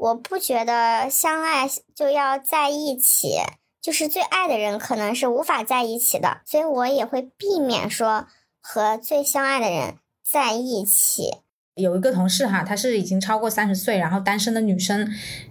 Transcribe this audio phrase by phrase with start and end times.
[0.00, 3.36] 我不觉得相爱就要在一起，
[3.82, 8.26] 就是最爱的人可能是无法在一起的，所以我也会避免说
[8.62, 11.34] 和最相爱的人在一起。
[11.74, 15.06] 有一个同事哈，她是已经超过三十岁，然后单身的女生，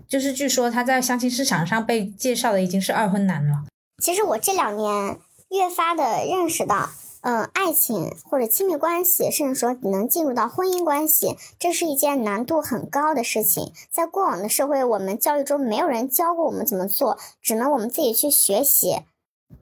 [0.08, 3.66] 就是据说她在相亲市场上被介绍的已经是二婚男了。
[4.02, 5.20] 其实我这两年
[5.50, 6.90] 越发的认识到。
[7.22, 13.74] 嗯，爱情或者亲密关系，甚至说能进入到婚姻关系，这是一件难度很高的事情。
[13.92, 19.02] 在过往的社会，我们教育中没有人教过我们怎么做，只能我们自己去学习。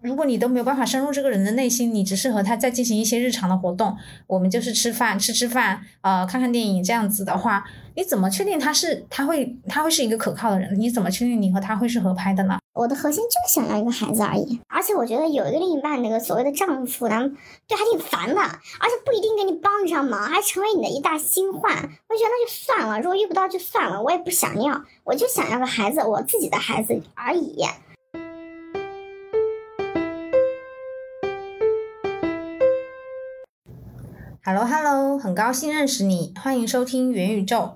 [0.02, 7.64] 如果你都没有办法深入这个人的内心，你只是和他在进行一些日常的活动，我们就是吃饭、吃吃饭，呃，看看电影这样子的话，
[7.96, 10.78] 你怎么确定他是他会他会是一个可靠的人？
[10.78, 12.60] 你怎么确定你和他会是合拍的呢？
[12.78, 17.36] 我的核心就是想要一个孩子而已，而且我觉得有一个另一半，那个所谓的丈夫，咱们
[17.68, 21.74] 对还挺烦的，而且不一定给你帮得上忙，还成为你的一大心患。
[21.74, 21.80] 我
[22.16, 27.66] 觉得那就算了，如果遇不到就算了，我也不想要，我就想要个孩子，我自己的孩子而已。
[34.46, 37.72] Hello Hello，很高兴认识你，欢迎收听元宇宙，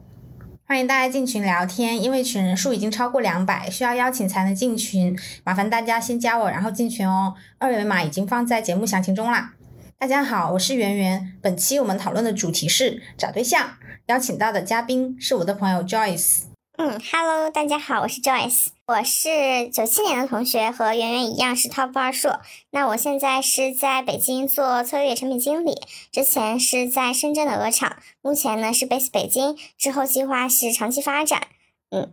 [0.71, 2.01] 欢迎大家进群聊天。
[2.01, 7.33] 因为群人数已经超过两百，需要邀请才能进群，麻烦大家先加我，然后进群哦。
[7.57, 9.51] 二维码已经放在节目详情中啦。
[9.99, 13.71] 大家好，我是圆圆，本期我们讨论的主题是找对象，
[14.05, 16.50] 邀请到的嘉宾是我的朋友 Joyce。
[16.83, 22.41] 嗯，Hello，大家好，我是 Joyce，我是九七年的同学，和圆圆一样是 Top 二硕。
[22.71, 25.79] 那我现在是在北京做策略产品经理，
[26.11, 31.49] 之前是在深圳的鹅厂，目前呢是 base 北京，之后计划是长期发展。
[31.91, 32.11] 嗯。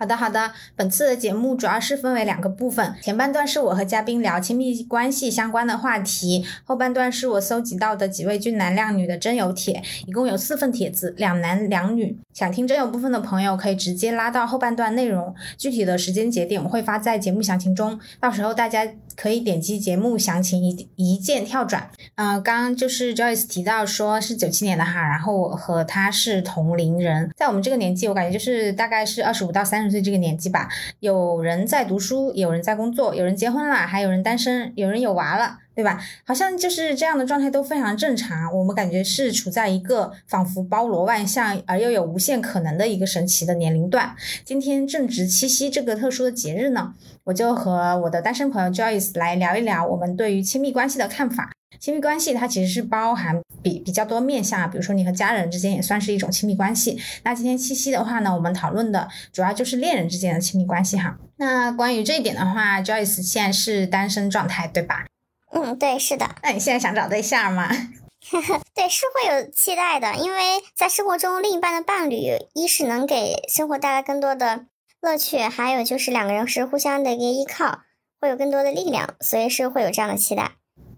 [0.00, 0.50] 好的，好的。
[0.74, 12.18] 本次的节目主要是分为两个部分，前半段是我和嘉宾聊亲密关系相关的话题，后半段是我搜集到的几位俊男靓女的真友帖，一共有四份帖子，两男两女。
[12.32, 18.88] 想听真友部分的朋友可以直接拉到后半段内容，具体的时间节点我会发在节目详情中，到时候大家。
[19.16, 21.90] 可以点击节目详情一一键跳转。
[22.14, 30.68] 嗯，刚刚就是 Joyce 提到说是九七年的哈，然后我和他是同龄人，在我们这个年纪，我感觉就是大概是二十五到三十岁这个年纪吧。
[31.00, 35.58] 有人在读书，有人在工作，有人结婚了，还有人单身，有人有娃了。
[35.72, 35.98] 对吧？
[36.26, 38.54] 好像就是这样的状态都非常正常。
[38.54, 44.14] 我们感觉是处在一个仿佛包罗万象而又有无限可能的一个神奇的年龄段。
[44.44, 46.92] 今天正值七夕这个特殊的节日呢，
[47.24, 51.50] 我就和我的单身朋友 Joyce 来聊一聊我们对于亲密关系的看法。
[51.78, 57.00] 亲密关系它其实是包含比比较多面向，比如说你和家人之间也算是一种亲密关系。
[57.22, 61.16] 那今天七夕的话呢，我们讨论的主要就是恋人之间的亲密关系哈。
[61.36, 65.06] 那关于这一点的话，Joyce 现在是单身状态，对吧？
[65.52, 66.34] 嗯，对，是的。
[66.42, 67.68] 那你现在想找对象吗？
[68.74, 70.38] 对，是会有期待的，因为
[70.76, 74.66] 在生活中，另一半的伴侣，一是能给生活带来更多的
[75.00, 77.80] 乐趣，还有就是两个人是互相的一个依靠，
[78.20, 80.52] 会有更多的力量，所以是会有这样的期待。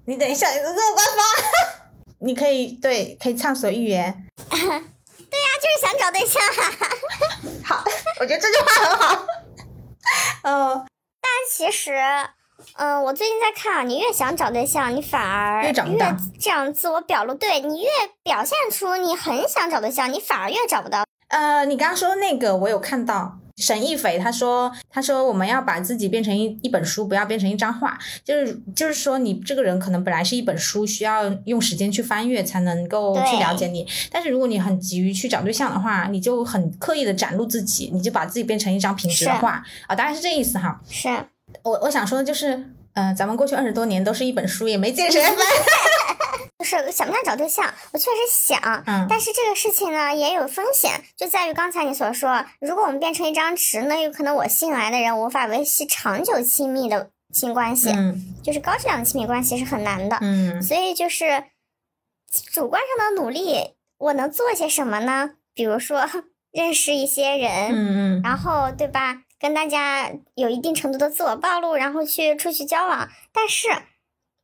[0.06, 1.24] 你等一下，你这么官方？
[2.20, 4.26] 你可以对，可以畅所欲言。
[4.48, 6.42] 对呀，就是想找对象。
[7.64, 7.82] 好，
[8.20, 9.26] 我觉得这句话很好。
[10.42, 10.86] 嗯，
[11.20, 11.94] 但其实。
[12.74, 17.88] 嗯，我最近在看啊，你越想找对象，你反而越这样自我表露，对你越
[18.22, 21.04] 表现出你很想找对象，你反而越找不到。
[21.28, 39.62] 呃，你刚刚说的那个我有看到，沈一斐他说，他说我们要把自己变成一一本书，不要变成一张画，就是就是说你这个人可能本来是一本书，需要用时间去翻阅才能够去了解你，但是如果你很急于去找对象的话，你就很刻意的展露自己，你就把自己变成一张平直的画。
[39.86, 40.80] 啊，大概是这意思哈。
[40.88, 41.08] 是。
[41.62, 42.64] 我我想说的就是，
[42.94, 45.36] 嗯，咱们过去二十多年都是一本书，也没见 谁翻。
[46.58, 61.44] 就是想不想找对象，我确实想，嗯，但是这个事情呢也有风险，就在于刚才你所说，如果我们变成一张纸，那有可能我吸引来的人无法维系长久亲密的亲关系，嗯，就是高质量的亲密关系是很难的，嗯，所以就是
[62.52, 65.30] 主观上的努力，我能做些什么呢？
[65.54, 66.08] 比如说
[66.52, 69.22] 认识一些人，嗯嗯，然后对吧？
[69.42, 73.68] 跟大家有一定程度的自我暴露，然后去出去交往，但是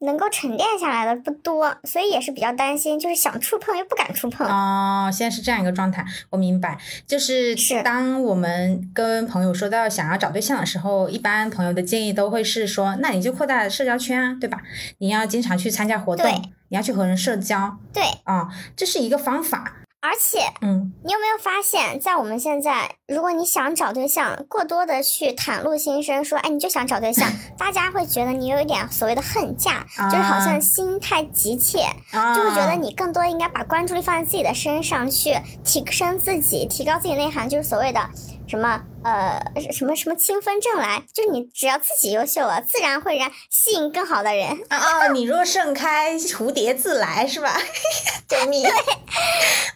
[0.01, 4.45] 能够沉淀下来的不多，所以也是比较担心，就是想触碰又不敢触碰。
[4.49, 6.77] 哦，现在是这样一个状态，我明白。
[7.07, 14.61] 就是是当我们跟朋友说到想要找对象的时候，一般朋友的建议都会是说，那你就扩大社交圈啊，对吧？
[14.99, 16.29] 你要经常去参加活动，
[16.69, 17.79] 你要去和人社交。
[17.93, 19.77] 对，啊，这是一个方法。
[20.09, 38.01] 而且，嗯，你有没有发现，在我们现在，如果你想找对象，过多的去袒露心声，说，哎，你就想找对象， 大家会觉得你有一点所谓的恨嫁，就是好像心太急切，就会觉得你更多应该把关注力放在自己的身上，去提升自己，提高自己内涵，就是所谓的
[38.49, 39.41] 什么呃
[39.71, 44.51] 什么什么清风正来，就是你只要自己优秀了，自然会让吸引更好的人。
[44.71, 47.61] 哦，你若盛开，蝴蝶自来，是吧？
[48.27, 48.63] 救命！
[48.63, 48.73] 对，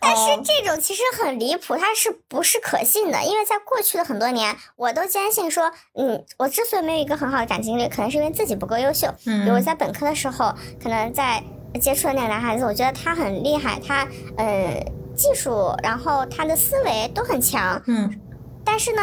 [0.00, 3.22] 但是这种其实很离谱，它是不是可信的？
[3.24, 9.06] 因为在过去的很多年，我都坚信说，嗯，我之所以没有一个很好的感情经历，可能是因为自己不够优秀。
[9.26, 10.52] 嗯，比如在本科的时候，
[10.82, 11.42] 可能在
[11.80, 14.84] 接触的那个男孩子，我觉得他很厉害，他呃
[15.16, 17.82] 技术，然后他的思维都很强。
[17.86, 18.20] 嗯，
[18.64, 19.02] 但是呢。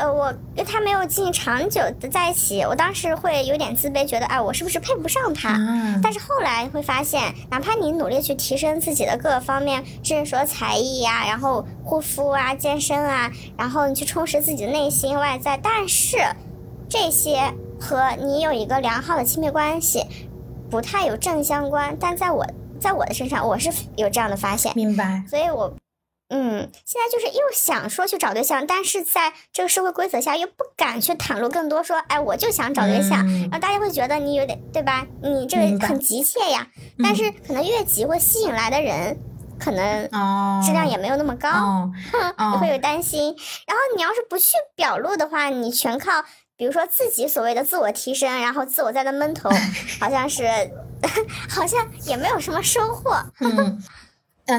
[0.00, 5.58] 呃，我跟他没有进行长久的在一起，我当时会有点自卑，觉得哎，我是不是配不上他？
[6.00, 16.16] 但是后来会发现，哪怕你努力去提升自己的各个方面，甚至说才艺呀，然后护肤啊、健身啊，然后你去充实自己的内心外在，但是
[16.88, 20.06] 这些和你有一个良好的亲密关系
[20.70, 21.96] 不太有正相关。
[21.98, 22.46] 但在我
[22.78, 24.70] 在我的身上，我是有这样的发现。
[24.76, 25.24] 明白。
[25.28, 25.74] 所以我。
[26.30, 35.06] 嗯，现在就是又想说去找对象，但是在这个社会规则下又不敢去袒露更多，说哎，我就想找对象，然后大家会觉得你有点对吧？
[35.22, 36.66] 你这个很急切呀，
[37.02, 39.18] 但是可能越急会吸引来的人，
[39.58, 40.02] 可能
[40.62, 41.90] 质量也没有那么高，
[42.52, 43.34] 你会有担心。
[43.66, 46.22] 然后你要是不去表露的话，你全靠
[46.56, 49.48] 比如说自己所谓的自我提升，然后自我在那闷头，
[49.98, 50.44] 好像是
[51.48, 53.16] 好像也没有什么收获。
[53.40, 53.82] 嗯，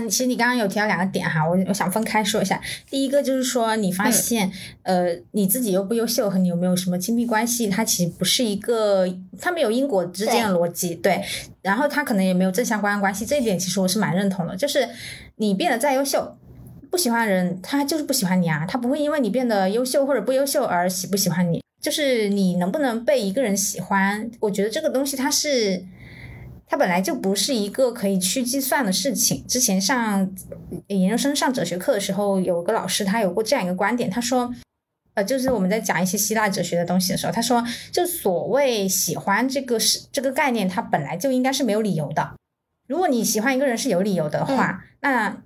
[0.07, 2.61] 其实你刚刚有提到两个点哈，我我想分开说一下。
[2.87, 4.51] 第一个就是说，你发现，
[4.83, 9.07] 呃，你自己优不优秀和你有没有什么亲密关系，它其实不是一个，
[9.41, 11.19] 它没有因果之间的逻辑，对。
[11.63, 14.55] 然后它可能也没有正相关的关系，这一点其实我是蛮认同的。
[14.55, 14.87] 就是
[15.37, 16.37] 你变得再优秀，
[16.91, 21.63] 不喜欢的人他就是不喜欢你啊，他不会因为你变得优秀或者不优秀而喜不喜欢你。
[21.81, 25.83] 就是你能不能被一个人喜欢，我觉得这个东西它是。
[26.69, 29.43] 它本来就不是一个可以去计算的事情。
[29.47, 30.31] 之前上
[30.87, 34.53] 研究生上哲学课的时候，有个老师他有过这样一个观点，他说，
[35.15, 42.35] 呃，就是我们在讲一些希腊哲学的东西的时候，他说，就所谓喜欢这个是这个概念，它本来就应该是没有理由的。
[42.87, 45.41] 如果你喜欢一个人是有理由的话，那。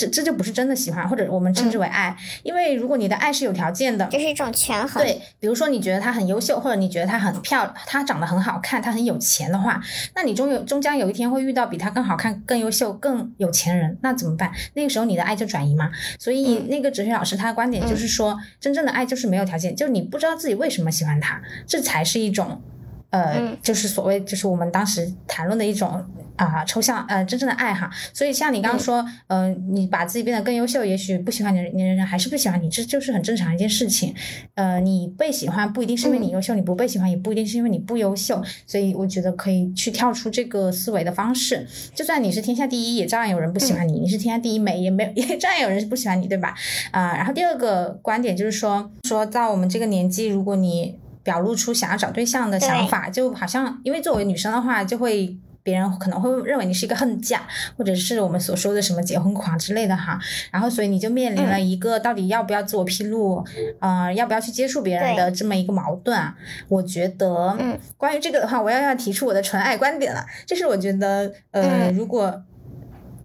[0.00, 5.02] 这这就不是真的喜欢，或者我们称之为爱，因为如果你的爱是有条件的，这是一种权衡。
[5.02, 9.78] 对，比如说你觉得他很优秀，或者你觉得他很漂亮，他长得很好看，他很有钱的话，
[10.14, 14.50] 那你终有终将有一天会遇到比他更好看、更优秀、更有钱人，那怎么办？
[14.72, 15.90] 那个时候你的爱就转移嘛。
[16.18, 22.62] 所以那个哲学老师他的观点就是说，真正的爱就是没有条件，就是你不知道自己为什么喜欢他，这才是一种。
[23.10, 26.00] 呃，就是所谓，就是我们当时谈论的一种
[26.46, 34.14] 啊抽象呃真正的爱哈，所以像你刚刚说，嗯，你把自己变得更优秀，也许不喜欢你的人还是不喜欢你，这就是很正常一件事情。
[34.54, 41.66] 呃，你被喜欢不一定是因为你优秀，你不被喜欢也不一定是因为你不优秀，所以我觉得可以去跳出这个思维的方式。
[41.94, 46.54] 就算你是天下第一，也照样有人不喜欢你；你是天下第一美，也没有 也照样有人不喜欢你，对吧？
[46.90, 50.98] 啊，然后第二个观点就是说，说到我们这个年纪，如果你。
[51.22, 57.42] 表露出想要找对象的想法，就好像因为作为女生的话，就会别人可能会认为你是一个恨嫁，
[57.76, 60.18] 或者是我们所说的什么结婚狂之类的哈。
[60.50, 63.44] 然后所以你就面临了一个到底要不要自我披露，
[63.80, 66.34] 呃，要不要去接触别人的这么一个矛盾啊。
[66.68, 72.42] 我觉得，嗯关于这个的话，我要要提出我的纯爱观点了，就是我觉得，呃，如果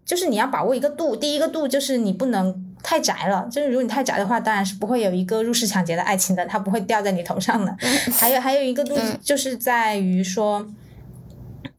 [0.04, 2.64] 就是你要把握一个度，第一个度就是你不能。
[2.86, 7.76] 太宅了，就是如果你太宅的话，当然是不会有一个入室抢劫的爱情的，它不会掉在你头上的。
[8.12, 10.64] 还有还有一个度，就是在于说，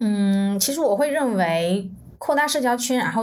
[0.01, 3.23] 嗯，其实我会认为扩大社交圈，然后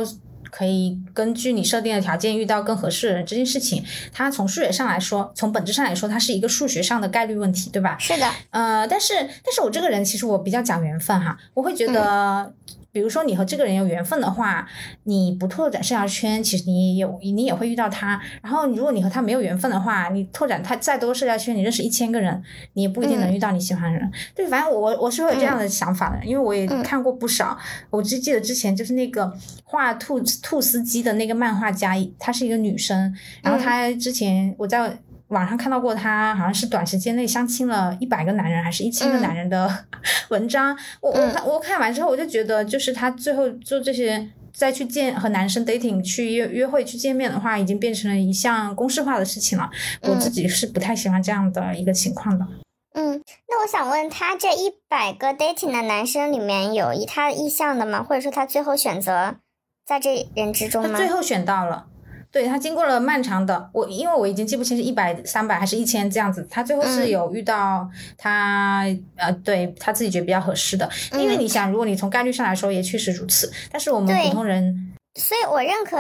[0.52, 7.98] 可以根据你设定的条件遇到更合适的人这件事情，它从数学上来说，从本质上来说，它是一个数学上的概率问题，对吧？
[8.00, 8.30] 是的。
[8.52, 12.54] 呃，但是但是我这个人其实我比较讲缘分哈，我会觉得。
[12.94, 14.66] 比如说你和这个人有缘分的话，
[15.06, 18.22] 你不拓展社交圈，其实你也有你也会遇到他。
[18.44, 22.42] 然后如果你和他没有缘分的话，你拓展他再多社交圈，你认识一千个人，
[22.74, 24.10] 你也不一定能遇到你喜欢的人。
[24.36, 27.58] 对，反正我我是会有这样的想法的，因为我也看过不少。
[27.90, 29.34] 我只记得之前就是那个
[29.64, 34.96] 画兔兔斯基的那个漫画家，她是一个女生，然后她之前我在。
[35.34, 39.86] 网上看到过他，好像是短时间内相亲了一百个男人，还是一千个男人的
[40.30, 40.78] 文章。
[41.02, 49.70] 我我看我看完之后，我就觉得，就是他最后做这些，再去见和男生 dating 去约约会去见面的话，已经变成了一项公式化的事情了。
[50.04, 52.46] 我自己是不太喜欢这样的一个情况的。
[52.94, 58.04] 嗯，那我想问他，这一百个 dating 的男生里面有以他意向的吗？
[58.04, 59.38] 或者说他最后选择
[59.84, 60.98] 在这人之中吗？
[60.98, 61.88] 最后选到了。
[62.34, 66.46] 对他经过了漫长的我，因为我已经记不清是一百、三百还是一千这样子。
[66.50, 67.88] 他最后是有遇到
[68.18, 68.84] 他
[69.16, 70.90] 呃，对他自己觉得比较合适的。
[71.12, 73.54] 因为你想，如果你从概率上来说，也确实如此。
[73.72, 75.96] 但是我们普通人，所以我认可，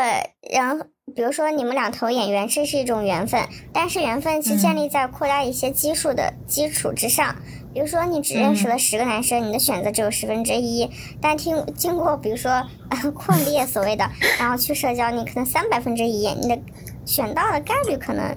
[0.51, 0.83] 然后
[1.15, 3.39] 比如说你们俩投演员，这是一种缘分，
[3.71, 7.35] 但是缘分是建立在扩大一些基数的基础之上。
[7.73, 10.89] 比如说你只认识了十个男生，你的选择只有十分之一，
[11.19, 12.65] 但听经过比如说
[13.13, 16.61] 扩列所谓的，然后去社交，你可能三百分之一，你的
[17.05, 18.35] 选到的概率可能。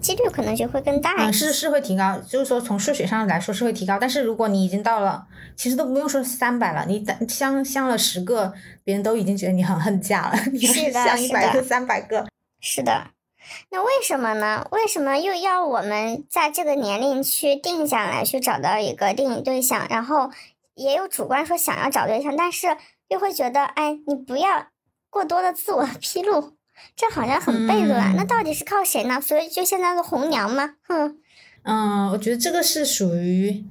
[0.00, 1.14] 几率可能就会更大。
[1.16, 4.00] 嗯，是是会提高，就是说从数学上来说是会提高。
[4.00, 8.52] 但是如果你已经到了，其实都不用说三百了，你相相了十个，
[8.82, 10.34] 别人都已经觉得你很恨嫁了。
[10.52, 12.26] 你是相一百个、三百个。
[12.58, 13.06] 是的，
[13.70, 14.66] 那为什么呢？
[14.70, 19.86] 为什么又要我们在这个年龄去定下来，去找到一个定义对象？
[19.88, 20.30] 然后
[20.74, 22.76] 也有主观说想要找对象，但是
[23.08, 24.66] 又会觉得，哎，你不要
[25.10, 26.54] 过多的自我 披露。
[26.96, 29.20] 这好像很悖论，那到底是靠谁呢？
[29.20, 30.74] 所以就现在的红娘吗？
[30.88, 31.18] 哼，
[31.64, 33.64] 嗯，我觉得这个是属于，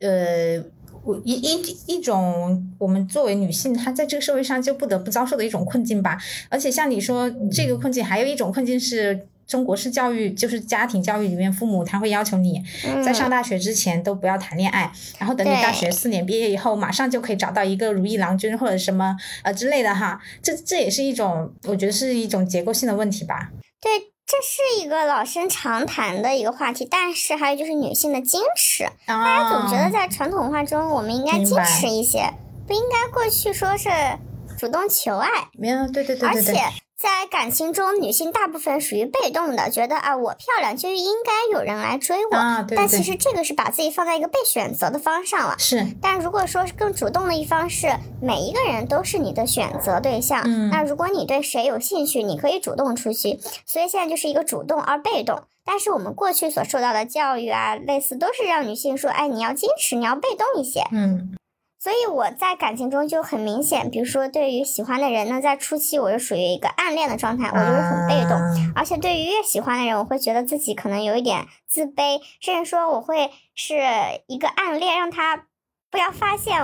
[0.00, 0.62] 呃，
[1.08, 6.18] 我一一一种我们作为女性，她在这个社会上就不得不遭受的一种困境吧。
[6.50, 9.26] 而且像你说这个困境，还有一种困境是。
[9.48, 12.62] 中国式教育就是家庭教育里面，父母他会要求你
[13.02, 20.20] 在上大学之前都不要谈恋爱，然后等你大学四年毕业以后，马上就可以找到一个如意郎君或者什么呃之类的哈。
[20.42, 23.50] 这这也是一种，我觉得是一种结构性的问题吧。
[23.80, 23.90] 对，
[24.28, 32.34] 这是一个老生常谈的一个话题，但是还有就是女性的矜持，大家总觉得在传统文化中我们应该矜持一些，
[32.66, 33.88] 不应该过去说是
[34.58, 35.30] 主动求爱。
[35.54, 36.54] 没有，对对对对对。
[36.54, 36.87] 而且。
[36.98, 42.36] 在感情中，女性大部分属于被动的，觉得啊，我漂亮就应该有人来追我。
[42.36, 42.76] 啊，对。
[42.76, 45.54] 但其实这个是把自己放在一个被选择的方上了。
[45.58, 45.86] 是。
[46.02, 47.86] 但如果说是更主动的一方是
[48.20, 53.38] 每一个人都是你的选择对象，那如果你对谁有兴趣，你可以主动出击。
[53.64, 55.44] 所以现在就是一个主动而被动。
[55.64, 60.82] 但是我们过去所受到的教育啊，类似都是让女性说，哎，你要矜持，你要被动一些。
[60.90, 61.36] 嗯。
[61.80, 68.36] 所以我在感情中就很明显，比如说对于喜欢的人呢，在初期我是属于一个暗恋的状态，我就是很被动，
[68.74, 73.76] 而且对于越喜欢的人，我会觉得自己可能有一点自卑，甚至说我会是
[74.26, 75.46] 一个暗恋，让他
[75.90, 76.56] 不要发现，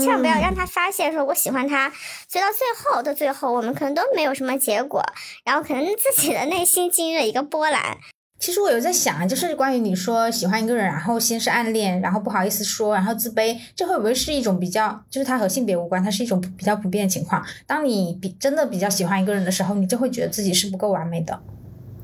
[0.00, 1.90] 千万不要让他发现说我喜欢他，
[2.28, 5.00] 所以到最后的最后，我们可能都没有什么结果，
[5.44, 7.98] 然后可能自己的内心经历了一个波澜。
[8.38, 17.44] 其实我有在想，就是关于你说喜欢一个人，然后先是暗恋，然后不好意思说，然后自卑，这会不会是一种比较，就是它和性别无关，它是一种比较普遍的情况。
[17.66, 21.40] 当你比真的比较喜欢一个人的时候，你就会觉得自己是不够完美的。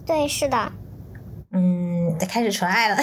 [0.06, 0.72] 对，是的。
[1.50, 2.96] 嗯，在开始纯爱了。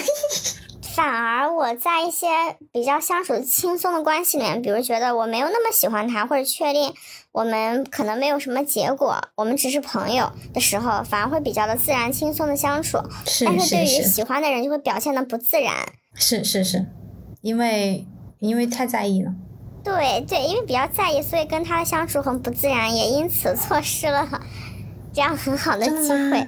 [1.00, 2.28] 反而我在一些
[2.74, 6.94] 比较相处轻松的关系里面，比如觉得我没有那么喜欢他，或者确定
[7.32, 12.98] 我们可能没有什么结果，我们只是朋友的时候，反而会比较的自然轻松的相处。
[13.26, 15.74] 是但是对于喜欢的人，就会表现的不自然。
[16.16, 16.86] 是是是，
[17.40, 18.06] 因为
[18.40, 19.32] 因为太在意了。
[19.82, 24.28] 对对，因为比较在意，所以跟他的相处很不自然，也因此 错失了
[25.14, 26.46] 这样很好的机会。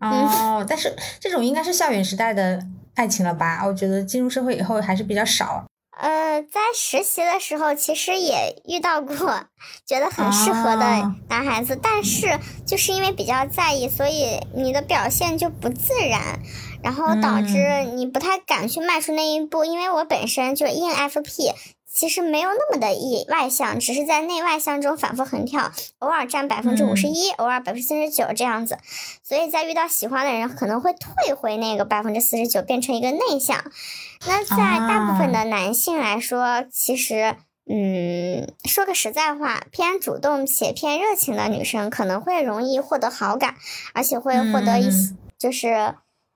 [0.00, 2.58] 哦，但是这种应该是校园时代的。
[2.96, 3.62] 爱情了吧？
[3.66, 5.64] 我觉得进入社会以后还是比较少。
[5.98, 9.16] 呃，在实习的时候，其实也遇到过
[9.86, 16.40] 觉得很适合的男孩子，但是就是因为比较在意，所以你的表现就不自然，
[16.82, 19.64] 然后导致你不太敢去迈出那一步。
[19.64, 21.54] 因为我本身就 ENFP。
[21.96, 28.76] 其实没有那么的意外向，只是在内外向中反复横跳，偶尔占百分之五十一，偶尔百分之四十九这样子。
[29.22, 33.64] 所以在遇到喜欢的人，可能会退回那个百分之四十九，变成一个内向。
[34.26, 37.34] 那在大部分的男性来说，其实，
[37.64, 43.54] 嗯，说个实在话，偏主动且偏热情的女生可能会容易获得好感，
[43.94, 45.94] 而且会获得一些，就是，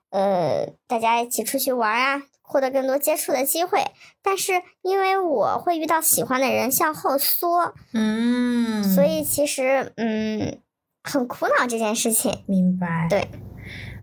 [0.09, 2.23] 呃，大家一起出去玩啊。
[2.51, 3.81] 获得更多接触的机会，
[4.21, 10.59] 但是因为我会遇到喜欢的人向后缩，嗯，所以其实嗯
[11.01, 12.43] 很苦恼这件事情。
[12.47, 13.07] 明白。
[13.09, 13.25] 对，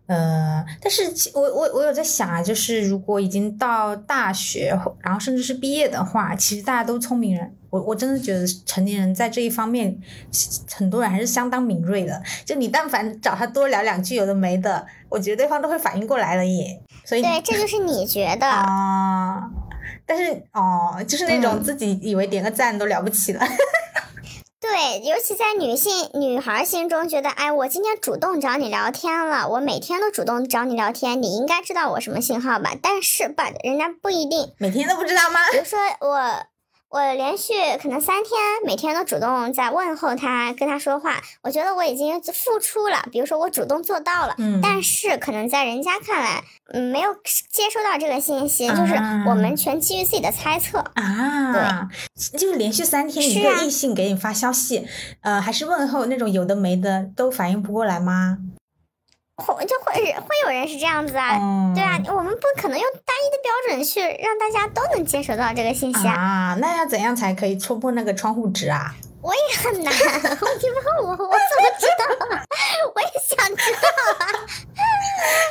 [0.06, 7.54] 呃，但是我我我有在想啊，就是如果已经到大学，然后甚至是毕业的话，其实大家都聪明人。
[7.70, 10.00] 我我真的觉得成年人在这一方面，
[10.74, 12.22] 很多人还是相当敏锐的。
[12.46, 16.82] 就你但凡找他多聊两句，有的没的，我觉得对方都会反应过来了耶。
[17.08, 19.48] 所以对，这就是你觉得啊，
[20.04, 23.40] 但是哦，就是那种自己以为点个赞都了不起了。
[24.60, 32.74] 对，尤其在女性女孩心中，觉得哎，我今天主动找你聊天了，我每天都主动找你聊天，你应该知道我什么信号吧？
[32.82, 35.40] 但是，but 人家不一定每天都不知道吗？
[35.50, 36.44] 比如说我。
[36.90, 37.52] 我连续
[37.82, 38.32] 可能三天，
[38.64, 41.20] 每天都主动在问候他，跟他说话。
[41.42, 44.34] 我觉得我已经付出了，比如说我主动做到了。
[44.38, 44.58] 嗯。
[44.62, 46.42] 但是可能在人家看来，
[46.72, 47.12] 嗯，没有
[47.52, 48.94] 接收到这个信息，就是
[49.26, 51.52] 我们全基于自己的猜测啊。
[51.52, 54.86] 对，就是连续三天一个异性给你发消息，
[55.20, 58.38] 呃，还是问候那种有的没的，都反应不过来吗？
[59.38, 66.56] 会就会会有人是这样子啊，对啊，我们不可能用单一的标准去让大家都能接收到这个信息啊。
[66.60, 68.94] 那要怎样才可以戳破那个窗户纸啊？
[69.20, 72.04] 我也很难，你问我，我怎么知道？
[72.94, 73.78] 我也想知道
[74.18, 74.26] 啊，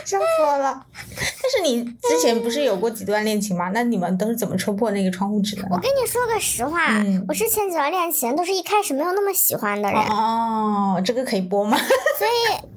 [0.06, 0.86] 笑死我了。
[1.15, 3.70] 但是你之前不是有过几段恋情吗？
[3.74, 5.67] 那你们都是怎么戳破那个窗户纸的？
[5.70, 6.88] 我跟你说个实话，
[7.27, 10.01] 我之前几段恋情都是一开始没有那么喜欢的人。
[10.08, 11.77] 哦，这个可以播吗？
[12.17, 12.67] 所以。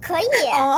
[0.00, 0.24] 可以，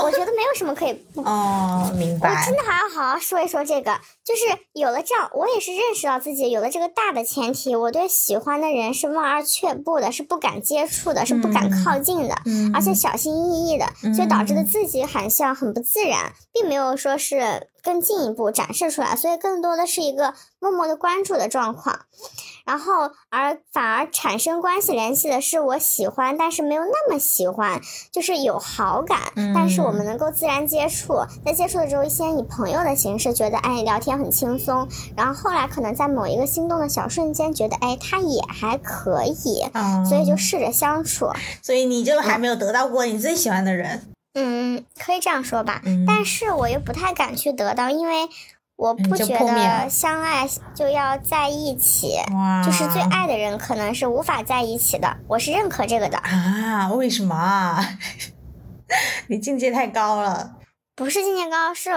[0.03, 2.31] 我觉得没有什么可以不哦，明白。
[2.31, 12.37] 我真的还要好好说一说这个，就是有了这样，我也是认识到自己有了这个大的前提，我对喜欢的人是望而却步的，是不敢接触的，是不敢靠近的，
[12.75, 22.01] 而且小心翼翼的，所以导致的自己很像很不自然，并没有说是更进一步展示出来，所以更多的是一个默默的关注的状况。
[22.65, 27.81] 然后，而反而产生关系联系的是我喜欢，但是没有那么喜欢，
[28.13, 29.19] 就是有好感，
[29.55, 31.15] 但是我们能够自然接触，
[31.45, 39.65] 在接触的时候，先以朋友的形式觉得，哎，聊天很轻松，然后后来可能在某一个心动的小瞬间，觉得，哎，他也还可以，
[40.09, 41.31] 所以就试着相处。
[41.63, 44.09] 所以你就还没有得到过你最喜欢的人？
[44.35, 48.29] 嗯，可以这样说吧，但是我又不太敢去得到，因为。
[48.79, 52.13] 我不觉得相爱就要在一起，
[52.65, 55.17] 就是最爱的人可能是无法在一起的。
[55.27, 56.89] 我是认可这个的啊？
[56.93, 57.85] 为什么啊？
[59.29, 60.57] 你境界太高了。
[60.95, 61.91] 不是境界高，是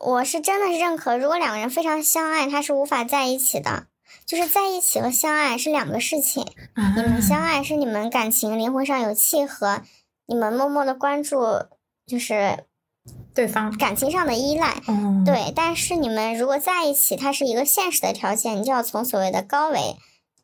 [0.00, 1.16] 我是真的是认可。
[1.16, 3.86] 如果两个人非常相爱，他是无法在一起的。
[4.24, 6.46] 就是在一起和相爱是两个事情。
[6.96, 9.82] 你们相爱是你们感情灵魂上有契合，
[10.26, 11.66] 你们默默的关注，
[12.06, 12.64] 就是。
[13.34, 14.80] 对方感情上的依赖，
[15.24, 19.96] 对，但是你们如果在一起，它是一个现实的条件，你就要从所谓的高维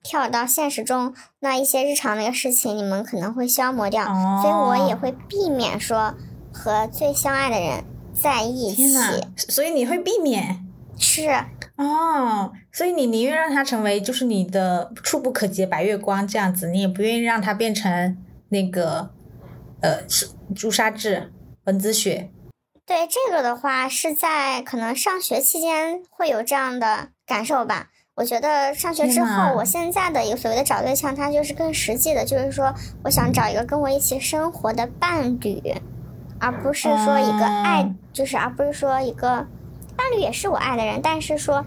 [0.02, 4.04] 跳到现实中，那一些日常的一个事情，你们可能会消磨掉，
[4.42, 6.14] 所以我也会避免说
[6.52, 8.86] 和最相爱的人在一起。
[9.36, 10.64] 所以你会避免？
[10.98, 11.28] 是
[11.76, 18.16] 哦，所以你宁愿让他成为就是你的触不可及白月光这样子，你也不愿意让他变成
[18.48, 19.10] 那个
[19.80, 20.00] 呃
[20.56, 21.32] 朱砂痣、
[21.64, 22.30] 蚊子血。
[22.84, 27.90] 对这个的话，是在可能上学期间会有这样的感受吧。
[28.18, 35.62] 我觉得上学之后，我现在的一个所谓的找对象，他就是更实际的，就是说我想找一个跟我一起生活的伴侣，
[36.40, 39.46] 而不是说一个爱，就是而不是说一个
[39.96, 41.64] 伴侣也是我爱的人，但是说，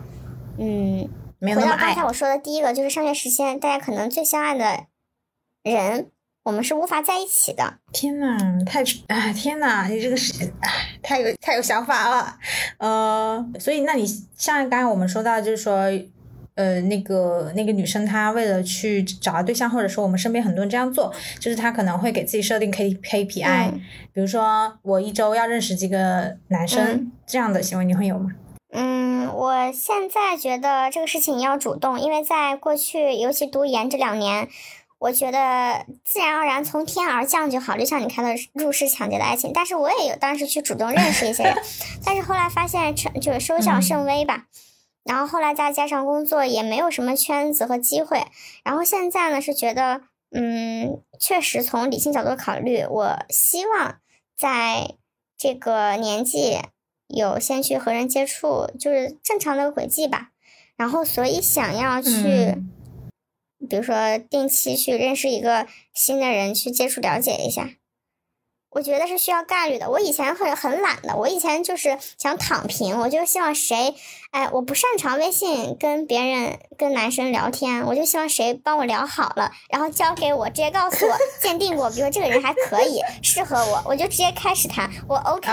[0.57, 1.07] 嗯，
[1.39, 4.83] 回到刚才我说的第一个，就是上学时间大家可能最相爱的
[5.63, 6.11] 人。
[6.43, 7.75] 我们是无法在一起的。
[7.93, 8.35] 天呐，
[8.65, 9.31] 太啊！
[9.31, 10.51] 天呐，你这个是
[11.03, 12.35] 太有太有想法了。
[12.79, 15.85] 呃，所以那你像刚才我们说到，就是说，
[16.61, 23.71] 呃，那个那个女生她为了去找对象，或者说我们身边很多人这样做，就是她可能会给自己设定 K K P I，
[24.13, 28.29] 比如说我一周要认识几个男生这样的行为，你会有吗？
[28.73, 34.47] 嗯，我现在觉得这个事情要主动，因为在过去，尤其读研这两年。
[34.99, 39.51] 我觉得自然而然从天而降就好，就像你看的入室抢劫的爱情。
[39.51, 41.55] 但是我也有当时去主动认识一些人，
[42.05, 44.45] 但是后来发现成就是收效甚微吧。
[45.03, 48.25] 然后后来再加上工作也没有什么圈子和机会。
[48.63, 53.99] 然后现在呢是觉得，嗯，确实从理性角度考虑，我希望
[54.37, 54.95] 在
[55.37, 56.59] 这个年纪
[57.07, 60.29] 有先去和人接触，就是正常的轨迹吧。
[60.75, 62.55] 然后所以想要去。
[63.69, 67.69] 比如说，定期去认识一个新的人，去接触了解一下，
[68.71, 69.87] 我觉得是需要概率的。
[69.91, 73.93] 我以前很很懒的，我以前就是想躺平，我就希望谁。
[74.31, 85.51] 哎，我不擅长微信跟别人跟男生聊天，我就希望谁帮我聊好了，然后交给我，直接告诉我鉴定过，比如说这个人还可以适合我，我就直接开始谈，我 OK，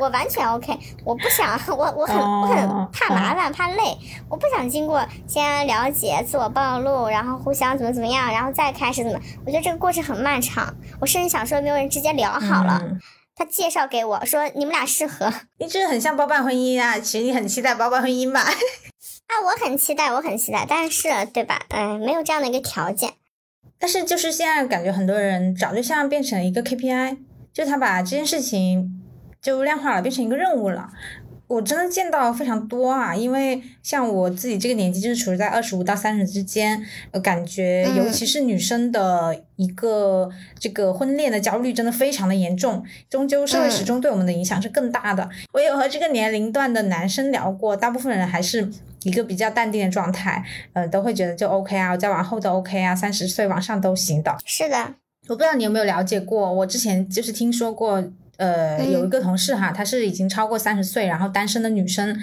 [0.00, 3.96] 我完全 OK，我不想，我我很我很怕麻烦怕累，
[4.28, 12.82] 我不想经过先了解自我暴露，然后互相怎么怎么样，然后再开始怎么，我觉得这个过程很漫长，我甚至想说没有人直接聊好了。
[13.38, 16.98] 他介绍给我说：“你们俩适合。”你这很像包办婚姻啊！
[16.98, 18.40] 其实你很期待包办婚姻吧？
[18.40, 21.64] 啊，我很期待，我很期待，但是对吧？
[21.68, 23.12] 哎，没有这样的一个条件。
[23.78, 27.18] 但是就是现在感觉很多人找对象变成了一个 KPI，
[27.52, 29.00] 就他把这件事情
[29.40, 30.88] 就量化了，变成一个任务了。
[31.48, 36.80] 我真的见到非常多啊，因为像我自己这个年纪，就是处于在二十五到三十之间，
[37.10, 42.84] 呃，感觉尤其是女生的一个这个婚恋的焦虑真的非常的严重。
[43.08, 45.26] 终究社会时钟对我们的影响是更大的。
[45.52, 48.70] 我有和这个年龄段的男生聊过，大部分人还是
[49.04, 54.36] 一个比较淡定的状态，呃，都会觉得就 OK 啊，我再往后都 OK 啊，三十岁往上都行的。
[54.44, 54.76] 是的，
[55.28, 58.04] 我不知道你有没有了解过，我之前就是听说过。
[58.38, 62.16] 呃，有一个同事哈，她是已经超过三十岁，然后单身的女生，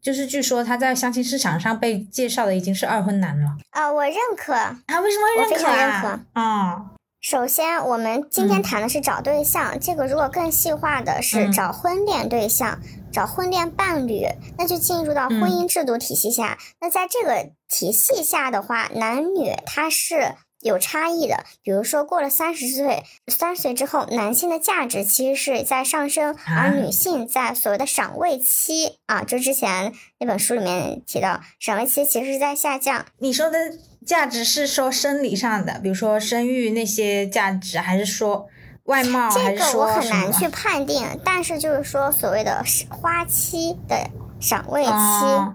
[0.00, 3.56] 就是据说她在相亲市场上被介绍的已经是二婚男了。
[3.70, 4.52] 啊，我认可。
[4.52, 5.54] 啊，为什么认可？
[5.54, 6.40] 我非常认可。
[6.40, 6.90] 啊，
[7.22, 12.78] 首先，我们今天谈的是找对象，这个如果更细化的是找婚恋对象、
[13.10, 14.26] 找婚恋伴侣，
[14.58, 16.58] 那就进入到婚姻制度体系下。
[16.82, 20.34] 那在这个体系下的话，男女他是。
[20.62, 33.04] 有差异的，比如说过了三十岁，三十岁之后，男性的价值其实是在上升，而女性在所谓的赏味期啊，就之前那本书里面提到，赏味期其实是在下降。
[33.18, 33.58] 你说的
[34.06, 38.46] 价值是说生理上的，比如说生育那些价值，还是说
[38.84, 39.28] 外貌？
[39.34, 43.96] 这个我很难去判定，但是就是说所谓的花期的
[44.40, 44.90] 赏味期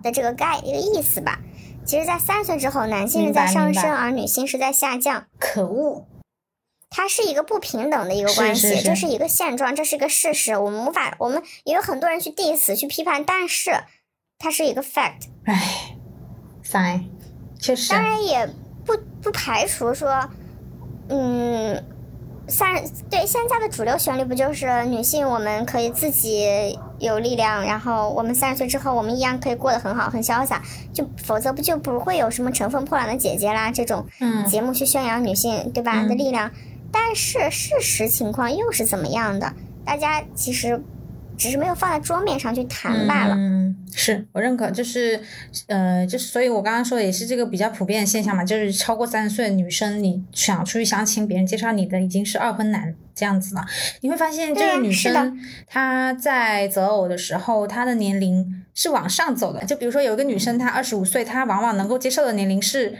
[0.04, 1.40] 的这个概一个意思吧。
[1.88, 5.26] 其实，在三十岁之后，男性是在上升，而女性是在下降。
[5.40, 6.06] 可恶，
[6.90, 10.58] 它是一个不平等的一个关系，这是一个现状，这是一个事实。
[10.58, 13.72] 我们无法，我们也有很多人去 diss 去批判，但是
[14.38, 15.30] 它是一个 fact。
[15.46, 15.96] 唉
[16.70, 17.06] ，fine，
[17.58, 17.94] 确实。
[17.94, 18.46] 当然，也
[18.86, 20.30] 不不排除说，
[21.08, 21.82] 嗯。
[22.50, 30.62] 三对现在的主流旋律不就是女性我们可以自己有力量，然后我们三十岁之后我们依然可以过得很好很潇洒，
[30.94, 34.06] 就否则不就不会有什么乘风破浪的姐姐啦这种
[34.48, 36.52] 节目去宣扬女性对吧的力量？
[36.92, 39.54] 但是事实情况又是怎么样的？
[39.86, 40.84] 大家其实。
[41.38, 43.36] 只是没有放在桌面上去谈罢了。
[43.36, 45.22] 嗯，是我认可，就是，
[45.68, 53.64] 呃，就是，所以我刚刚说的也是这个比较普遍的现象嘛，就是超过三十岁的女生，你想出去相亲，别人介绍你的已经是二婚男这样子了。
[54.02, 59.64] 你会发现，这个女生她在择偶的时候，她的年龄是往上走的。
[59.66, 62.98] 就比如说有一个女生，她二十五岁，她往往能够接受的年龄是，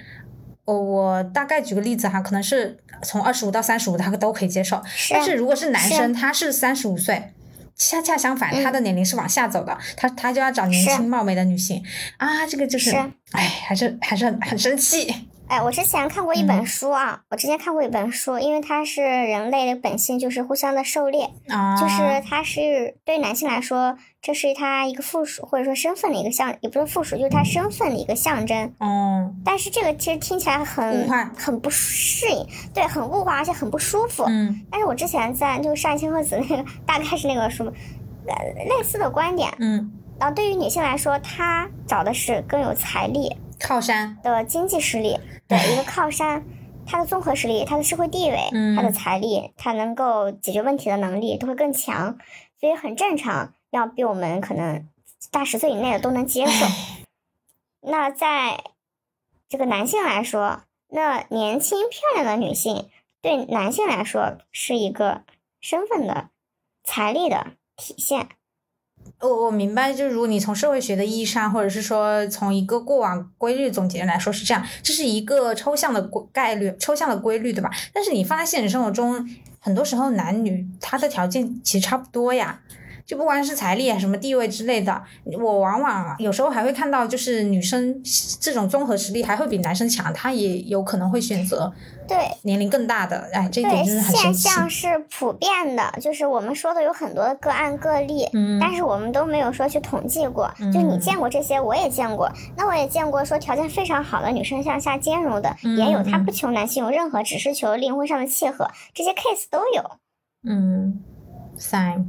[0.66, 4.82] 我我大概举个例子哈，可能是从二十五到三十五，她都可以接受。
[5.10, 7.34] 但是如果是男生，他是三十五岁。
[7.78, 11.84] 恰恰相反，他的年龄是往下走的，他他就要找年轻貌美的女性。
[12.18, 12.92] 啊，这个就是，
[13.32, 15.14] 哎，还是还是很很生气。
[15.50, 21.30] 哎，我之前看过一本书啊，我之前看过一本书，因为它是人类的本性就是互相的狩猎，
[21.80, 28.74] 就是它是对男性来说，这是他一个附属或者说身份的一个象，也不是附属，就是他身份的一个象征。
[28.80, 29.34] 哦。
[29.46, 34.26] 但是这个其实听起来很很不适应，对，很物化，而且很不舒服。
[34.28, 34.62] 嗯。
[34.70, 37.72] 但是我之前在就上清和子那个大概是那个什么，
[38.26, 39.50] 类似的观点。
[39.60, 39.92] 嗯。
[40.20, 43.34] 然后对于女性来说，她找的是更有财力。
[43.60, 46.46] 靠山的经济实力，对一个靠山，
[46.86, 52.18] 他的综合实力、他的社会地位、他的财力、他能够解决问题的能力都会更强，
[52.60, 54.88] 所以很正常，要比我们可能
[55.32, 56.66] 大十岁以内的都能接受。
[57.82, 58.64] 那在
[59.50, 62.90] 这个男性来说，那年轻漂亮的女性
[63.22, 65.24] 对男性来说是一个
[65.60, 66.30] 身份的、
[66.84, 68.30] 财力的体现。
[69.20, 77.70] 我我明白，就是如果你从社会学的意义上，或者是说从一个过往规律总结来说是这样，这是一个抽象的概率、抽象的规律，对吧？
[77.94, 79.28] 但是你放在现实生活中，
[79.60, 82.62] 很多时候男女他的条件其实差不多呀。
[83.08, 85.02] 就不管是财力啊、什么地位之类的，
[85.40, 88.04] 我往往有时候还会看到，就是女生
[88.42, 91.72] 这种综合实力还会比男生强，她也有可能会选择
[92.06, 93.30] 对年龄更大的。
[93.32, 100.52] 哎，这一点就是很现象是普遍的，就是我们说的有很多的个案个例，嗯，但是我们都没有说去统计过。
[100.74, 102.30] 就你见过这些，我也见过。
[102.58, 109.92] 那我也见过说条件非常好的女生向下兼容的，也有她不求男性有任何，只是求灵魂上的契合，这些 case 都有。
[110.44, 111.00] 嗯
[111.58, 112.04] ，fine。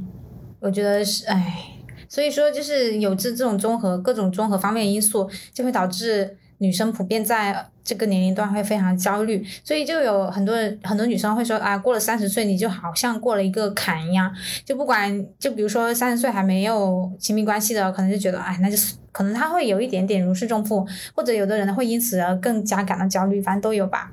[0.59, 1.71] 我觉得是，唉，
[2.07, 14.31] 所以说就是有这这种综合各种综合方面因素，就会导致女生普遍在这个年龄段会非常焦虑，所以就有很多很多女生会说啊，过了三十岁你就好像过了一个坎一样，
[14.65, 24.11] 就不管就比如说三十岁还没有亲密关系的，可能就觉得哎，那就是可能他会有一点点如释重负，或者有的人会因此而更加感到焦虑，反正都有吧。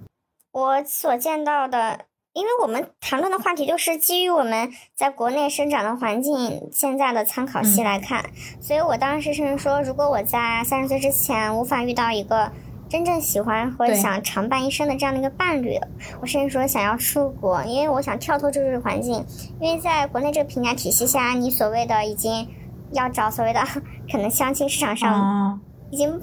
[0.53, 2.07] 我所见到的。
[2.37, 8.27] 因为我们谈论的话题就是基于我们在国内生长的环境现在的参考系来看，
[8.61, 12.53] 所以我当时甚至说，如果我在三十岁之前无法遇到一个
[12.91, 15.81] 真正喜欢或者想常伴一生的这样的一个伴侣，
[16.21, 19.25] 我甚至说想要出国，因为我想跳脱这个环境，
[19.59, 22.47] 因为在国内这个评价体系下，你所谓的已经
[22.93, 23.61] 要找所谓的
[24.13, 25.59] 可能相亲市场上
[25.91, 26.21] 已经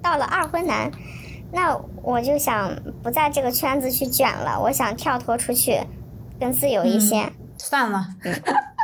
[0.00, 0.90] 到了二婚男，
[1.52, 5.80] 那我就想不在这个圈子去卷了，我想跳脱出去，
[6.38, 7.32] 更自由一些。
[7.58, 8.06] 算了，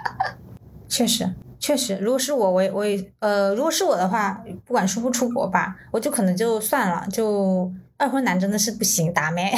[0.88, 9.52] 确实确实，如果是我，我我也呃，如果是我的话，不管出不出国吧，我就可能就算了，就二婚男真的是不行，打没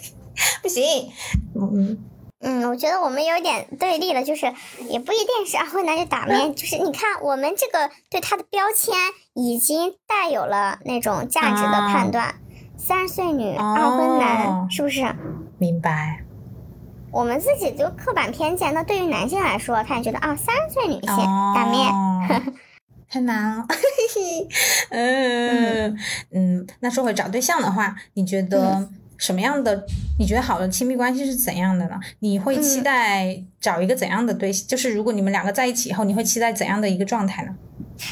[0.62, 1.10] 不行，
[1.54, 1.98] 嗯。
[2.46, 4.44] 嗯，我觉得我们有点对立了，就是
[4.90, 8.94] 也不一定是二婚男就打面， 就是你看我们这个对他的标签
[9.32, 12.34] 已经带有了那种价值的判断，
[12.86, 15.02] 三十岁女二婚男是不是？
[15.56, 16.20] 明白。
[17.10, 21.16] 我们自己就刻板偏见，那对于男性来说，他也觉得啊，三十岁女性
[21.54, 21.90] 打面
[23.08, 23.66] 太难了。
[24.92, 25.98] 嗯
[26.32, 28.86] 嗯，那说回找对象的话，你觉得？
[29.16, 29.86] 什么样的？
[30.18, 31.98] 你觉得好的亲密关系是怎样的呢？
[32.18, 34.66] 你会期待找一个怎样的对象？
[34.68, 37.54] 就是如果你们两个在一起以后，你会期待怎样的一个状态呢？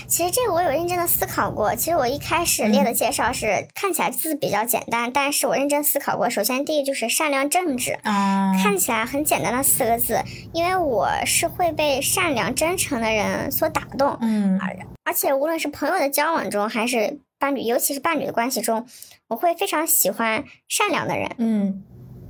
[0.06, 1.74] 其实这个我有认真的思考过。
[1.74, 6.28] 其实我一开始列的介绍是看起来字比较简单，但是我认真思考过。
[6.30, 14.16] 首先第一就是善良正直，看起来很简单的四个字，因为我是会被善良真诚的人所打动。
[14.20, 18.86] 嗯，而而且无论是朋友的交往中，还是伴侣，尤其是伴侣的关系中。
[19.28, 21.82] 我会非常喜欢善良的人，嗯，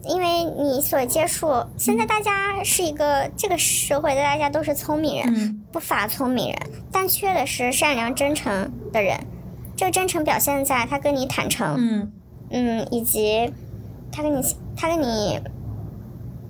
[0.05, 1.47] 因为你所接触，
[1.79, 6.59] 现在大家是一个这个社会的，大家都是聪明人，不乏聪明人，
[6.91, 9.19] 但缺的是善良真诚的人。
[9.77, 12.13] 这个真诚表现在他跟你坦诚，嗯
[12.51, 13.53] 嗯，以及
[14.11, 14.45] 他跟你
[14.77, 15.41] 他跟你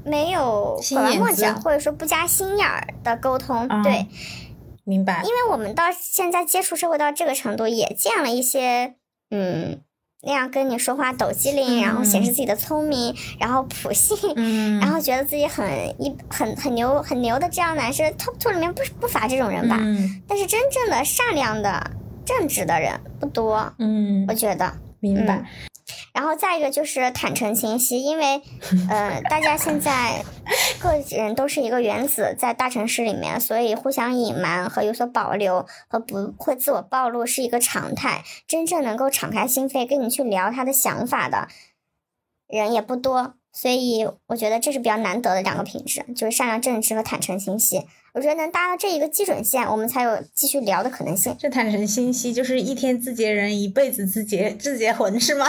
[0.05, 4.07] 没有拐弯抹角，或者说不加心眼儿的沟通，对，
[4.85, 5.23] 明白。
[5.23, 8.95] 因为我们到现在接触社会到这个程度，也见了一些，
[9.31, 9.81] 嗯。
[10.25, 14.17] 那样跟你说话抖机灵，然后显示自己的聪明，然后普信，
[14.81, 15.67] 然后觉得自己很
[16.01, 19.77] 一很很牛很牛的这样男生，top two 里面不不乏这种人吧？
[20.29, 21.91] 但是真正的善良的
[22.25, 23.73] 正直的人不多。
[23.79, 25.45] 嗯，我觉得明白。
[26.13, 28.43] 然后再一个就是坦诚清晰，因为，
[28.91, 30.23] 呃，大家现在
[30.79, 38.23] 个人都是一个原子，在大城市里面，所以互相隐瞒和有所保留和不会自我暴露是一个常态。
[38.47, 41.49] 真正能够敞开心扉跟你去聊他的想法的
[42.47, 47.87] 人也不多，所以我觉得这是比较难得的两个品质，就是善良正直和坦诚清晰。
[48.15, 51.35] 我觉得能达到这一个基准线，我们才有继续聊的可能性。
[51.39, 55.47] 这坦诚信息就是一天自结人，一辈子自结自结魂，是吗？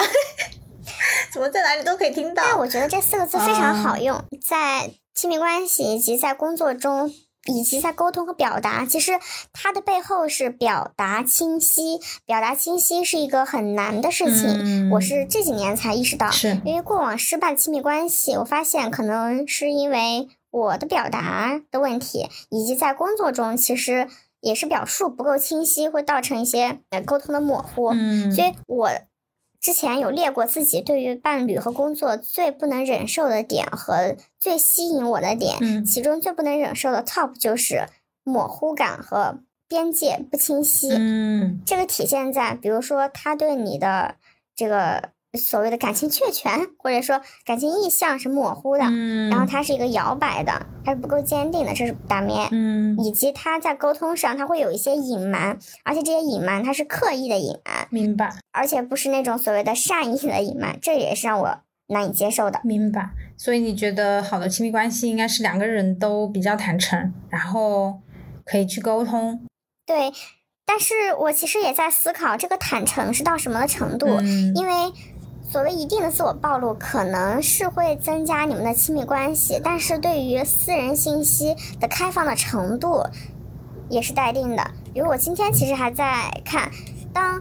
[1.34, 2.44] 怎么在哪里都可以听到？
[2.46, 7.12] 但我觉得这四个字非常好用，在亲密关系以及在工作中，
[7.46, 9.14] 以及在沟通和表达，其实
[9.52, 12.00] 它的背后是表达清晰。
[12.26, 20.30] 表达清晰是一个很难的事情，我是这几年才意识到，是因为过往失败的亲密关系，我发现可能是因为。
[20.54, 24.08] 我的表达的问题，以及在工作中，其实
[24.40, 27.88] 也是表述不够清晰，会造成一些呃沟通的模糊。
[27.88, 28.92] 嗯，所以我
[29.64, 35.58] 之前有列过自己对于伴侣和工作最不能忍受的点和最吸引我的点。
[35.62, 37.88] 嗯，其中最不能忍受的 top 就是
[38.24, 40.90] 模糊感和边界不清晰。
[40.92, 44.16] 嗯，这个体现在比如说他对你的
[44.54, 45.13] 这个。
[45.40, 48.84] 所谓的感情确权，或者说感情意向是模糊的，
[49.32, 52.48] 然后它是一个摇摆的，它是不够坚定的，这是打面。
[52.52, 58.32] 嗯，以及他在沟通上，他会有一些隐瞒，而且这些隐瞒他是刻意的隐瞒，明白？
[58.52, 62.60] 而且不是那种所谓的善意的隐瞒，这也是让我难以接受的。
[62.64, 63.10] 明白。
[63.36, 68.02] 所以你觉得好的亲密关系应该是两个人都比较坦诚，然后
[68.46, 69.44] 可以去沟通。
[69.88, 70.14] 对，
[70.64, 74.06] 但是我其实也在思考这个坦诚是到什么程度，
[74.54, 74.74] 因为。
[75.54, 83.04] 所谓一定的自我暴露，可能是会增加你们的亲密关系，但是对于私人信息的开放的程度，
[83.88, 84.72] 也是待定的。
[84.96, 86.72] 比如我今天其实还在看，
[87.14, 87.40] 当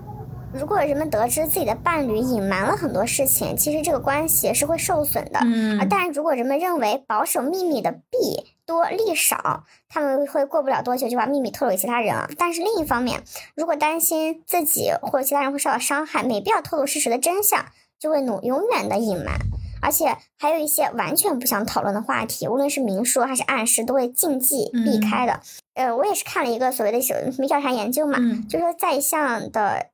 [0.53, 5.41] 如果人们得知自己的伴侣隐瞒了很多事情，其实这个关系是会受损的。
[5.43, 5.89] 嗯。
[5.89, 12.29] 但如果人们认为保守秘密的弊多利少，他们会过不了多久就把秘密透露给其他人了。
[12.37, 13.23] 但是另一方面，
[13.55, 17.65] 如果担心自己或者其他人会受到伤害，没必要透露事实的真相。
[18.03, 19.39] 就会永永远的隐瞒，
[19.81, 25.41] 而且还有一些完全不想讨论的话题，无论是明说还是暗示，都会禁忌避开的。
[25.75, 28.19] 呃，我也是看了一个所谓的什么调查研究嘛，
[28.51, 29.87] 就是说在一项的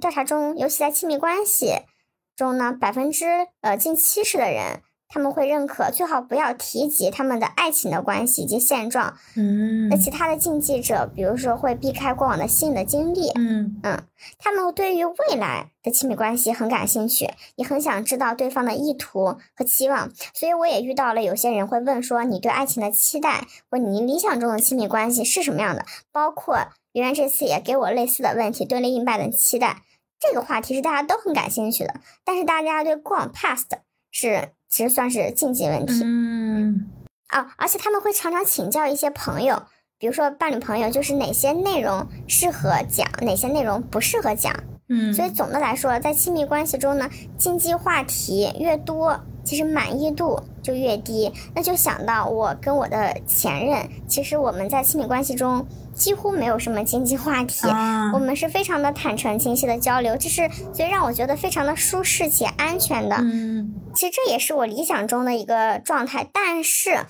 [0.00, 1.80] 调查中，尤其在亲密关系
[2.36, 3.26] 中呢，百分之
[3.62, 9.16] 呃近七十的人他们会认可最好不要提及他们的爱情的关系以及现状。
[9.36, 13.30] 嗯，那其他的禁忌者，比如说会避开过往的性的经历。
[13.36, 14.02] 嗯嗯，
[14.38, 20.10] 他们对于未来的亲密关系很感兴趣，也很想知道对方的意图和期望。
[20.34, 25.84] 所以我也遇到了有些人会问说，你对爱情的期待或你理想中的亲密关系是什么样的？
[26.10, 26.56] 包括
[26.92, 29.82] 圆圆这次也给我类似的问题，对另一半的期待。
[30.18, 33.66] 这个话题是大家都很感兴趣的，但是大家对过往 past
[34.10, 36.00] 是其实算是禁忌问题。
[36.04, 36.88] 嗯，
[37.32, 39.62] 哦，而且他们会常常请教一些朋友，
[39.98, 44.54] 比如说伴侣朋友，就是哪些内容适合讲，哪些内容不适合讲。
[44.88, 51.32] 嗯，所以总的来说，在亲密关系中呢，禁忌话题越多，其实满意度就越低。
[51.54, 55.66] 那就想到我跟我的前任，其实我们在亲密关系中。
[55.96, 57.66] 几乎没有什么经济话题，
[58.12, 63.16] 我们是非常的坦诚、清晰的交流，这是最让我觉得非常的舒适且安全的。
[63.16, 66.28] 嗯，其实这也是我理想中的一个状态。
[66.30, 67.06] 但是，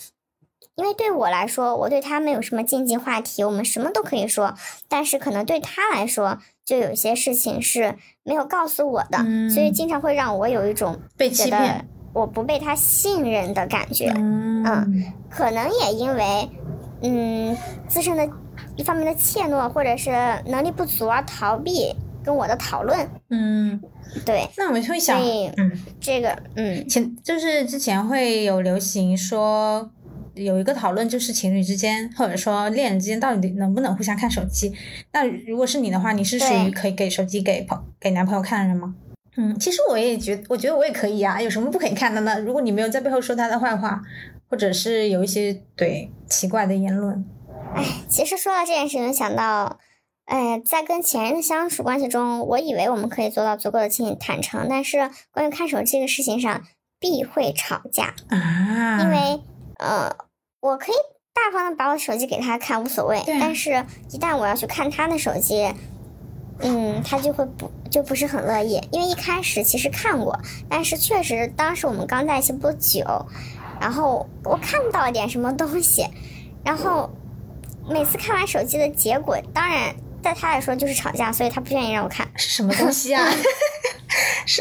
[0.77, 4.55] 因为对我来说，我对他没有什么禁忌话题，我们什么都可以说。
[4.88, 9.18] 但是可能对他来说，就有些事情是没有告诉我的，
[9.53, 14.12] 所以经常会让我有一种被欺骗，我不被他信任的感觉。
[14.16, 16.49] 嗯，可能也因为，
[17.03, 17.57] 嗯，
[17.88, 18.31] 自身的。
[18.77, 20.11] 一方面的怯懦，或者是
[20.47, 23.81] 能力不足而逃避跟我的讨论，嗯，
[24.25, 24.49] 对。
[24.57, 25.21] 那我们会想，
[25.57, 29.91] 嗯，这个，嗯，前就是之前会有流行说
[30.35, 34.73] 有一个讨论，就是情侣之间或者说恋人之间到底能不能互相看手机？
[35.12, 38.95] 那如果是你的话，你是属于可以给手机给朋给男朋友看的人吗？
[39.37, 42.41] 嗯，其实我也觉，我觉得我也可以啊，有什么不可以看的呢？
[42.41, 44.03] 如果你没有在背后说他的坏话，
[44.49, 47.25] 或者是有一些对奇怪的言论。
[47.77, 49.79] 哎，其实说到这件事情，想到，
[50.25, 56.62] 哎，在跟前任的相处关系中，我以为我们可以做到足够的亲坦诚，但是关于看手机这个事情上，
[56.99, 58.99] 必会吵架啊。
[59.03, 59.43] 因为，
[59.79, 60.11] 呃，
[60.61, 60.95] 我可以
[61.35, 63.23] 大方的把我的手机给他看，无所谓。
[63.27, 65.71] 但是，一旦我要去看他的手机，
[66.61, 68.81] 嗯，他就会不就不是很乐意。
[68.91, 73.05] 因为一开始其实看过，但是确实当时我们刚在一起不久，
[73.79, 76.07] 然后我看到了点什么东西，
[76.65, 77.11] 然后。
[77.88, 83.25] 每次看完手机的结果，当然在他来说就是吵架，所以他不愿意让我看是什么东西啊。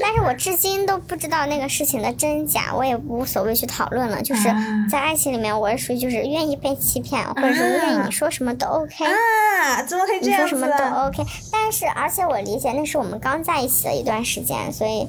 [0.01, 4.21] 但是我至今都不知道那个事情的真假，我也无所谓去讨论了。
[4.21, 4.49] 就是
[4.89, 9.83] 在爱情里面，我是属于就是愿意被欺骗，或者是愿意你说什么都 OK 啊？
[9.83, 15.07] 怎么可以这样你说什么都 OK，但是而且我理解那是我们刚在一起的一段时间，所以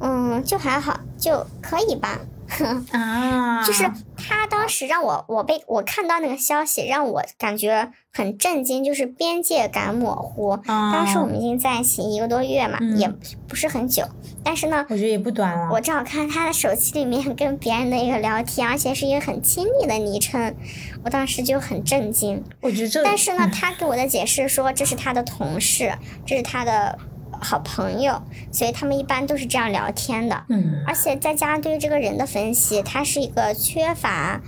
[0.00, 2.18] 嗯，就还好，就可以吧。
[2.92, 10.56] 啊，就是他当时让我，我被我看到那个消息，让我感觉很震惊，就是边界感模糊。
[10.66, 13.08] 当时我们已经在一起一个多月嘛，也
[13.48, 14.04] 不是很久，
[14.44, 15.70] 但是呢，我觉得也不短了。
[15.72, 20.54] 我正好看他的手机里面跟别人的一个聊天，而且是一个很亲密的昵称，
[21.02, 22.44] 我当时就很震惊。
[22.60, 25.92] 我觉得这，但是呢，他给我的解释说这是他的同事，
[26.26, 26.98] 这是他的。
[27.44, 30.44] 好朋友，所以他们一般都是这样聊天的。
[30.48, 34.40] 嗯，而且再加上对于这个人的分析，他是一个缺乏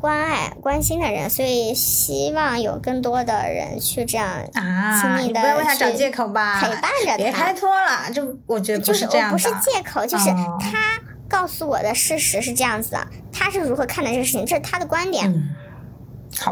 [0.00, 7.16] 关爱、关心的人，所以希望有更多的人去这样啊，亲密的不要为他找借口吧，陪伴着他。
[7.16, 9.32] 别开脱了，就我觉得不是这样的。
[9.32, 15.32] 不是借口，就是他告诉我的事实是这样子的，他是如何看待这个事情，这是他的观点。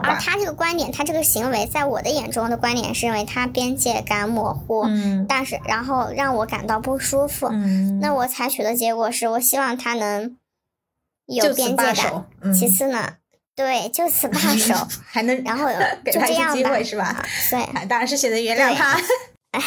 [0.02, 10.36] 而他这个观点，他这个行为，在我的眼中的观点是认为他边界感模糊，嗯，但是然后让我感到不舒服，嗯，那我采取的结果是我希望他能
[11.26, 13.14] 有边界感，其次呢，
[13.54, 14.74] 对，就此 罢手，
[15.06, 15.42] 还能。
[15.44, 15.68] 然后
[16.04, 17.24] 就这样吧，是吧？
[17.50, 18.98] 对，当然是选择原谅他，
[19.52, 19.62] 哎。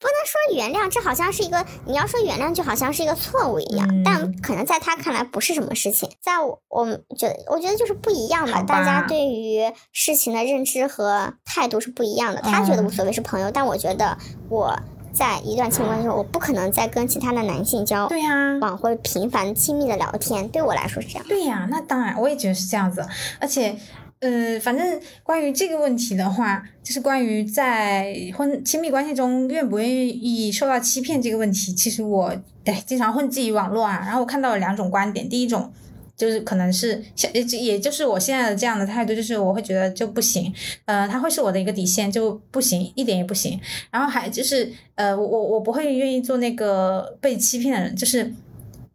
[0.00, 4.02] 不能说原谅，这好像是一个你要说原谅，就好像是一个错误一样。
[4.04, 8.62] 但可能在他看来不是什么事情，在我我觉得我觉得就是不一样吧。
[8.62, 12.40] 大家对于事情的认知和态度是不一样的。
[12.42, 14.16] 他觉得无所谓是朋友，但我觉得
[14.48, 14.78] 我
[15.12, 20.48] 在一段亲密关系中，我不可能再跟其他的男性交对呀往或者频繁亲密的聊天。
[20.48, 21.26] 对我来说是这样。
[21.26, 23.04] 对呀，那当然我也觉得是这样子，
[23.40, 23.76] 而且。
[24.20, 35.72] 嗯，反正关于这个问题的话，就是关于在婚亲密关系中愿不愿意受到欺骗这个问题，其实我对经常混迹于网络啊，然后我看到了两种观点，第一种
[36.16, 40.52] 就是可能是像也也就是我现在的这样的态度，就是我会觉得就不行，
[40.86, 43.60] 呃，他会是我的一个底线，就不行，一点也不行。
[43.92, 48.34] 然后还就是呃，我我我不会愿意做那个被欺骗的人，就是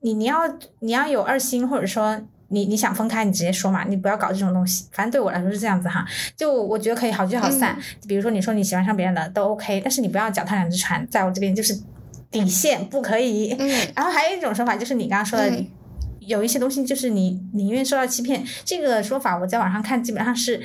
[0.01, 0.41] 你你要
[0.79, 2.21] 你要有二心，或者说。
[2.53, 4.85] 你你想分开，你直接说嘛，你不要搞这种东西。
[4.91, 6.05] 反正对我来说是这样子哈，
[6.37, 7.75] 就我觉得可以好聚好散。
[8.07, 11.77] 比如说你说你喜欢上别人的都 OK，但是你不要脚踏两只船，在我这边就是
[12.29, 13.55] 底线不可以。
[13.57, 13.67] 嗯。
[13.95, 15.51] 然后还有一种说法就是你刚刚说的，
[16.19, 18.43] 有一些东西就是你宁愿受到欺骗。
[18.63, 20.61] 这个说法我在网上看，基本上是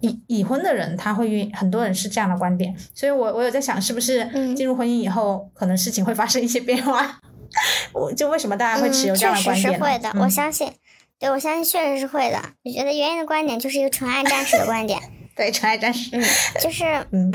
[0.00, 2.74] 已已婚的人他会愿很多人是这样的观点。
[2.94, 7.20] 所以我我有在想，是不是进入婚姻以后，可能事情会发生一些变化？
[7.92, 9.62] 我就为什么大家会持有这样的观点？
[9.62, 10.72] 确实是会的，我相信。
[11.22, 12.42] 对，我相信确实是会的。
[12.64, 15.00] 我觉得圆圆的观点就是一个纯爱战士的观点。
[15.36, 16.10] 对，纯爱战士。
[16.12, 16.20] 嗯，
[16.60, 17.30] 就是，嗯，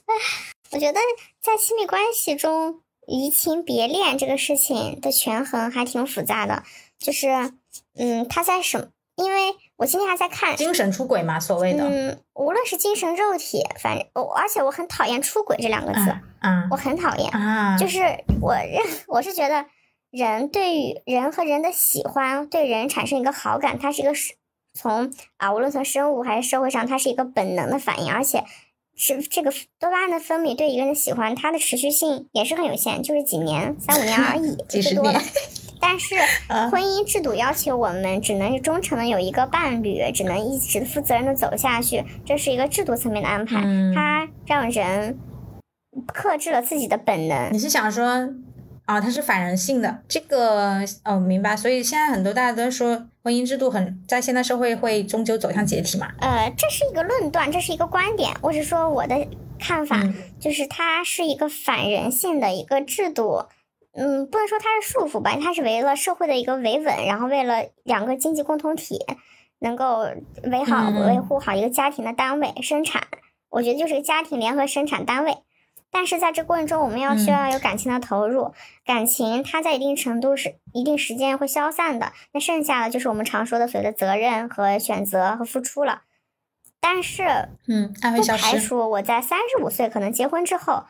[0.72, 0.98] 我觉得
[1.42, 6.62] 在亲密关系中，移情别恋这个事情的权衡还挺复杂的。
[6.98, 7.52] 就是，
[7.98, 8.90] 嗯，他在什？
[9.16, 11.84] 因为我今天还在看精神出轨嘛，所谓的。
[11.84, 16.00] 嗯，无论是精神肉体，反正我，而且我很讨厌出轨这两个字。
[16.40, 16.66] 嗯。
[16.70, 17.30] 我很讨厌。
[17.32, 17.76] 啊。
[17.76, 17.98] 就是
[18.40, 19.66] 我认，我是觉得。
[20.10, 24.34] 人对于人和人的喜欢，对人产生一个好感，它是一个是
[24.72, 28.42] 从啊，无论从生物还是社会上，它是一个本能的反应，而且
[28.96, 35.20] 是这个多巴胺的分泌对一个人的喜欢，它的持续性也是很有限，就是几年、三五年而已， 几十年。
[35.80, 36.16] 但是
[36.72, 43.62] 婚姻制度要求我们只能忠诚的有一个伴侣，只能一直负责任的走下去，这是一个制度层面的安排，
[43.94, 45.18] 它让人
[46.06, 47.52] 克制了自己的本能。
[47.52, 48.28] 你是想说？
[48.88, 51.54] 啊，它是反人性的，这个哦，明白。
[51.54, 56.10] 所以现在很多大家都说婚姻制度很在现代社会会终究走向解体嘛？
[56.20, 58.32] 呃，这是一个论断，这是一个观点。
[58.40, 59.28] 我是说我的
[59.58, 60.02] 看法，
[60.40, 63.44] 就是它是一个反人性的一个制度。
[63.92, 69.04] 嗯，不能说它是束缚吧，它是为了社会的一个维稳，然后为了两个经济共同体
[69.58, 70.06] 能够
[70.44, 73.02] 维好维护好一个家庭的单位生产。
[73.50, 75.36] 我觉得就是个家庭联合生产单位。
[75.90, 78.52] 但是在这过程中，我们要需要有感情的投入，
[78.84, 86.02] 感情它在一定程度是一定时间会消散的，那剩下的就是我们常说的所谓的责任和选择和付出了。
[86.78, 90.84] 但是，嗯，不排除我在三十五岁可能结婚之后，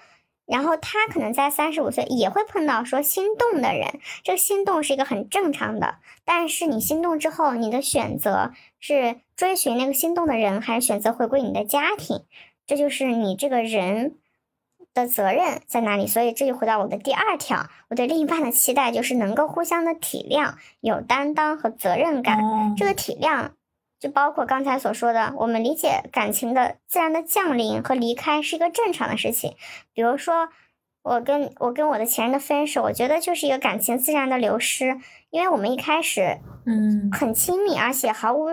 [0.47, 5.99] 然后他可能在三十五岁也会碰到说心动的人，这个心动是一个很正常的。
[6.25, 12.25] 但是你心动之后，你的选择是追寻那个心动的人，还是选择回归你的家庭？
[12.67, 14.17] 这就是你这个人。
[15.03, 16.07] 的责任在哪里？
[16.07, 22.39] 所以这就回到我的第二条，我对另一半的期待就是能够互相的体谅、有担当和责任感。
[22.77, 23.51] 这个体谅
[24.01, 29.55] 就包括刚才所说的，我们理解感情的自然的降临和离开是一个正常的事情。
[29.93, 30.49] 比如说，
[31.03, 34.99] 我跟我跟我的前任的分手，我觉得就是一个感情自然的流失，
[35.31, 38.49] 因为我们一开始嗯很亲密，而且毫无。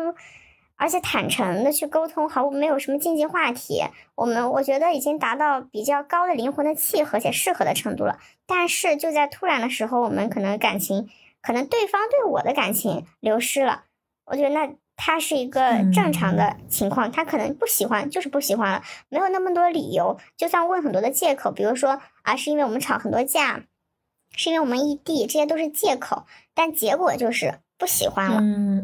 [0.78, 3.82] 而且坦诚的去沟通，毫无没有什么禁忌话题。
[4.16, 8.20] 我们我觉得已经达到比较高的灵魂的契合且适合的程度了。
[8.46, 11.10] 但是就在突然的时候，我们可能感情，
[11.42, 13.86] 可能对方对我的感情流失了。
[14.26, 23.64] 我觉得那他是一个正常的情况，他可能不喜欢就是不喜欢了，没有那么多理由，就算问很多的借口，比如说啊是因为我们吵很多架，
[24.36, 26.26] 是因为我们异地，这些都是借口。
[26.54, 27.60] 但结果就是。
[27.78, 28.42] 不喜欢了，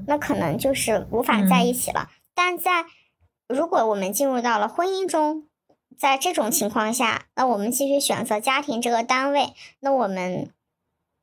[0.08, 2.10] 那可能就是无法在一起了。
[2.34, 2.86] 但在
[3.48, 5.46] 如果我们进入到了婚姻中，
[5.98, 10.50] 在这种情况下，那我们继续选择家庭这个单位，那我们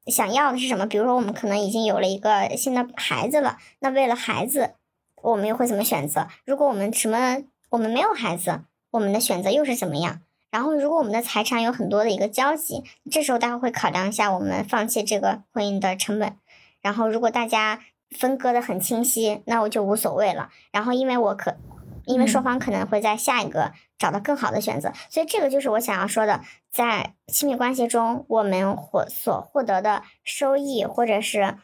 [0.06, 0.86] 想要的是什么？
[0.86, 4.74] 比如说，我们可能已经有了一个新的孩子了，那为了孩子，
[5.22, 6.28] 我们又会怎么选择？
[6.44, 8.60] 如果我们什么我们没有孩子，
[8.92, 10.20] 我们的选择又是怎么样？
[10.50, 16.36] 然后，如果我们的财产有很多的一个交集，这时候大家会考量一下我们放弃这个婚姻的成本。
[16.82, 17.80] 然后，如果大家
[18.16, 20.50] 分割的很清晰，那我就无所谓了。
[20.72, 21.56] 然后，因为我可，
[22.06, 31.56] 因为双方可能会在下一个找到更好的选择，所以这个就是我想要说的，在亲密关系中，我们获所获得的收益或者是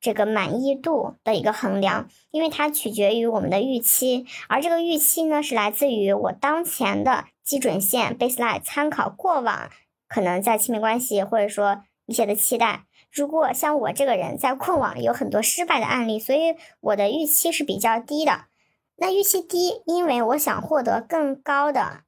[0.00, 9.70] 这个满意度的一个衡量，因为它取决于我们的预期，而这个预期呢，是来自于我当前的基准线 baseline，参考过往
[10.08, 12.84] 可能在亲密关系或者说一些的期待。
[13.14, 18.46] 如果像我这个人在过往有很多失败的案例，所以我的预期是比较低的。
[18.96, 22.00] 那预期低，因为我想获得更高的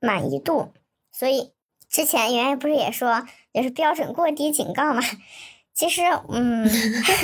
[0.00, 0.72] 满意度，
[1.12, 1.52] 所以
[1.88, 5.00] 之前圆圆不是也说，就是标准过低警告嘛。
[5.72, 6.68] 其实，嗯，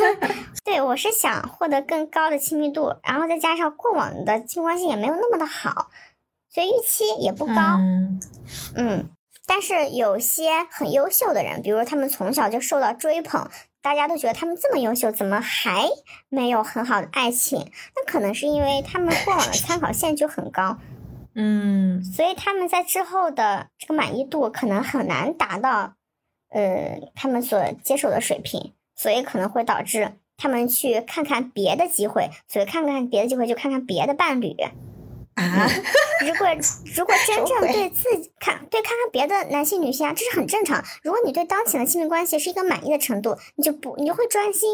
[0.65, 5.89] 对我是想获得更高的亲密度，然后再加上过往的亲密关系也没有那么的好，
[6.49, 7.79] 所以预期也不高。
[8.77, 9.11] 嗯。
[9.47, 13.49] 但是有些很优秀的人，比如他们从小就受到追捧，
[13.83, 15.89] 大家都觉得他们这么优秀，怎么还
[16.29, 17.71] 没有很好的爱情？
[17.97, 20.79] 那可能是因为他们过往的参考线就很高，
[21.35, 25.95] 嗯，所以他们在之后的这个满意度可能很难达到，
[26.51, 34.55] 呃，他们所接受的水平，所以可能会导致他们去看看别的机会，所以看看别的机会就看看别的伴侣。
[35.41, 35.69] 啊，
[36.21, 36.47] 如果
[36.97, 40.83] 如果真正对自己看对看看别的男性女性啊，这是很正常。
[41.03, 44.69] 如果你对当前的亲密关系是一个满意的程度，你就不你就会专心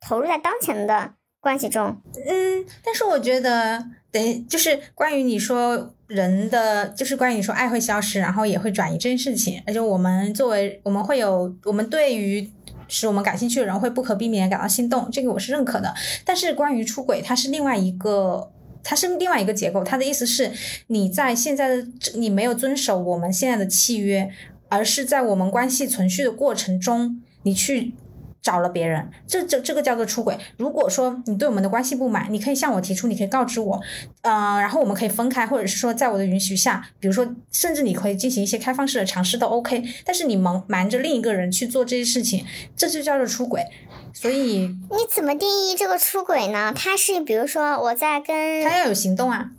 [0.00, 1.96] 投入在当前的关系中。
[2.26, 12.50] 嗯，但是我觉得，等就是关于你说人的，就是关于你说爱会消失，然后也会转移这件事情，而且我们作为我们会有我们对于
[12.88, 15.94] 使我们感兴趣的人会不可避免感到心动，这个我是认可的。
[16.24, 18.50] 但是关于出轨，它是另外一个。
[18.84, 20.52] 它是另外一个结构，它的意思是
[20.86, 24.30] 你在现在的你没有遵守我们现在的契约，
[24.68, 27.94] 而是在我们关系存续的过程中，你去
[28.42, 30.36] 找了别人，这这这个叫做出轨。
[30.58, 33.80] 如果说你对我们的关系不满，你可以向我提出，你可以告知我，
[34.20, 39.82] 呃，然后我们可以分开，或者是说在我的允许下，比如说甚至你可以进行一些开放式的尝试都 OK。
[40.04, 42.44] 但是你瞒瞒着另一个人去做这些事情，
[42.76, 43.64] 这就叫做出轨。
[44.14, 46.72] 所以你怎么定义这个出轨呢？
[46.74, 49.50] 他是比如说我在跟他要有行动啊，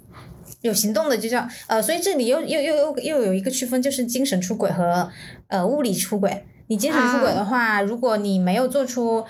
[0.61, 5.11] 有行动的就叫呃，所以这里又又又又又有一个区分，就是精神出轨和
[5.49, 6.45] 呃物理出轨。
[6.67, 9.23] 你精神出轨的话，如果你没有做出。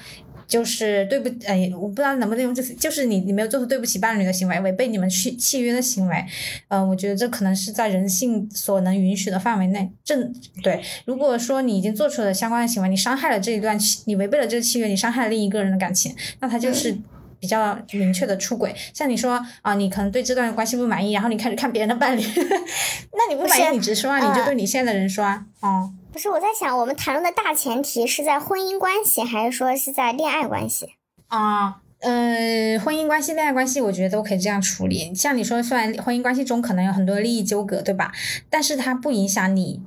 [0.47, 6.25] 就是对不，哎，我不知道能不能用这，就是你你没有做出对不起伴侣的行为，违背你们契契约的行为，
[6.67, 9.89] 嗯，我觉得这可能是在人性所能允许的范围内。
[10.03, 16.95] 正对，如果说你已经做出了相关的行为，你伤害了这一段契，你违背了这个契约，你伤害了另一个人的感情，那他就是
[17.39, 18.73] 比较明确的出轨。
[18.93, 22.21] 像你说啊，你可能对这段关系不满意，然后你开始看别人的伴侣，
[23.13, 25.91] 那你不满意你直说啊，你就对你现在的人说啊，哦。
[26.15, 30.95] 不是我在想，我们谈论的大前提是在婚姻关系，还是说是在恋爱关系？
[31.27, 35.13] 啊，嗯，婚姻关系、恋爱关系，我觉得都可以这样处理。
[35.13, 38.13] 像你说，虽然婚姻关系中可能有很多利益纠葛，对吧？
[38.49, 39.81] 但是它不影响你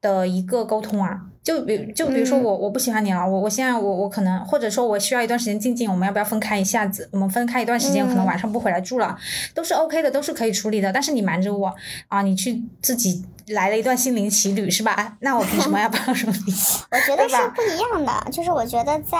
[0.00, 1.26] 的一个沟通啊。
[1.46, 7.08] 就比就比如说我我不喜欢你了，我我现在我我可能或者说我需要一段时间静静，我们要不要分开一下子？
[7.12, 9.16] 我们分开一段时间，可能晚上不回来住了，
[9.54, 10.92] 都是 OK 的，都是可以处理的。
[10.92, 11.72] 但是你瞒着我
[12.08, 15.16] 啊，你去自己来了一段心灵奇旅是吧？
[15.22, 16.52] 那我凭什么要帮助你？
[16.90, 19.16] 我觉得是不一样的，就是我觉得在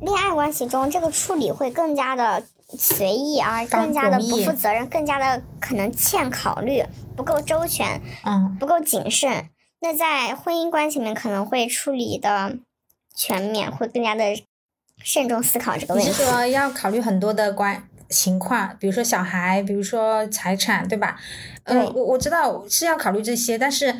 [0.00, 2.42] 恋爱关系中，这个处理会更加的
[2.76, 6.82] 随意而更加的不负责任，更加的可能欠考虑，
[7.16, 9.46] 不够周全，嗯，不够谨慎。
[9.86, 12.58] 那在婚姻关系里面可能会处理的
[13.14, 14.24] 全面，会更加的
[14.98, 16.08] 慎重思考这个问题。
[16.08, 21.20] 你是说要考虑很多的关情况，比如说小孩，比如说财产，对吧？
[21.62, 23.94] 嗯，我我知道是要考虑这些，但是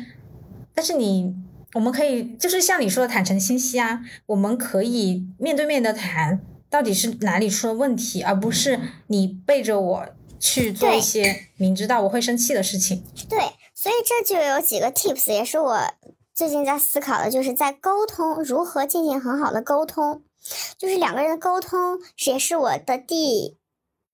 [0.73, 1.33] 但是你
[1.73, 8.77] 我们可以就是像你说的坦诚信息啊，我们可以面对面的谈到底是哪里出了问题，而不是
[9.07, 10.05] 你背着我
[10.37, 13.05] 去做一些明知道我会生气的事情。
[13.29, 13.39] 对。
[13.87, 15.79] 所以这就有几个 tips，也是我
[16.33, 20.23] 最近在思考的，就是在沟通如何进行很好的沟通，
[20.77, 23.55] 就是两个人的沟通，也是我的第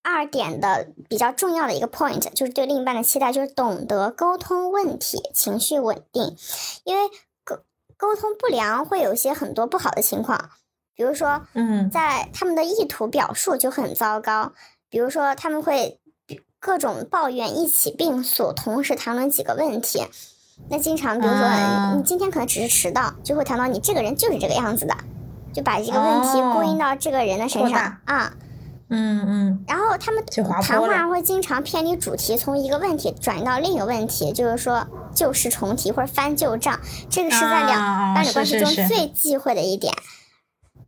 [0.04, 6.36] 二点的比较重要的一个 point，就是对另一半的期待，就是懂得沟通问题，情绪稳定，
[6.84, 7.08] 因为
[7.42, 7.58] 沟
[7.96, 10.50] 沟通不良会有一些很多不好的情况，
[10.94, 14.52] 比如说，嗯，在他们的意图表述就很糟糕，
[14.88, 16.00] 比如说他们会。
[16.64, 20.02] 各种抱怨一起并诉，同时谈论几个问题。
[20.70, 24.96] 那经常，比如说，你今天可能只是迟到，就会谈到你这个人就是这个样子的，
[25.52, 28.32] 就把这个问题归因到这个人的身上啊。
[28.88, 29.64] 嗯嗯。
[29.68, 30.24] 然后他们
[30.62, 36.80] 谈话会经常偏离主题，从一个问题转移到另一个问题，就是说旧事重提或者翻旧账。
[37.10, 39.92] 这个是在两伴侣关系中最忌讳的一点。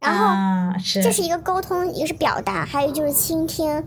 [0.01, 3.85] 然后，这是一个沟通，一个是表达，还有就是倾听。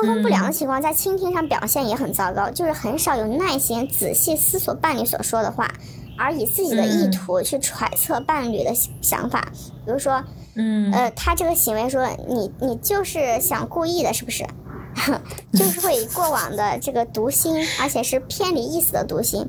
[0.00, 5.70] 沟通不良的情况，在倾听上表现也很糟糕，就是很少有耐心仔细思索伴侣所说的话，
[6.16, 8.72] 而以自己的意图去揣测伴侣的
[9.02, 9.46] 想法。
[9.84, 10.24] 比如说，
[10.54, 14.46] 嗯，呃，他这个行为说你你就是想故意的，是不是？
[15.52, 19.46] 就是会以过往的这个读心，而且是偏离意思的读心，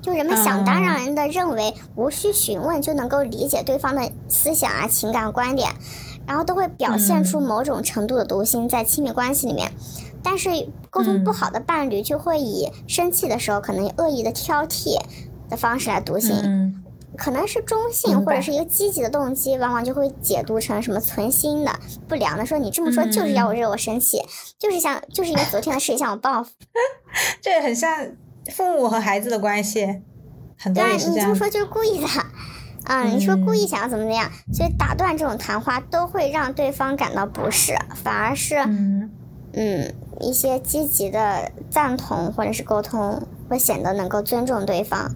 [0.00, 5.70] 就人们想当然的认为无需询问就能够理解对方的思想啊、情感观点。
[6.26, 9.70] 然后都会表现出某种程度的读心在亲密关系里面，
[10.22, 10.50] 但是
[10.90, 14.98] 沟通不好的伴侣就会以生气的时候可能恶意的挑剔
[15.50, 16.82] 的方式来读心，
[17.16, 21.72] 可能是中性或者是一个积极的动机，往往就会解读成什么存心的
[22.08, 24.22] 不良的，说你这么说就是要我惹我生气，
[24.58, 26.50] 就是想就是因为昨天的事情向我报复，
[27.42, 28.08] 这很像
[28.50, 30.02] 父母和孩子的关系，
[30.58, 31.16] 很多也是这样。
[31.16, 32.06] 你这么说就是故意的。
[32.84, 38.56] 啊，你说故意想要怎么怎么样，所以打断这种谈话都会让对方感到不适，反而是，
[39.54, 45.14] 嗯，一些积极的赞同或者是沟通会显得能够尊重对方，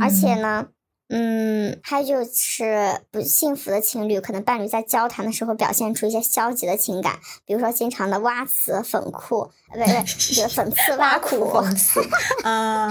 [0.00, 0.66] 而且呢，
[1.08, 9.86] 嗯，还有就是不幸福的情侣，可能伴侣在交谈的时候表现出一些消极的情感，比如说经常的挖词讽酷，呃，不 对，
[10.34, 12.00] 这个讽刺挖苦，讽刺，
[12.42, 12.90] 嗯，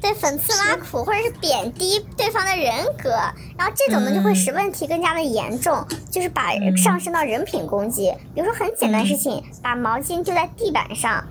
[0.00, 2.72] 对，讽刺挖苦，或者是贬低对方的人
[3.02, 3.10] 格，
[3.58, 8.14] 然后这种呢就会使问题更加的严重，就是把上升到人品攻击。
[8.34, 11.26] 比如说很简单的事情，把毛巾丢在地板上。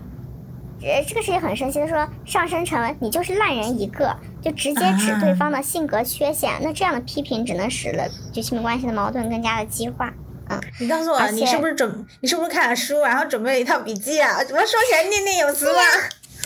[0.83, 6.51] 呃，这个事情很生气，他说上升成你就是烂人一个，就直接指对方的性格缺陷。
[6.61, 10.11] 那这样的批评只能使得就亲密关系的矛盾更加的激化。
[10.49, 12.05] 嗯，你告诉我，你是不是准？
[12.19, 14.43] 你是不是看了书，然后准备了一套笔记啊？
[14.43, 15.83] 怎么说起来念念有词啊？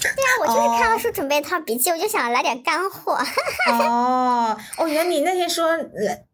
[0.01, 3.17] 对啊，我就是看了书，准备一套笔记，我就想来点干货。
[3.71, 5.69] 哦，哦，原来你那天说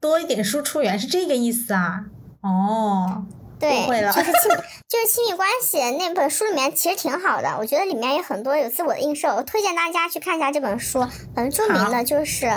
[0.01, 2.01] 多一点输出源是这个意思啊？
[2.41, 3.23] 哦。
[3.61, 4.49] 对，就是 亲，
[4.89, 12.51] 就是亲密关系那本书里面其实挺好的，我觉得里面有很多有自我的映射，我推荐大家去看一下这本书，很著名的就是，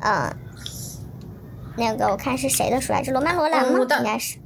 [0.00, 0.34] 嗯，
[1.76, 3.12] 那个我看是谁的书来着？
[3.12, 3.78] 罗曼罗兰吗？
[3.98, 4.38] 应该是。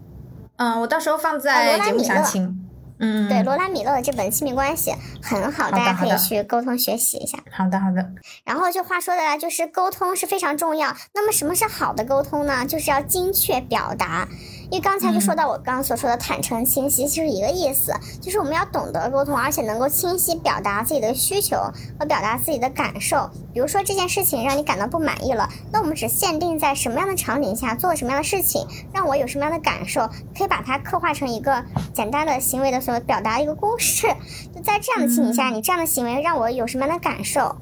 [0.57, 2.57] 嗯，我到时候放在节目详情。
[3.03, 4.93] 嗯，对，罗拉米勒的这本亲密关系
[5.23, 7.39] 很好，大家可以去沟通学习一下。
[7.51, 8.07] 好的，好的。
[8.45, 10.95] 然后就话说的，就是沟通是非常重要。
[11.15, 12.67] 那么什么是好的沟通呢？
[12.67, 14.29] 就是要精确表达。
[14.71, 21.57] 因为刚才就说到我刚刚所说的坦诚清晰，其实一个意思，就是我们要懂得沟通，而且能够清晰表达自己的需求
[21.99, 23.29] 和表达自己的感受。
[23.53, 30.09] 比如说这件事情让你感到不满意了，那我们只限定在什么样的场景下做什么样的事情，让我有什么样的感受，
[30.39, 34.07] 可以把它刻画成一个简单的行为的所表达一个公式。
[34.55, 37.57] 就在这样的情景下，你这样的行为让我有什么样的感受？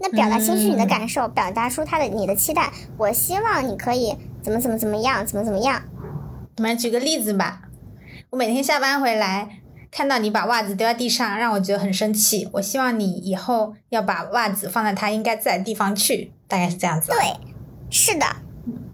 [0.00, 5.80] 那表达清晰你的感受，表达出他的你的期待，我希望你可以怎么怎么怎么样，怎么怎么样。
[6.56, 7.62] 我们举个例子吧，
[8.30, 12.48] 我每天下班回来，看到你把袜子丢在地上，让我觉得很生气。
[12.52, 17.10] 我希望你以后要把袜子放在它应该在的地方去，大概是这样子。
[17.10, 17.18] 对，
[17.90, 18.26] 是的，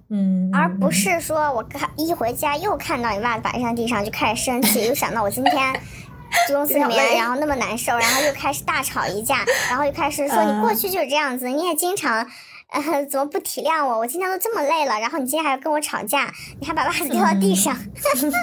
[0.09, 5.81] 嗯，而不是说我看一回家又看到你袜子摆在地上就开始生气，又想到我今天
[6.49, 12.27] 公司里面然后那么难受，然后又开始大吵一架，然后又开始说你过去就是这样子，你也经常。
[12.71, 13.99] 呃， 怎么不体谅我？
[13.99, 17.77] 我今天都这么累了，然后你今天还要跟我吵架，你还把袜子丢到地上。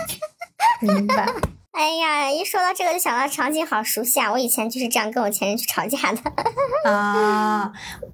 [0.82, 1.28] 明白。
[1.72, 4.32] 哎呀，一说到这个就想到场景好熟悉啊！
[4.32, 6.20] 我以前就是这样跟我前任去吵架的。
[6.90, 7.72] 啊，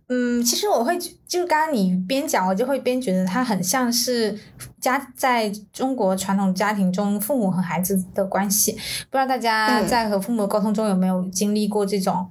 [0.09, 4.38] 嗯，其实我会就是刚刚你边讲，我就会边觉得他很像是
[4.82, 8.74] 家在中国传统家庭中父母和孩子的关系。
[8.74, 12.30] 不知道大家在和父母沟通中有没有经历过这种？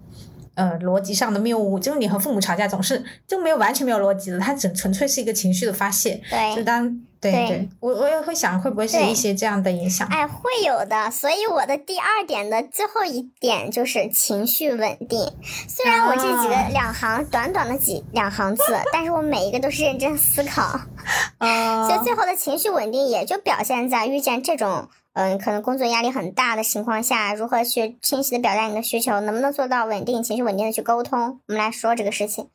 [0.55, 6.21] 呃，逻辑上的谬误，就是你和父母吵架总是就没有完全没有逻辑的，它只纯粹是一个情绪的发泄。
[6.29, 6.89] 对，就当
[7.21, 10.07] 对对，我我也会想会不会是一些这样的影响。
[10.09, 11.11] 哎，会有的。
[11.11, 15.33] 所以我的第二点的最后一点就是情绪稳定。
[15.69, 20.81] 虽然我这几个两行短短的几两行字，但是我每一个都是认真思考。
[21.39, 24.89] 啊，所以最后的情绪稳定也就表现在遇见这种。
[25.15, 31.41] 嗯，可能工作压力很大的情况下，如何去清晰的表达你的需求，能不能做到稳定情绪稳定的去沟通？
[31.47, 32.49] 我们来说这个事情。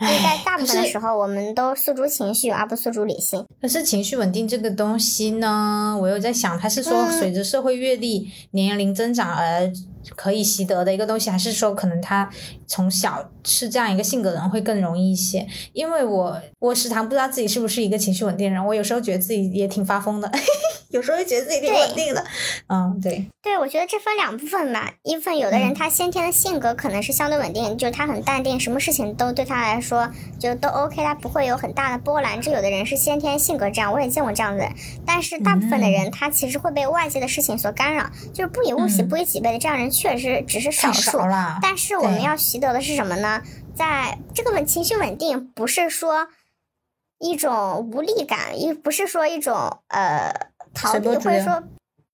[0.00, 3.46] 因为在大部分的时候，我们都诉诸情绪而不诉诸理性。
[3.60, 9.70] 可是情绪稳定这个东西呢，我又在想，它是说随着社会阅历、年龄增长而
[10.16, 12.28] 可以习得的一个东西，还是说可能他
[12.66, 15.46] 从小是这样一个性格的人会更容易一些？
[15.72, 20.28] 因为我我时常不知道自己是不是一个情绪稳定人，我有时候觉得自己也挺发疯的。
[20.92, 22.24] 有时候会觉得自己挺稳定的，
[22.68, 24.92] 嗯，对，对，我觉得这分两部分吧。
[25.02, 32.40] 一部分有的人他先天的性格可能是相对稳定，就是他很淡定，什么事情都对他来说就都 OK，他不会有很大的波澜。
[32.40, 34.72] 这有的人是先天性格这样，我也见过这样的人。
[35.06, 41.18] 但是大部分的人他其实会被外界的事情所干扰，就是不以物喜，不以己悲的这样人确实只是少数。
[41.62, 43.42] 但是我们要习得的是什么呢？
[43.74, 46.28] 在这个稳情绪稳定，不是说
[47.18, 50.51] 一种无力感，也不是说一种呃。
[50.74, 51.62] 逃避或者说，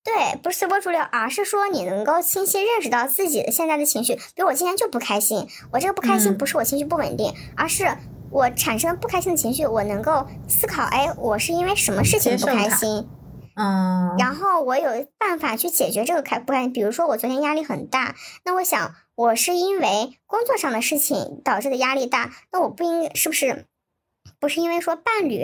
[0.05, 4.15] 对，不是随波逐流，而是说你能够清晰认识到自己的现在的情绪。
[4.15, 7.87] 比如我今天就不开心，我这个不开心不是我情绪不稳定，而是
[8.31, 13.09] 我产生不开心的情绪，我能够思考，哎，我是因为什么事情不开心？
[13.61, 16.73] 嗯，然后我有办法去解决这个开不开心。
[16.73, 23.67] 比如说我昨天压力很大，那我想我是因为工作上的事情导致的压力大，那我不应是不是？
[24.41, 25.43] 不是因为说伴侣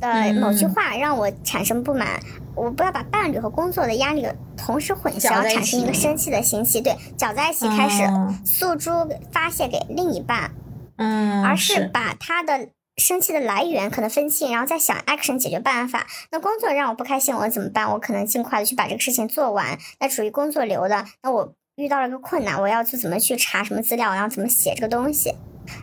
[0.00, 2.20] 的某句话让我产生不满，
[2.54, 8.02] 我不要把伴侣和工作的压力同时混淆，产生一个生气的心气，对，搅在一起开始
[8.44, 8.90] 诉诸
[9.32, 10.50] 发泄给另一半，
[10.96, 16.06] 嗯，而是把他的生气的来源可能分清，然后再想 action 解决办法。
[16.32, 17.90] 那工作让我不开心，我怎么办？
[17.92, 19.78] 我可能尽快的去把这个事情做完。
[20.00, 25.32] 那属于工作流的，那我遇到了个困难，我要去怎么去查什么资料，然后怎么写这个东西。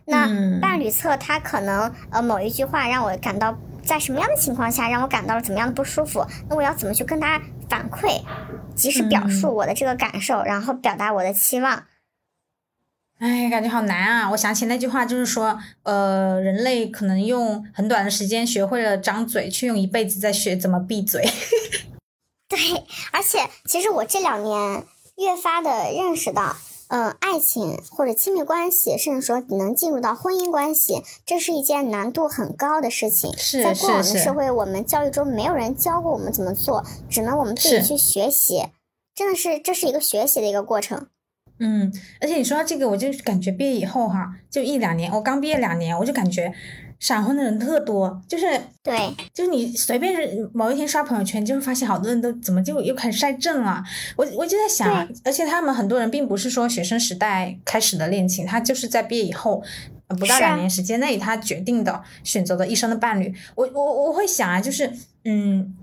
[0.05, 0.27] 那
[0.59, 8.21] 伴侣侧他可能呃某一句话让我感到在什么样的情况下让我感到了怎么样的不舒服，那我要怎么去跟他反馈，
[8.75, 11.85] 及时表述我的这个感受，然后表达我的期望。
[13.19, 14.31] 哎，感觉好难啊！
[14.31, 21.23] 我想起那句话，就是说，呃，人类可能用很短的时间学会了张嘴，却用一辈子在学怎么闭嘴。
[22.49, 22.59] 对，
[23.13, 24.83] 而且其实我这两年
[25.17, 26.55] 越发的认识到，
[26.89, 33.31] 嗯，爱情或者亲密关系，甚至说能进入到婚姻关系，这是一件难度很高的事情。
[33.37, 38.67] 是在过往的社会，我们教育中没有人教过我们怎么做，只能我们自己去学习。
[39.13, 41.07] 真的是，这是一个学习的一个过程。
[41.59, 46.53] 嗯，而且你说到这个，我就感觉毕业以后哈，就一两年，我刚毕业两年，我就感觉。
[46.99, 48.45] 闪婚的人特多，就是
[48.81, 48.97] 对，
[49.33, 53.83] 就是你随便是某一天刷朋友圈，就会发现好多人都怎么就又开始晒证了。
[54.15, 59.61] 我我就在想，而且他们很多人并不是说学生时代开始的恋情，他就是在毕业以后
[60.07, 63.33] 不到两年时间内，他决定的选择的一生的伴侣。
[63.55, 64.91] 我我我会想啊，就是
[65.25, 65.75] 嗯，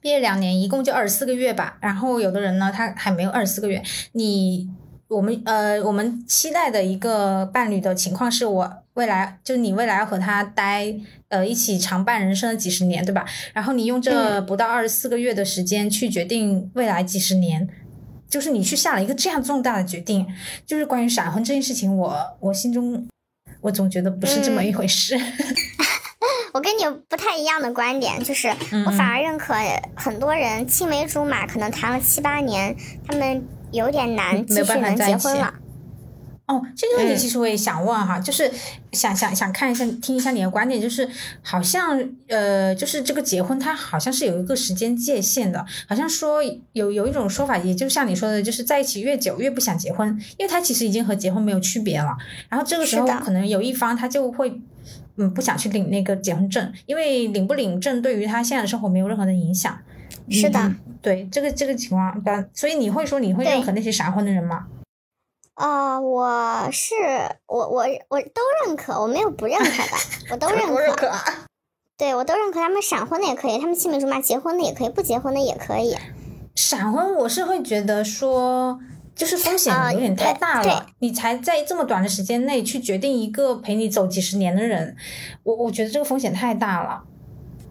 [0.00, 4.68] 毕业两年一共就二十四个月吧，然后有的人呢，他还没有二十四个月，你。
[5.14, 10.92] 我们呃，我们期待的一个伴侣的情况是我未来就是你未来要和他待
[11.28, 13.24] 呃一起常伴人生的几十年，对吧？
[13.52, 17.68] 然后你用这不到二十四个月的时间去决定未来几十年，
[18.28, 20.26] 就是你去下了一个这样重大的决定，
[20.66, 23.06] 就是关于闪婚这件事情，我我心中
[23.60, 25.16] 我总觉得不是这么一回事。
[26.52, 28.48] 我跟你不太一样的观点，就是
[28.86, 29.54] 我反而认可
[29.96, 33.44] 很多人青梅竹马，可能谈了七八年，他们。
[33.74, 35.52] 有点难继续能结婚了。
[36.46, 38.50] 哦，这个问题其实我也想问哈，就是
[38.92, 41.08] 想想想看一下，听一下你的观点，就是
[41.40, 41.98] 好像
[42.28, 50.06] 呃，就是这个结婚它好像是有一个时间界限的，好像说有有一种说法，也就像你说的，就是在一起越久越不想结婚，
[50.36, 52.14] 因为他其实已经和结婚没有区别了。
[52.50, 54.60] 然后这个时候可能有一方他就会
[55.16, 59.78] 嗯不想去领那个结婚证，因为领不领证对于他现在的生活没有任何的影响。
[60.30, 60.74] 是的。
[61.02, 64.66] 对这个这个情况，但所以你会说你会认可那些闪婚的人吗？
[65.54, 66.94] 啊，我是
[67.46, 70.66] 我我我都认可，我没有不认可的，我都认
[70.96, 71.12] 可。
[71.96, 75.94] 对，我都认可他们闪婚的也可以，他们青梅竹马结婚的也可以，不结婚的也可以。
[76.56, 78.80] 闪婚我是会觉得说，
[79.14, 80.86] 就是风险有点太大了。
[80.98, 84.96] 你才在这么短的时间内去决定一个陪你走几十年的人，
[85.44, 87.04] 我我觉得这个风险太大了。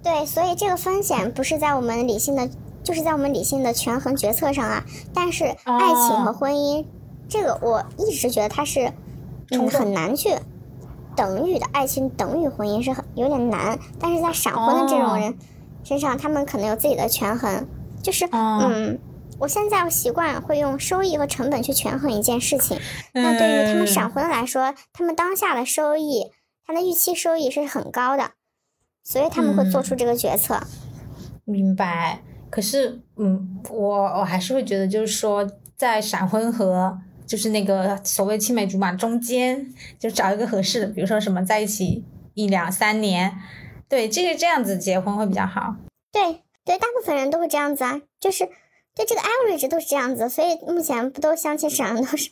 [0.04, 2.49] 对，所以这个风险不是在我们理性的。
[2.84, 4.84] 就是在我们理性的权衡决策上啊，
[5.14, 6.86] 但是爱情和婚姻，
[7.30, 8.91] 这个我一直觉得它是
[9.72, 10.36] 很难去
[11.16, 13.80] 等于的，爱情等于婚姻是很有点难。
[14.01, 15.34] 但是在闪婚的这种人
[15.86, 17.66] 身上，他们可能有自己的权衡，
[18.01, 18.99] 就是嗯，
[19.39, 22.78] 我现在习惯会用收益和成本去权衡一件事情。
[23.14, 26.32] 那对于他们闪婚来说，他们当下的收益，
[26.68, 28.32] 他的预期收益是很高的，
[29.04, 30.60] 所以他们会做出这个决策。
[31.45, 32.22] 明白。
[32.49, 43.38] 可是，嗯，我我还是会觉得，就是说，在闪婚和就是那个所谓青梅竹马中间，就找一个合适的，比如说什么在一起一两三年，
[43.89, 45.76] 对，这个这样子结婚会比较好。
[46.12, 48.47] 对对，大部分人都会这样子啊，就是。
[48.96, 52.30] 对这个 average 都是这样子，所以目前不都相亲上都是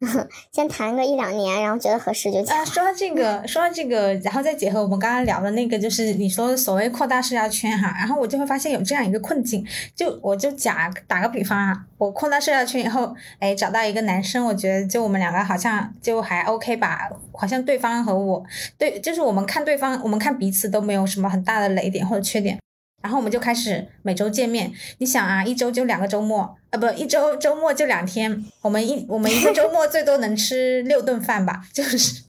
[0.00, 2.52] 嗯 先谈个一两年，然后觉得合适就结。
[2.52, 18.44] 啊，说到这个， 说到这个，然后再结合我们刚刚聊的那个，就是你说所谓扩大社交圈哈，然后我就会发现有这样一个困境，就我就假打个比方啊，我扩大社交圈以后，哎，找到一个男生，我觉得就我们两个好像就还 OK 吧，好像对方和我
[18.76, 22.58] 对，就是我们看对方，我们看彼此都没有什么很大的雷点或者缺点。
[23.02, 24.72] 然后我们就开始每周见面。
[24.98, 28.44] 你想啊，一周就两个周末，呃不，一周周末就两天。
[28.62, 32.22] 我们一我们一个周末最多能吃六顿饭吧，就是，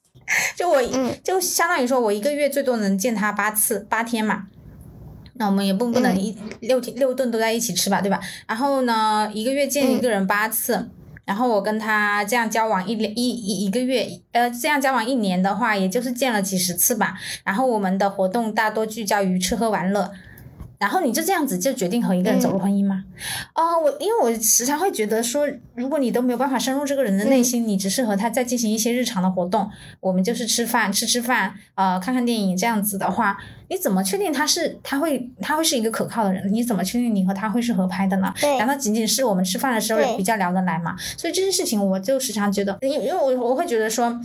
[0.58, 0.82] 就我
[1.24, 4.48] 就相当于说我一个月最多能见他八次，八天嘛。
[5.36, 8.20] 那我们也不不能一六天六顿都在一起吃吧，对吧？
[8.48, 10.90] 然后呢，一个月见一个人八次，
[11.26, 17.16] 然后我跟他这样交往一一一一个月，呃，这样交往一年的话，也就是见了几十次吧。
[17.44, 20.12] 然后我们的活动大多聚焦于吃喝玩乐。
[20.84, 23.06] 然后你就这样子就决定和一个人走入婚姻吗？
[23.56, 29.70] 哦，我因为我时常会觉得说，如果你都没有办法深入这个人的内心，你只是和他在进行一些日常的活动，
[30.02, 33.38] 我们就是吃饭吃吃饭，呃，看看电影这样子的话，
[33.70, 36.54] 你怎么确定他是他会他会是一个可靠的人？
[36.54, 38.34] 你怎么确定你和他会是合拍的呢？
[38.60, 40.98] 难道仅仅是我们吃饭的时候比较聊得来吗？
[41.18, 44.20] 所以这件事情我就时常觉得，因因为我我会觉得说。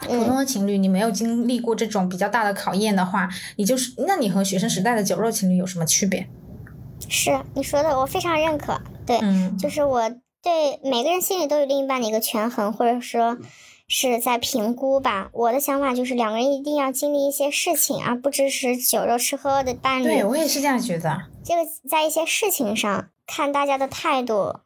[0.00, 6.26] 普通的情侣，你没有经历过这种比较大的考验的话，你就是，那你和学生时代的酒肉情侣有什么区别？
[7.08, 8.80] 是你说的，我非常认可。
[9.06, 9.18] 对，
[9.58, 10.08] 就是我
[10.42, 13.38] 对每个人心里都有另一半的一个权衡，或者说
[13.88, 15.30] 是在评估吧。
[15.32, 20.04] 我的想法就是两个人一定要经历一些事情，而不只是酒肉吃喝的伴侣。
[20.04, 21.22] 对我也是这样觉得。
[21.44, 24.60] 这个在一些事情上看大家的态度。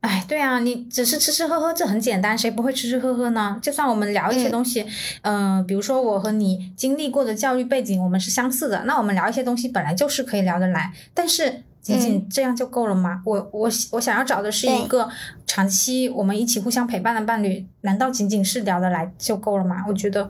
[0.00, 3.58] 哎，对啊，你只是吃吃喝喝，这很简单，谁不会吃吃喝喝呢？
[3.60, 4.86] 就算我们聊一些东西，
[5.20, 10.90] 嗯，比如说我和你经历过的教育背景，我们是相似的，那我们聊一些东西本来就是可以聊得来。
[11.12, 13.20] 但是仅仅这样就够了吗？
[13.26, 15.06] 我我我想要找的是一个
[15.46, 19.84] 长期我们一起互相陪伴的伴侣，难道仅仅是聊得来就够了吗？
[19.86, 20.26] 我觉得，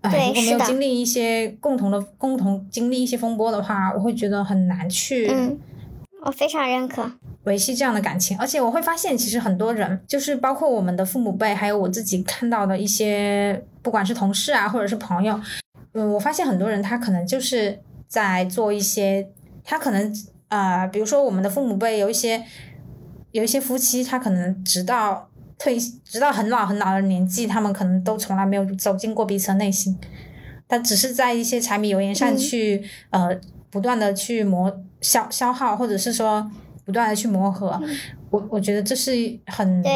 [0.00, 5.28] 哎，如果没有经历一些共同的共同经历一些风波的话，我会觉得很难去。
[5.30, 5.56] 嗯，
[6.22, 7.12] 我非常认可。
[7.46, 15.40] 维系这样的感情，而且我会发现，其实很多人，就是包括我们的父母辈，还有我自己看到的一些，不管是同事啊，或者是朋友，
[15.92, 17.78] 嗯，我发现很多人他可能就是
[18.08, 19.28] 在做一些，
[19.62, 20.12] 他可能
[20.48, 22.42] 啊，比如说我们的父母辈有一些，
[23.30, 29.96] 有一些夫妻，他可能直到退，直到很老很老的年纪，他们可能都从来没有走进过彼此的内心，
[30.66, 33.38] 他只是在一些柴米油盐上去，呃，
[33.70, 36.50] 不断的去磨消消耗，或者是说。
[36.86, 37.78] 不断的去磨合，
[38.30, 39.92] 我我觉得这是很对，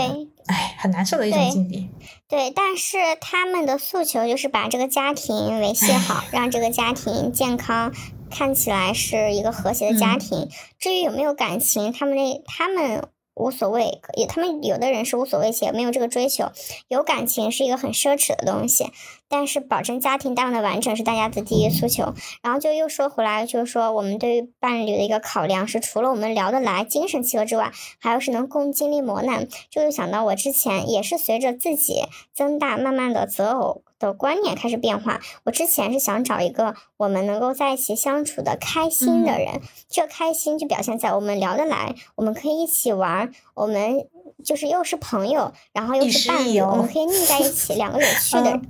[0.46, 1.88] 哎，很难受的一种境地。
[2.28, 7.92] 对，但是他们的诉求就是把这个家庭维系好，让这个家庭健康，
[8.28, 10.48] 看起来是一个和谐的家庭。
[10.78, 13.08] 至于有没有感情，他们那他们。
[13.40, 16.52] 无所谓，也他们有的人是无所谓且没有这个追求，
[16.88, 18.92] 有感情是一个很奢侈的东西，
[19.28, 22.14] 但是保证家庭大的完整是大家的第一诉求。
[22.42, 29.48] 然后就又说回来，就是说我们对于伴侣的一个考量是，除了我们聊得来、精神契合之外，还有是能共经历磨难。
[29.70, 33.82] 就又想到我之前也是随着自己增大，慢慢的择偶。
[34.00, 35.20] 的观念开始变化。
[35.44, 44.08] 我之前是想找一个我们能够在一起相处的开心的人，这开心就表现在我们聊得来，我们可以一起玩，我们
[44.42, 48.60] 就是又是朋友，然后又是伴侣，我们可以腻在一起， 两个有趣的，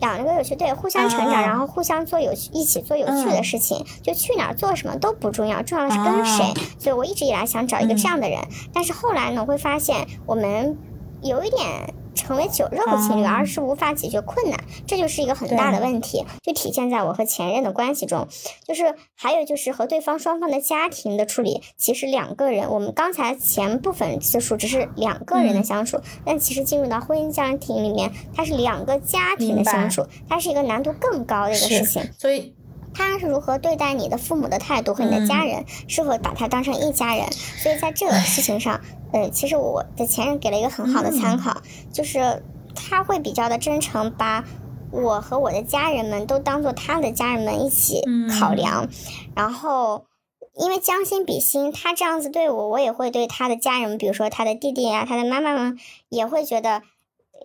[0.00, 6.52] 两个有趣对，互相成长，然后互相做有趣，一起做有趣的事情，就去哪儿做什么都不重要，重要的是跟谁。
[6.80, 8.40] 所以我一直以来想找一个这样的人，
[8.72, 10.76] 但是后来呢，我会发现我们
[11.22, 11.94] 有一点。
[12.14, 18.26] 成为酒肉情侣，而是无法解决困难，这就是一个很大的问题，就体现在我和前任的关系中。
[18.66, 32.02] 就是还有就是和对方双方的家庭的处理，其实两个人，我们刚才前部分次数只是两个人的相处，但其实进入到婚姻家庭里面，它是两个家庭的相处，它是一个难度更高的一个事情。
[32.18, 32.54] 所以。
[32.94, 37.30] 他是如何对待你的父母的态度和你的家人，是否把他当成一家人？
[37.32, 38.80] 所以在这个事情上，
[39.12, 41.60] 呃，其实我的前任给了一个很好的参考，
[41.92, 42.42] 就是
[42.74, 44.44] 他会比较的真诚，把
[44.92, 48.00] 我和我的家人们都当做他的家人们一起
[48.38, 48.88] 考量。
[49.34, 50.06] 然后，
[50.54, 55.76] 因为将心比心，他这样子对我，我也会对他的家人，比如说他的弟弟呀、他的妈妈们，
[56.08, 56.82] 也会觉得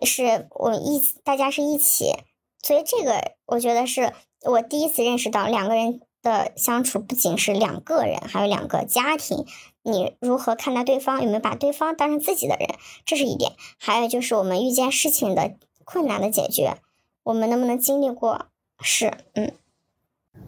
[0.02, 2.14] 是我一大家是一起。
[2.62, 4.12] 所以这个我觉得是。
[4.42, 9.46] 我第一次认识到，两个人的相处不仅是两个人，还有两个家庭。
[9.82, 11.22] 你如何看待对方？
[11.22, 12.68] 有没有把对方当成自己的人？
[13.04, 13.52] 这是一点。
[13.78, 16.76] 还有就是我们遇见事情的困难的解决，
[17.22, 18.46] 我们能不能经历过？
[18.80, 19.52] 是，嗯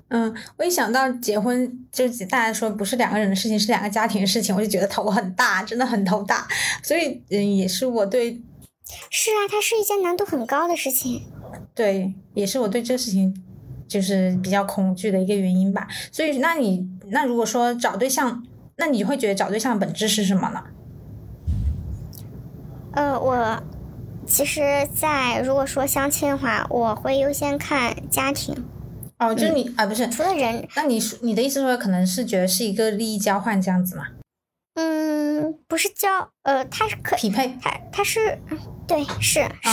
[0.08, 0.34] 嗯。
[0.56, 6.46] 我一想到结婚，就是大家说不是两个人的事情，是两个家庭的事情，我就觉得头很大，真的很头大。
[6.82, 8.40] 所以，嗯，也是我对。
[9.10, 11.26] 是啊，它是一件难度很高的事情。
[11.74, 13.42] 对，也是我对这个事情。
[13.92, 18.42] 就是比较恐惧的一个原因吧，所以那你那如果说找对象，
[18.76, 20.64] 那你会觉得找对象的本质是什么呢？
[22.92, 23.62] 呃，我
[24.26, 28.64] 其实，在如果说相亲的话，我会优先看家庭。
[29.18, 34.06] 哦，就是你啊，不是除了人，那你你的意思说可能是觉得是一个利益交换这样子吗？
[34.74, 38.38] 嗯，不是交，呃，他是可匹配，他他是
[38.88, 39.70] 对，是是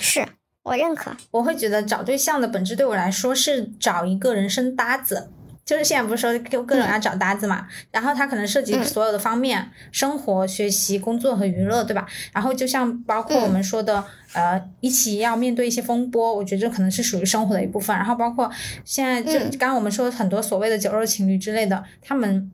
[0.00, 0.28] 是。
[0.62, 5.28] 我认可，我会觉得找对象的本质对我来说是找一个人生搭子，
[5.64, 12.06] 就是现在不是说各各种要找搭子嘛，然后他可能涉及所有的方面，生活、学习、工作和娱乐，对吧？
[12.32, 14.04] 然后就像包括我们说的，
[14.34, 17.96] 呃，一起要面对一些风波，我觉得这可能是属于生活的一部分。
[17.96, 18.48] 然后包括
[18.84, 22.52] 现在就刚刚我们说很多所谓的酒肉情侣之类的，他们。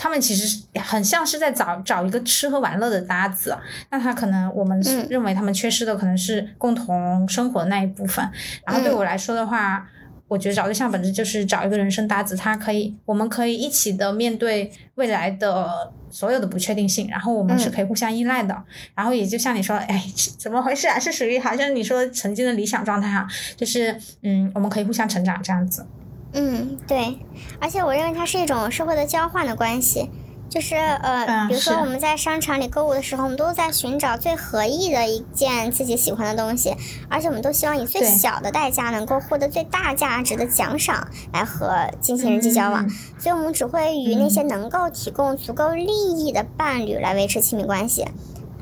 [0.00, 3.58] 他们其实很像是在找找一个吃喝玩乐的搭子，
[3.90, 4.80] 那他可能我们
[5.10, 8.24] 认为他们缺失的可能是共同生活的那一部分。
[8.64, 9.84] 然后对我来说的话，
[10.28, 18.56] 我觉得找对象本质就是找一个人生搭子，他可以，我们可以一起的面对未来的所有的不确定性，然后我们是可以互相依赖的。
[18.94, 20.04] 然后也就像你说，哎，
[20.38, 20.96] 怎么回事啊？
[20.96, 23.26] 是属于好像你说曾经的理想状态哈，
[23.56, 25.84] 就是嗯，我们可以互相成长这样子。
[26.32, 27.18] 嗯，对，
[27.60, 30.10] 而且我认为它是一种社会的交换的关系，
[30.50, 36.74] 就是呃，比如说我们在商场里购物的时候，我们都在寻找最合意的一件自己喜欢的东西，
[37.08, 48.06] 而且我们都希望以最小的代价能够获得最大价值的奖赏来和进行人际交往，所以我们只会与那些能够提供足够利益的伴侣来维持亲密关系。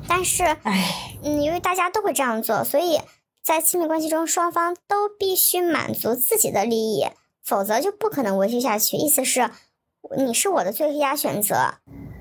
[0.08, 0.44] 但是，
[1.22, 3.00] 嗯，由于大家都会这样做，所以
[3.44, 7.06] 在亲密关系中，双方都必须满足自己的利益，
[7.46, 8.96] 否则就不可能维系下去。
[8.96, 9.50] 意思是。
[10.16, 11.78] 你是我的最佳选择，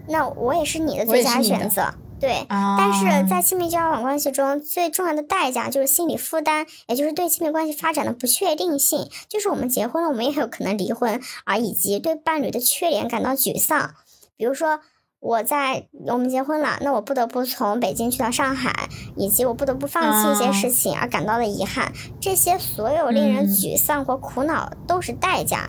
[0.07, 2.47] 那我也是你的最佳选择，对。
[2.49, 13.93] 但是在亲密交往关系中，最重要的代价就是心理负担，也就是对亲密关系发展的不确定性，就是我们结婚了，我们也有可能离婚，而以及对伴侣的缺点感到沮丧。
[14.35, 14.79] 比如说，
[15.25, 25.67] 我在我们结婚了，那我不得不从北京去到上海，以及我不得不放弃一些事情而感到的遗憾，这些所有令人沮丧或苦恼都是代价。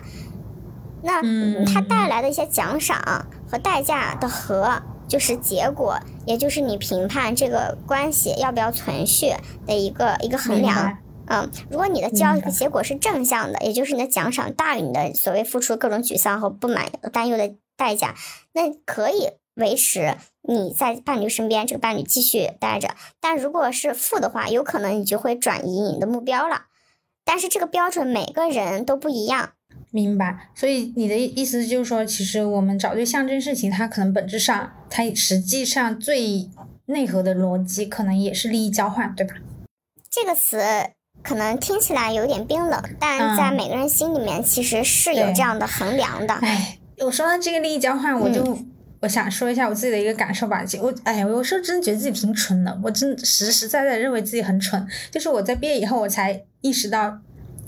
[1.01, 1.23] 那
[1.65, 5.97] 它带来的一些奖赏和代价的和，就是结果，
[6.27, 9.33] 也就是你评判这个关系要不要存续
[9.65, 10.99] 的一个一个衡量。
[11.25, 18.13] 嗯，如果你的交结果是正向的，也就是你的奖赏大于你的所谓付出各种沮丧和不满、担忧的代价，
[18.53, 22.95] 那可以维持你在伴侣身边，这个伴侣继续待着。
[23.19, 26.67] 但如果是负的话，有可能你就会转移你的目标了。
[27.25, 29.51] 但是这个标准每个人都不一样。
[29.91, 36.49] 明白，所以你的意思就是说，其实我们找对象这件事情，它可能本质上，它实际上最
[36.85, 39.35] 内核的逻辑，可能也是利益交换，对吧？
[40.09, 40.61] 这个词
[41.21, 46.33] 可能听起来有点冰冷，但在每个人心里面，其实是有这样的衡量的。
[46.35, 48.57] 哎，我说到这个利益交换，我就
[49.07, 50.61] 我想说一下我自己的一个感受吧。
[50.81, 54.85] 我哎呀，有时候真的觉得自己挺蠢的，我真实实在在认为自己很蠢。
[55.09, 57.17] 就是我在毕业以后，我才意识到。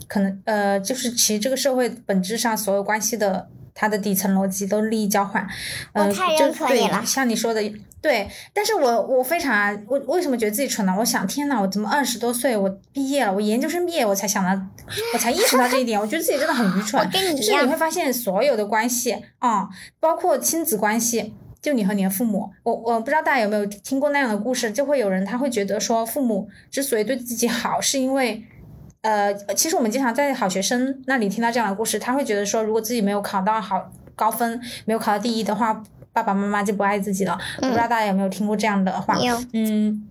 [0.08, 5.48] 可能呃，就是其实这个社会本质上所有关系的它的底层逻辑都是利益交换，
[5.94, 7.62] 呃，就对，像你说的
[8.02, 8.30] 对。
[8.54, 10.96] 但是我我非常我为什么觉得自己蠢呢？
[10.98, 14.62] 我想天呐，我怎么二十多岁我毕业了，我研究生毕业我才想到，
[15.14, 16.00] 我才意识到这一点。
[16.00, 17.10] 我觉得自己真的很愚蠢。
[17.12, 19.68] 就是你会发现所有的关系啊，
[20.00, 28.44] 包括亲子关系，就你和你的父母，我我不知道大家有没有听过那样的故事，就会有人他会觉得说父母之所以对自己好，是因为。
[29.02, 35.82] 呃，其实我们经常在好学生那里听到这样的故事，他会觉得说，如果自己没有考到好高分，没有考到第一的话，
[36.24, 37.38] 爸爸妈妈就不爱自己了。
[37.62, 39.16] 我不知道大家有没有听过这样的话？
[39.54, 40.08] 嗯，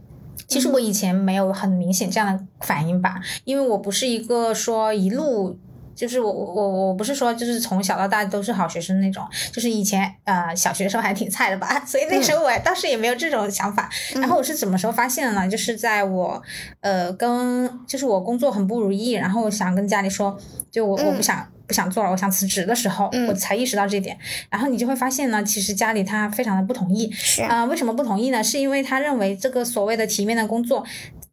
[0.46, 5.58] 其实我以前没有很明显这样的反应吧，因为我不是一个说一路。
[5.98, 13.90] 就是我我我我不是说就是从小到大都是好学生那种，就是以前呃小学的时候还挺菜的吧， 所以那时候我当时也没有这种想法。
[14.14, 15.48] 然后我是什么时候发现的呢？
[15.48, 16.40] 就是在我
[16.82, 20.38] 呃跟就是我工作很不如意，然后我想跟家里说，
[20.70, 24.18] 就我我不想不想做了，我想辞职的时候，我才意识到这点。
[24.50, 27.08] 然后你就会发现呢，其实家里他非常的不同意。
[27.12, 28.42] 是啊，为什么不同意呢？
[28.42, 30.84] 是因为他认为这个所谓的体面的工作，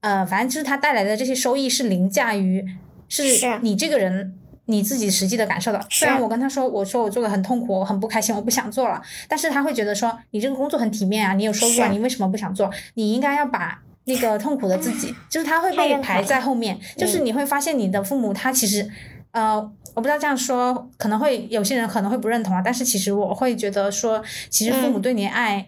[0.01, 2.63] 呃，反正就是他带来的这些收益是凌驾于
[3.09, 3.23] 是
[3.61, 4.35] 你这个人。
[4.67, 12.67] 你自己实际的感受的，虽然我跟他说，我说我做的很痛苦，我很不开心，我不想做了，但是他会觉得说，你这个工作很体面啊，你有收入啊，你为什么不想做？
[12.95, 18.89] 你应该要把那个痛苦的自己，就是他会被排在后面，就是你会发现你的父母他其实，
[19.35, 19.55] 呃，
[19.93, 25.67] 我不知道这样说可能会有些人可能会不认同啊，但是其实我会觉得说，其实父母对你爱。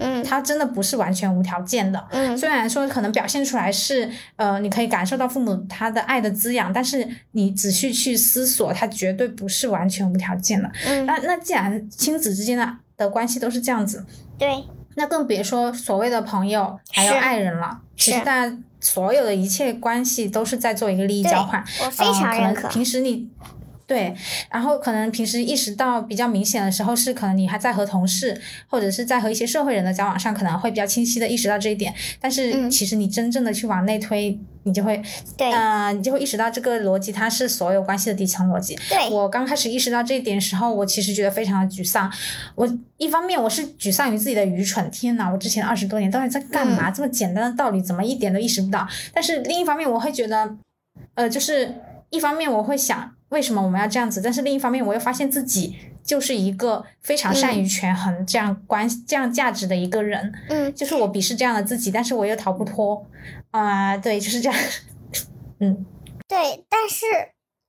[0.00, 2.06] 嗯，他真的不是完全无条件的。
[2.12, 10.70] 嗯，虽然说可能表现出来是，呃，你可以感受到父母他的爱的滋养，但是你仔细去思索，他绝对不是完全无条件的。
[10.86, 14.06] 嗯，那那既然亲子之间的的关系都是这样子，
[14.38, 14.62] 对，
[14.98, 17.80] 那更别说所谓的朋友还有爱人了。
[17.96, 21.64] 其实大家所有的一切关系都是在做一个利益交换。
[21.82, 22.68] 我非常认可。
[22.68, 23.28] 平时你。
[23.86, 24.14] 对，
[24.50, 31.94] 然后可能平时意识到比较明显的时候，是可能你还在和同事或者是在和一些社会人的交往上，可能会比较清晰的意识到这一点。
[32.20, 34.38] 但是其实你真正的去往内推，
[34.68, 35.02] 你就会，
[35.36, 38.78] 对，呃，你就会意识到这个逻辑它是所有关系的底层逻辑。
[38.88, 42.12] 对我刚开始意识到这一点时候，我其实觉得非常的沮丧。
[42.54, 46.90] 我一方面我是沮丧于自己的愚蠢，天呐，我之前二十多年到底在干嘛？
[46.90, 48.86] 这么简单的道理怎么一点都意识不到？
[49.12, 50.54] 但是另一方面我会觉得，
[51.14, 51.74] 呃，就是
[52.10, 53.12] 一方面我会想。
[53.30, 54.20] 为什么我们要这样子？
[54.20, 60.32] 但是另一方面，我又发现自己就是一个非常善于权衡这样关这样价值的一个人。
[60.48, 63.06] 嗯，就是我鄙视这样的自己，但是我又逃不脱。
[63.50, 64.58] 啊，对，就是这样。
[65.60, 65.86] 嗯，
[66.26, 67.06] 对，但是。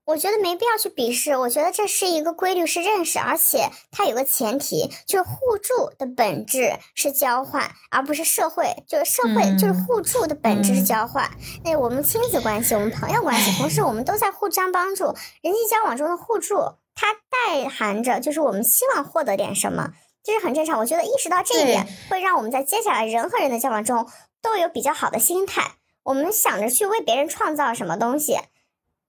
[0.09, 11.29] 我觉得没必要去鄙视，我觉得这是一个规律，是认识，而且它有个前提，就是互助的本质是交换，而不是社会，就是社会就是互助的本质是交换。
[11.63, 15.05] 那我们亲子关系，我们朋友关系，同时我们都在互相帮助，
[15.41, 16.55] 人际交往中的互助，
[16.95, 19.91] 它代含着就是我们希望获得点什么。
[20.23, 20.79] 这是很正常。
[20.79, 24.07] 我觉得意识到这一点，会让我们在接下来人和人的交往中
[24.41, 25.73] 都有比较好的心态。
[26.01, 28.39] 我们想着去为别人创造什么东西，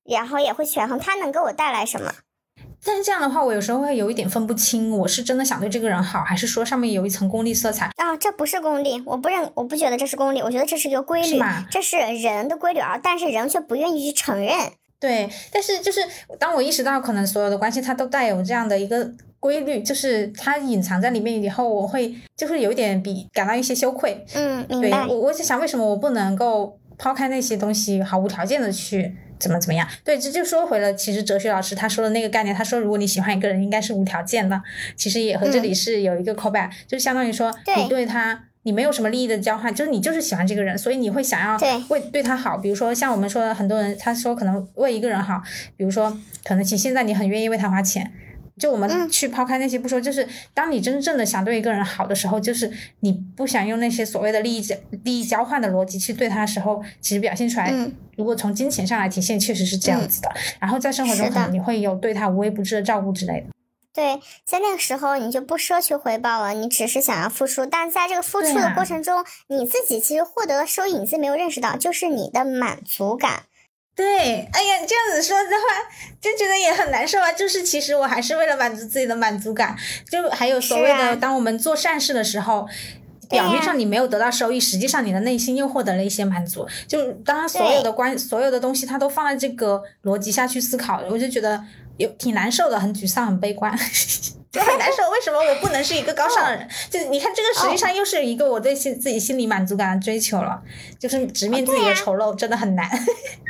[0.05, 2.12] 然后也会权衡他能给我带来什么。
[2.82, 8.16] 但是这样的话，我有时候会有一点分不清，我是真的想对这个人好，还是说上面有一层功利色彩啊？
[8.16, 11.38] 这不是功利，我不认，我不觉得这是功利，我觉得这是一个规律，
[11.70, 12.98] 这是人的规律啊。
[13.03, 14.55] 但是人却不愿意去承认。
[14.98, 16.01] 对，但是就是
[16.38, 24.24] 当我意识到可能所有的关系它都带有这样的一个规律，就是它隐藏在里面以后，我会就是有一点比感到一些羞愧。
[24.34, 25.07] 嗯，明白。
[25.07, 29.14] 我我在想，为什么我不能够抛开那些东西，毫无条件的去。
[29.41, 29.88] 怎么怎么样？
[30.05, 30.95] 对，这就说回了。
[30.95, 34.62] 其实哲学老师他说的那个概念，他说如果你喜欢一个人，应该是无条件的。
[34.95, 42.59] 其实也和这里是有一个 callback，就是相当于说你对他，你没有什么利益的交换，就是你就是喜欢这个人，所以你会想要为对他好。
[42.59, 45.43] 比如说像我们说的很多人，他说可能为一个人好，
[45.76, 48.12] 比如说可能现在你很愿意为他花钱。
[48.61, 57.73] 就我们去抛开那些不说，就是当你真正的想对一个人好的时候，就是你不想用那些所谓的利益交利益交换的逻辑去对他的时候，其实表现出来，
[58.17, 60.31] 如果从金钱上来体现，确实是这样子的。
[60.61, 63.47] 然后在生活中，可能你会有对他无微不至的照顾之类的。
[63.93, 67.67] 对，在那个时候你就不奢求回报了，你只是想要付出。
[67.67, 73.43] 但在这个付出的过程中，你自己其实获得的收益，你自己没有认识到，就是你的满足感。
[74.01, 77.30] 对，哎呀，这样子说的话，就觉得也很难受啊。
[77.30, 79.76] 就是其实我还是为了满足自己的满足感，
[80.11, 82.66] 就还有所谓的，当我们做善事的时候，
[83.28, 86.66] 表面上你没有得到收益，实际上你的内心又获得了一些满足。
[86.88, 91.62] 就当所有的关，所有的东西，它都放在这个逻辑下去思考，我就觉得
[91.98, 93.78] 有挺难受的，很沮丧，很悲观。
[94.51, 96.68] 就很难受， 为什么我不能是一个高尚的人？
[96.90, 100.61] 就你看，这个实际上又是一个我对心自己心理满足感的追求了，
[100.98, 102.88] 就是直面自己的丑陋真的很难。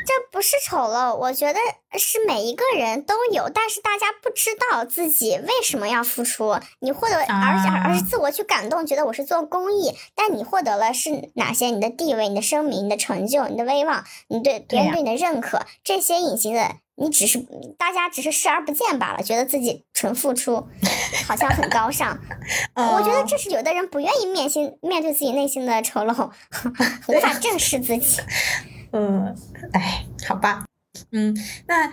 [0.07, 1.59] 这不是丑陋，我觉得
[1.97, 6.59] 是每一个人都有，但是大家不知道自己为什么要付出。
[6.81, 11.67] 你获得，而且而是自我去感动，觉得我是做公益，但你获得了是哪些？
[11.67, 16.77] 你的地位、你的声名、你的成就、你的威望、你对别人对你的认可，这些隐形的。
[16.97, 17.39] 你只是
[17.79, 20.69] 大家只是视而不见罢了，觉得自己纯付出，
[21.27, 22.19] 好像很高尚。
[22.75, 26.31] 我觉得这是有的人不愿意面心面对自己内心的丑陋，
[27.09, 28.21] 无法正视自己。
[28.93, 29.35] 嗯，
[29.73, 30.65] 哎，好吧，
[31.13, 31.37] 嗯，
[31.67, 31.87] 那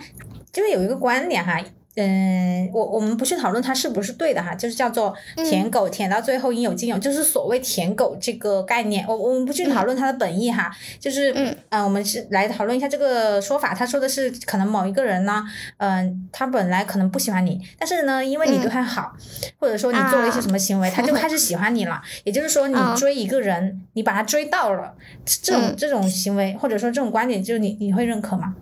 [0.52, 1.60] 就是有一个观点哈。
[2.00, 9.04] 嗯，我我们不去讨论它是不是对的哈，就是叫做舔狗舔到最后应有尽有，就是所谓舔狗这个概念。
[9.08, 10.70] 我我们不去讨论它的本意哈，
[11.00, 11.32] 就是
[11.70, 13.74] 嗯，我们是来讨论一下这个说法。
[13.74, 15.44] 他说的是可能某一个人呢，
[15.78, 19.12] 嗯，他本来可能不喜欢你，但是呢，因为你对他好，
[19.58, 22.00] 或者说你做了一些什么行为，他就开始喜欢你了。
[22.24, 24.94] 也就是说，你追一个人，你把他追到了，
[25.24, 28.54] 这种这种行为或者说这种观点，就是你你会认可吗？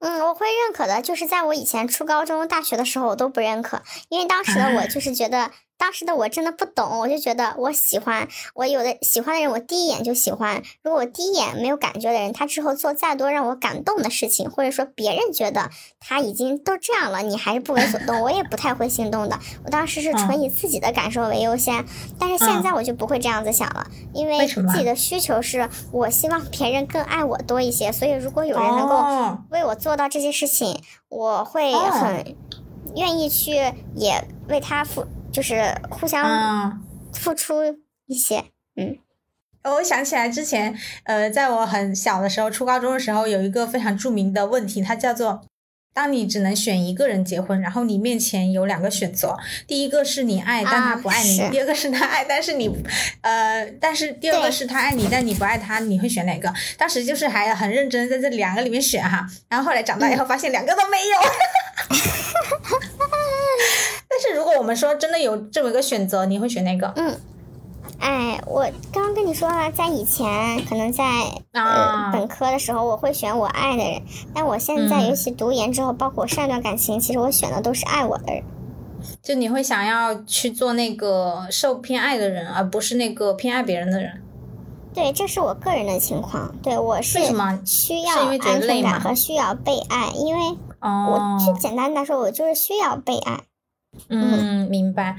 [0.00, 5.50] 嗯，我会认可的，就是在我以前初高中、大学的时候，我都不认可，因为当时的我 就是觉得。
[5.80, 10.62] 当时的我真的不懂，我就觉得我喜欢我有的喜欢的人，我第一眼就喜欢。
[10.82, 19.38] 如果我第一眼没有感觉的人，他之后做再多让我感动的事情，或者说别人觉得他已经都这样了，你还是不为所动，我也不太会心动的。
[19.64, 21.82] 我当时是纯以自己的感受为优先，
[22.18, 30.78] 但是现在我就不会这样子想了，因为自己的需求是我希望别人更爱我多一些，所以如果有人能够为我做到这些事情，
[31.08, 32.36] 我会很
[32.96, 35.06] 愿意去也为他付。
[35.32, 37.54] 就是互相付出
[38.06, 38.44] 一些，
[38.76, 38.98] 嗯，
[39.64, 45.42] 我想起来之前，呃，在我很小的时候，初高中的时候，有一个非常著名的问题，它叫做：
[45.92, 49.36] 当你只能选一个人结婚，然后你面前有两个选择，
[49.66, 52.70] 第一个是你爱但他不爱你，第二个是他爱但是你，
[53.22, 56.52] 呃，但是第二个是他爱你但你不爱他，你会选哪个？
[56.78, 61.18] 当时就是还很认真在这两个里面选哈，然后后来长大以后发现两个都没有。
[64.08, 66.92] 但是如果我们说真的有这么一个选择，你会选哪个？
[66.96, 67.20] 嗯，
[68.00, 71.04] 哎，我刚刚跟你说了，在以前可能在
[71.52, 74.02] 呃本科的时候，我会选我爱的人，
[74.34, 78.42] 但我现在尤其读研之后，包括上一段感情，其实我选的都是爱我的人。
[79.22, 84.22] 就你会想要去做那个受偏爱的人，而不是那个偏爱别人的人。
[84.92, 86.54] 对，这是我个人的情况。
[86.62, 87.18] 对我是
[87.64, 93.40] 需要安全感和需要被爱，因为我最简单的说，我就是需要被爱。
[94.08, 95.16] 嗯，明白。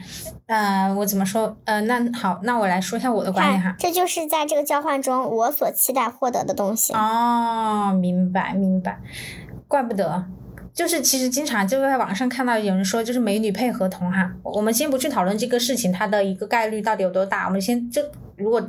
[0.48, 1.56] 呃，我怎么说？
[1.66, 3.76] 呃，那好，那我来说一下我的观点哈。
[3.78, 6.94] 这就是在这个交换中我所期待获得的东西。
[6.94, 9.00] 哦，明白明白。
[9.68, 10.26] 怪不得，
[10.74, 14.32] 就是其实经常就在网上看到有人说，就是美女配合同哈。
[14.44, 18.02] 我们先不去讨论这个事情它的一个概率到底有多大，我们先就
[18.36, 18.62] 如果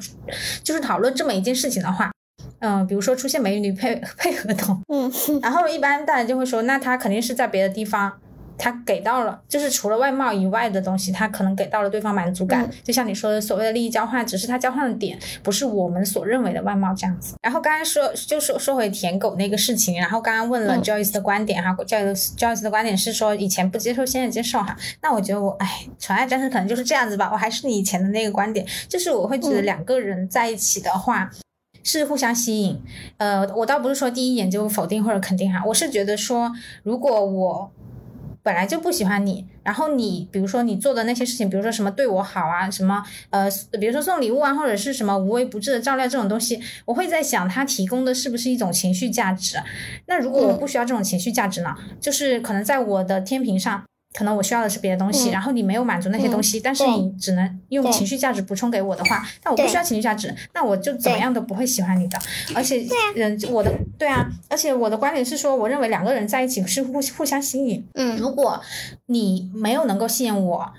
[0.62, 2.12] 就是讨论这么一件事情的话，
[2.60, 5.10] 嗯，比如说出现美女配 配合同，嗯，
[5.40, 8.12] 然后一般大家就会说，那他肯定是在别的地方。
[8.58, 12.68] 他给到了，就是除了外貌以外的东西，他可能给到了对方满足感。
[12.82, 17.34] 就像你说的，所谓的利益交换，只是他交换的点不是我们所认为的外貌这样子。
[17.42, 24.76] 然后刚才说，就说说回舔狗那个事情，然后刚刚问了 Joyce 的观点哈，Joyce Joyce 的观点是说以前不接受，现在接受哈。
[25.00, 27.30] 那我觉得我哎，纯爱战士可能就是这样子吧。
[27.32, 31.30] 我还是你以前的那个观点，就是我会觉得两个人在一起的话。
[31.84, 32.80] 是互相吸引，
[33.16, 36.52] 呃，我倒不是说第一眼就否定或者肯定哈，我是觉得说，
[36.84, 37.72] 如果我
[38.42, 43.48] 本来就不喜欢你，然后你比如说你做的那些事情，比如说什么对我好啊，什么呃，
[43.80, 49.56] 比如说送礼物啊，或者是什么无微不至的照料这种东西，我会在想他提供的是不是一种情绪价值？
[50.06, 51.74] 那如果我不需要这种情绪价值呢？
[52.00, 53.84] 就是可能在我的天平上。
[54.12, 62.18] 可能我需要的是别的东西，然后你没有满足那些东西，但是你只能用情绪价值补充给我的话，那我不需要情绪价值，那我就怎么样都不会喜欢你的。
[62.54, 67.86] 而且人我的对啊，而且我的观点是说，我认为两个人在一起是互互相吸引。
[67.94, 68.60] 嗯，如果
[69.06, 70.72] 你没有能够吸引我，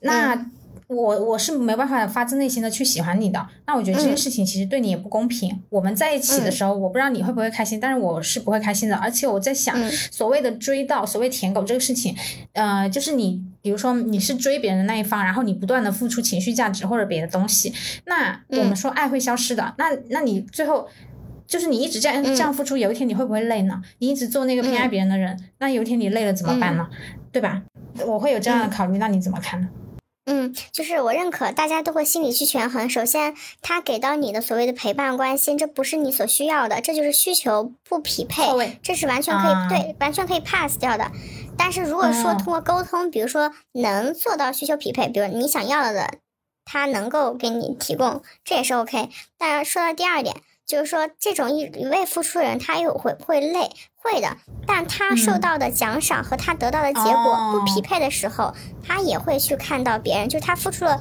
[0.00, 0.46] 那。
[0.94, 5.62] 我我是没办法发自内心的去喜欢你的，那我觉得这件事情其实对你也不公平。
[5.70, 8.96] 我们在一起的时候，我不知道你会不会开心，但是我是不会开心的。
[8.96, 9.76] 而且我在想，
[10.10, 12.14] 所谓的追到，所谓舔狗这个事情，
[12.52, 17.72] 呃，就是你，比如说你是追别人的那一方，然后你不断的付出情绪价值或者别的东西，
[18.06, 20.86] 那我们说爱会消失的，那那你最后
[21.46, 23.80] 就是你一直这样这样付出，有一天你会不会累呢？
[23.98, 26.86] 你一直做那个偏爱别人的人，那有一天你累了怎么办呢？
[27.30, 27.62] 对吧？
[28.06, 29.68] 我会有这样的考虑，那你怎么看呢？
[30.24, 32.88] 嗯，就是我认可，大家都会心理去权衡。
[32.88, 41.10] 首先，他给到你的所谓的陪伴关心，这不是你所需要的，这就是需求不匹配，这是完全可以对，完全可以 pass 掉的。
[41.58, 46.18] 但是如果说通过沟通，比如说能做到需求匹配，比如你想要的，
[46.64, 49.10] 他能够给你提供，这也是 OK。
[49.36, 50.36] 当然，说到第二点。
[50.66, 54.36] 就是说，这种一一味付出的人，他又会会累，会的。
[54.66, 58.54] 但他受到的奖赏和他得到的结果不匹配的时候，
[58.86, 61.00] 他也会去看到别人，就是他付出了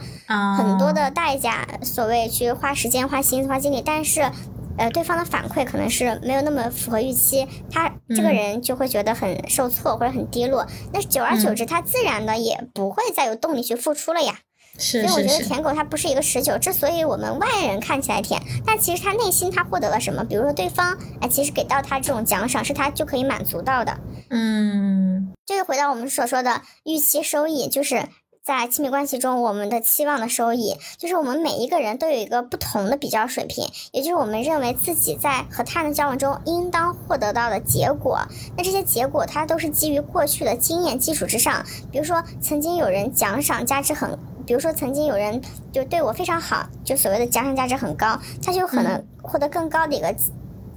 [0.57, 4.29] 很多的代价，所谓去花时间、花心思、花精力，但是，
[4.77, 10.65] 呃，对方的反馈可能是没有那么符合预期，他这个人就会觉得很受挫或者很低落。
[10.91, 14.39] 那久而久之，他自然的也不会再有动力去付出了呀。
[14.77, 20.23] 所以我觉得舔狗它不是一个持久，之所以我们外人看起来舔，但其实他内心他获得了什么？
[20.23, 23.95] 比如说对方哎，其实给到他这种奖赏是他就可以满足到的。
[24.29, 28.03] 嗯，就是回到我们所说的预期收益，就是
[28.43, 38.19] 在亲密关系中我们的期望的收益，就是我们每一个人都有一个不同的比较水平，也就是我们认为自己在和他人交往中应当获得到的结果。
[38.57, 44.17] 那这些结果它都是基于过去的经验基础之上，比如说曾经有人奖赏价值很。
[44.43, 45.39] 比如说，曾经有人
[45.71, 50.13] 就对我非常好，就所谓的奖赏价值很高，他就可能获得更高的一个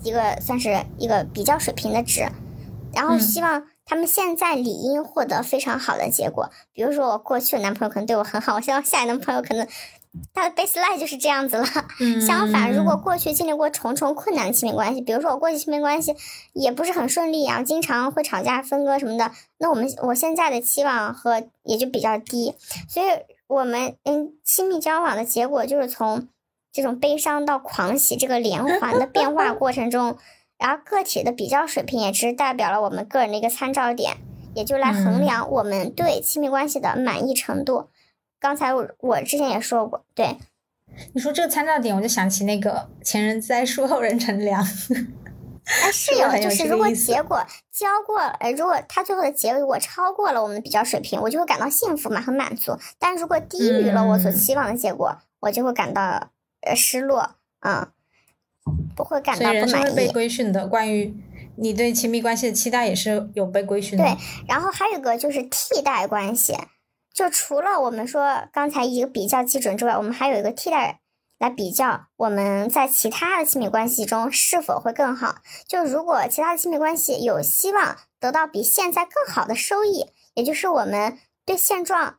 [0.03, 2.29] 一个算是一个比较水平的值，
[2.93, 6.51] 然后希望他们现在理应获得非常好的结果。
[6.73, 9.67] 比如说，我过去的男朋友可能对我很好，我希望下一个男朋友可能
[10.33, 11.67] 他的 baseline 就是这样子了。
[12.27, 16.15] 相反，如果过去经历过重重困难的亲密关系，比如说我过去亲密关系
[16.53, 22.55] 也不是很顺利啊，经常会吵架、分割什么的，那我们我现在的期望和也就比较低，
[22.89, 23.07] 所以。
[23.47, 26.29] 我们嗯，亲密交往的结果就是从
[26.73, 30.17] 这种悲伤到狂喜这个连环的变化过程中，
[30.65, 34.17] 然后个体的比较水平也只是代表了我们个人的一个参照点，
[34.55, 37.91] 也就来衡量我们对亲密关系的满意程度。
[38.41, 40.39] 刚才我我之前也说过，对，
[41.13, 44.63] 你说这个参照点，我就想起那个前人栽树，后人乘凉。
[44.63, 52.75] 哎， 是有，就是如果结果交过，呃，如果他最后的结果超过了我们的比较水平，我就会感到幸福嘛，很满足。
[52.99, 56.31] 但如果低于了我所期望的结果，我就会感到
[56.63, 57.87] 呃失落，嗯，
[58.97, 59.87] 不会感到不满意。
[59.87, 61.15] 是被规训的，关于
[61.57, 64.05] 你对亲密关系的期待也是有被规训的。
[64.05, 64.17] 对，
[64.49, 66.55] 然后还有一个就是替代关系，
[67.13, 71.01] 就除了我们说刚才一个比较基准之外，我们还有一个替代。
[71.41, 75.39] 来比较我们在其他的亲密关系中是否会更好？
[75.67, 82.19] 就如果其他的亲密关系有希望得到比现在更好的收益，也就是我们对现状，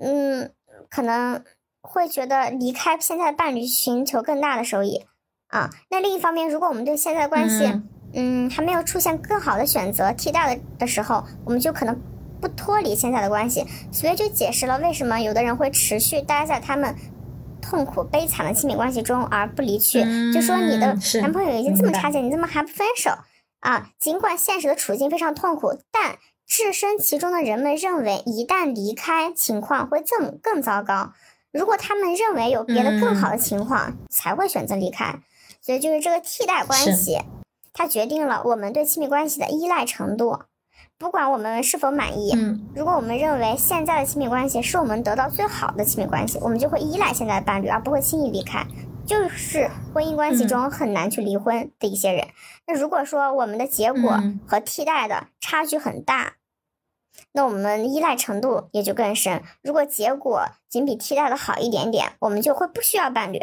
[0.00, 0.52] 嗯，
[0.90, 1.44] 可能
[1.80, 5.06] 会觉得离开现在的伴侣寻求更大的收益
[5.48, 5.70] 啊。
[5.90, 7.80] 那另一方面，如果我们对现在的关系，
[8.14, 11.98] 嗯，还没有出现更好的选择替代的的时候，我们就可能
[12.40, 13.66] 不脱离现在的关系。
[13.92, 16.94] 所以就解释了为什么有的人会持续待在他们。
[17.68, 20.00] 痛苦悲惨的亲密关系中而不离去，
[20.32, 23.10] 就说你的男朋友已经这么差劲，你怎么还不分手
[23.58, 23.90] 啊？
[23.98, 26.16] 尽管现实的处境非常痛苦，但
[26.46, 31.12] 置身其中的人们认为，一旦离开，情况会更更糟糕。
[31.50, 35.18] 如果他们认为有别的更好的情况，才会选择离开。
[35.66, 37.18] 所以就是这个替代关系，
[37.72, 40.38] 它决定了我们对亲密关系的依赖程度。
[40.96, 48.64] 不管我们是否满意，嗯，如果我们认为现在的亲密关系是我们得到最好的亲密关系，我们就会依赖现在的伴侣，而不会轻易离开。
[49.04, 52.28] 就是婚姻关系中很难去离婚的一些人。
[52.68, 56.34] 那如果说我们的结果和替代的差距很大，
[57.32, 59.42] 那我们依赖程度也就更深。
[59.62, 63.40] 如果结果仅比替代的好一点点，我们就会不需要伴侣，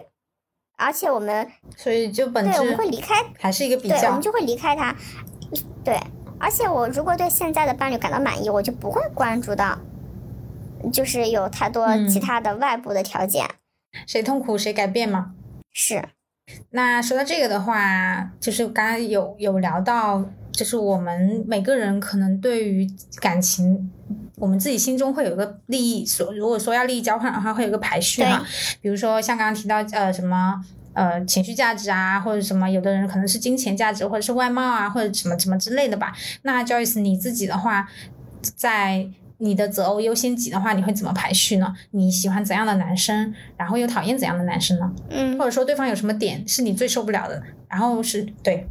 [0.83, 1.47] 而且我们
[1.77, 4.93] 所以就本对我们会离开，还是一个比较，对，我们就会离开他。
[5.83, 5.97] 对，
[6.37, 9.77] 而且我如果对现在的伴侣感到满意，我就不会关注到，
[10.91, 13.45] 就是有太多其他的外部的条件。
[14.05, 15.33] 谁痛苦谁改变嘛。
[15.71, 16.03] 是，
[16.71, 20.23] 那说到这个的话，就是刚刚有有聊到，
[20.53, 22.89] 就是我们每个人可能对于
[23.19, 23.91] 感情，
[24.37, 28.41] 我们自己心中会有一个利益，所如果说要利益交换的话，会有一个排序哈。
[28.79, 30.63] 比如说像刚刚提到呃什么
[30.93, 36.13] 呃情绪价值啊，或者什么，有的人可能是金钱价值，或者是外貌啊，或者什么什么之类的吧。
[36.43, 37.89] 那 Joyce 你自己的话，
[38.55, 39.09] 在。
[39.39, 41.73] 你的择偶优先级的话，你会怎么排序呢？
[41.91, 44.93] 你喜欢怎样的男生，然后又讨厌怎样的男生呢？
[45.09, 47.43] 嗯，或者说对方有什么点是你最受不了的？
[47.67, 48.65] 然后是对，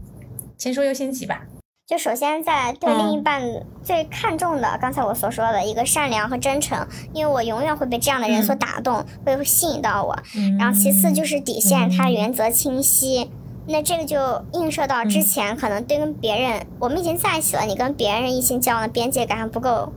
[0.57, 1.45] 先说优先级吧。
[1.93, 3.43] 就首先在对另一半
[3.85, 10.19] 最看重的，刚才我所说的一个善良和真诚，因为我永远会被这样的人所打动，会吸引到我。
[10.59, 13.31] 然后其次就是底线，他原则清晰。
[13.67, 19.93] 那这个就映射到之前可能对跟别人，我们已经在一起了，你跟别人异性交往的边界感还不够。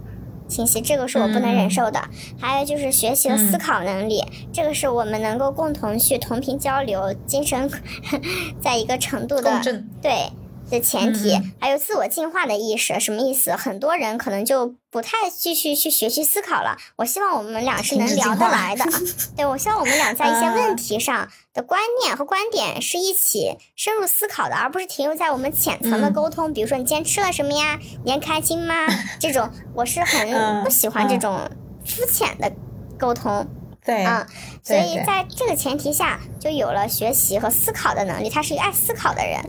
[0.49, 2.01] 清晰，这个是我不能忍受的。
[2.37, 7.71] 还有就是学习的思考能力，这个是我们能够共同去同频交流，精神
[8.61, 9.61] 在一个程度的
[10.01, 10.29] 对。
[10.75, 13.55] 的前提，还有自我进化的意识，什么意思？
[13.55, 16.77] 很多人可能就不太继续去学习思考了。
[16.97, 18.85] 我希望我们俩是能聊得来的，
[19.35, 26.51] 对我希望我们俩在一些问题上的观念和观点是一起深入思考的，而不是停留在我们浅层的沟通。
[26.53, 27.79] 比如说，你今天吃了什么呀？
[28.03, 28.75] 你还开心吗？
[29.19, 31.39] 这种我是很不喜欢这种
[31.85, 32.51] 肤浅的
[32.97, 33.47] 沟通。
[33.85, 34.25] 对，嗯，
[34.63, 38.29] 所以在这个前提下，就有了学习和思考的能力。
[38.29, 39.39] 他是一个爱思考的人。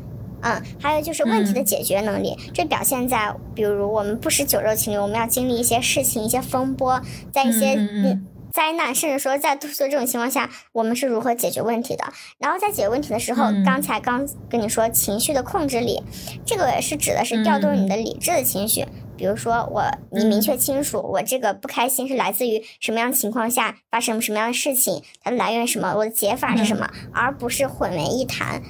[0.42, 7.00] 嗯，还有就是问题的解决能力，这表现在比如我们不是酒肉情侣，我们要经历一些事情、一些风波，
[7.32, 12.04] 在一些嗯灾难，甚至说在多数这种情况下，我们是如何解决问题的？
[12.38, 16.02] 然后在解决问题的时候，刚才刚跟你说情绪的控制力，
[16.46, 28.62] 这个是指的是调动你的理智的情绪，比如说我你明确清楚我这个不开心是来自于什么样的情况下发生什么样的事情，它的来源什么，我的解法是什么，而不是混为一谈。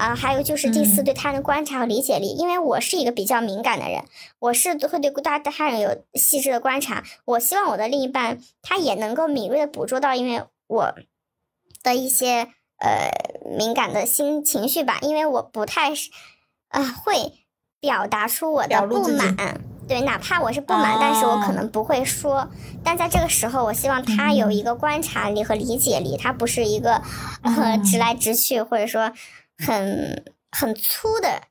[0.00, 4.02] 啊，还有就是第四，对他人的观察和理解力，因为我是一个比较敏感的人，
[4.38, 7.04] 我是会对大他人有细致的观察。
[7.26, 10.94] 我希望我的另一半他也能够敏锐的捕捉到，因为我
[11.82, 12.48] 的一些
[12.78, 13.10] 呃
[13.54, 16.08] 敏感的心情绪吧，因为我不太是
[16.70, 17.34] 呃会
[17.78, 22.48] 表达出我的不满，对，哪怕我是不满，但是我可能不会说。
[22.82, 27.02] 但在这个时候，我希望他有一个观察力和理解力，他不是一个
[27.42, 29.12] 呃直来直去，或者说。
[29.66, 31.42] 很很粗的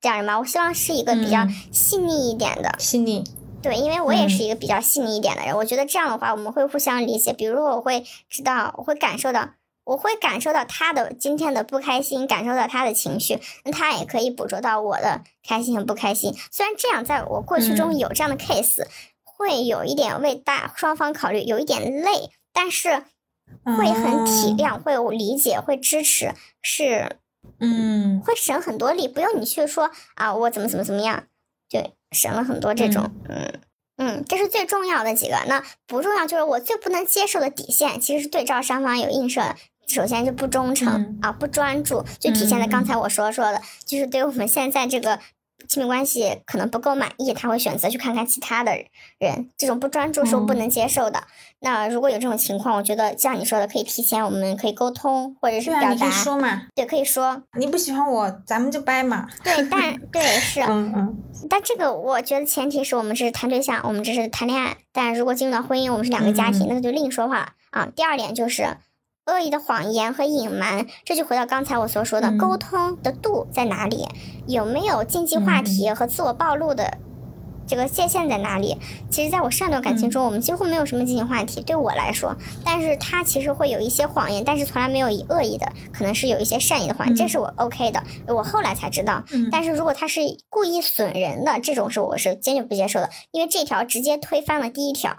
[0.00, 2.74] 这样人吧，我希望是一个比较细腻一点的。
[2.78, 3.24] 细腻。
[3.62, 7.32] 对，因为我也是一个比较细腻一点的人，我觉得这样的话我们会互相理解。
[7.32, 9.52] 比如我会知道，我会感受到，
[9.84, 16.34] 我会感受到他的今天的不开心，感受到他的情绪，那他也可以捕捉到我的开心和不开心。
[16.50, 18.86] 虽然这样，在我过去中有这样的 case，
[19.22, 23.04] 会有一点为大双方考虑，有一点累，但是
[23.64, 27.16] 会很体谅，会理解，会支持，是。
[27.64, 31.24] 嗯，会省很多力，不用你去说啊，我怎么怎么怎么样，
[31.68, 33.52] 就省了很多这种，嗯
[33.96, 35.36] 嗯，这是最重要的几个。
[35.46, 39.54] 那不重要就是我最不能接受的底线，其实是对照双方有映射。
[39.86, 45.20] 首先就不忠诚啊，不专注，就体现在刚才我说说的，就是对我们现在这个。
[45.68, 48.72] 亲密关系可能不够满意，他会选择去看看其他的
[49.18, 49.50] 人。
[49.56, 51.24] 这种不专注是我不能接受的。
[51.60, 55.94] 那如果有这种情况，我觉得像你说的，可以提前，我们可以沟通，或者是表达。
[55.94, 56.62] 可以说嘛？
[56.74, 57.42] 对，可以说。
[57.58, 59.28] 你不喜欢我，咱们就掰嘛。
[59.42, 60.60] 对，但 对是。
[60.62, 61.16] 嗯嗯。
[61.48, 64.76] 但这个我觉得前提是我们是谈对象，我们只是谈恋爱。
[64.92, 67.88] 但如果进入到婚姻，我们是两个家庭，那个就另说话了啊。
[67.94, 68.76] 第二点就是。
[69.26, 74.06] 恶意的谎言和隐瞒，这就回到刚才我所说的沟通的度在哪里？
[74.46, 76.98] 有没有禁忌话题和自我暴露的
[77.66, 78.76] 这个界限在哪里？
[79.10, 82.36] 其实，在我上段感情中，我们几乎没有什么禁忌话题，对我来说。
[82.62, 88.04] 但是他其实会有一些谎言，但是从来没有以恶意的，可能是有一些善意的谎言，这是我 OK 的。
[88.28, 90.20] 我后来才知道，但是如果他是
[90.50, 95.16] 故意损人的，这种是我是坚决不接受的，因为这条直接推翻了第一条，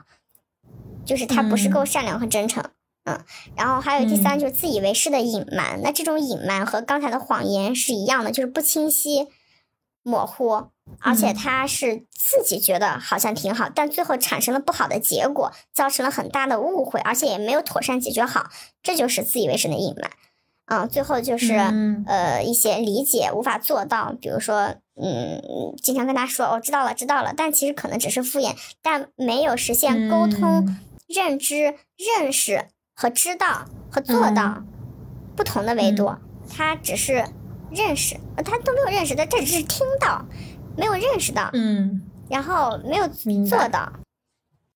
[1.03, 2.64] 就是他不是够善良和真诚。
[3.06, 3.23] 嗯，
[3.56, 9.27] 然后还有第三就是自以为是的隐瞒，那这种隐瞒和刚才的谎言是一样的，就是不清晰，
[10.02, 10.69] 模糊，
[10.99, 18.49] 而且他是自己觉得好像挺好，但最后产生了不好的结果，造成了很大的误会，而且也没有妥善解决好，
[18.82, 20.10] 这就是自以为是的隐瞒。
[20.68, 21.53] 嗯，最后就是
[22.07, 25.44] 呃一些理解无法做到，比如说嗯，
[25.80, 31.76] 经常跟他说我知道了知道了，但其实可能只是敷衍，但没有实现沟通、认知、
[32.19, 32.65] 认识
[32.96, 34.64] 和知道和做到
[35.36, 36.16] 不同的维度，
[36.50, 37.24] 他只是
[37.70, 40.26] 认识，他都没有认识，他这只是听到，
[40.78, 43.08] 没有认识到，嗯，然后没有
[43.46, 43.92] 做到。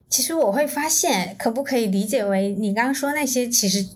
[0.09, 3.87] 其实我会发现，可不可以理解为你刚刚说那些其实。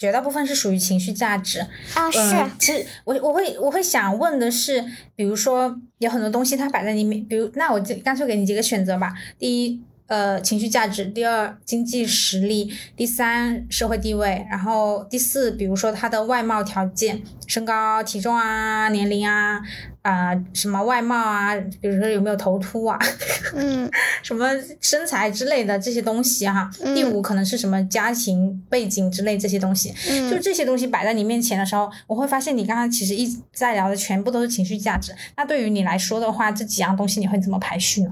[0.00, 1.58] 绝大部分是属于情绪价值
[1.94, 2.20] 啊，是。
[2.56, 4.80] 其实我我会我会想问的是，
[5.16, 9.12] 比如说有很多东西它摆在你面，比如那我就干脆给你几个选择吧。
[9.40, 9.82] 第一。
[10.08, 19.60] 呃，情绪价值，第二经济实力，第三社会地位，然后第四，比如说他的外貌条件，身高、体重啊，年龄啊，
[20.00, 22.98] 啊什么外貌啊，比如说有没有头秃啊，
[23.54, 23.90] 嗯，
[24.22, 24.48] 什么
[24.80, 26.70] 身材之类的这些东西哈。
[26.94, 29.92] 第五可能是什么家庭背景之类这些东西，
[30.30, 35.14] 就这些东西摆在你面前的时候，我会发现你刚刚其实一直在聊的全部都是情绪价值。
[35.36, 38.10] 那对于你来说的话，这几样东西你会怎么排序呢？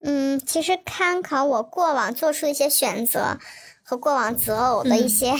[0.00, 3.38] 嗯，其实参考我过往做出的一些选择
[3.82, 5.32] 和过往择偶的一些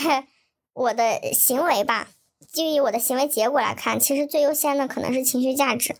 [0.72, 2.08] 我的行为吧，
[2.52, 5.94] 就以我的行为结果来看，其实最优先的可能是情绪价值。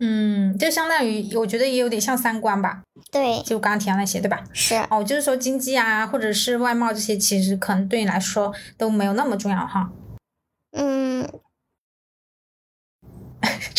[0.00, 2.82] 嗯，就相当于我觉得也有点像三观吧。
[3.12, 4.42] 对，就刚刚提到那些，对吧？
[4.52, 4.74] 是。
[4.90, 9.90] 哦，就是说经济啊，或者是外貌这些，其实可能对你来说都没有那么重要哈。
[10.72, 11.30] 嗯。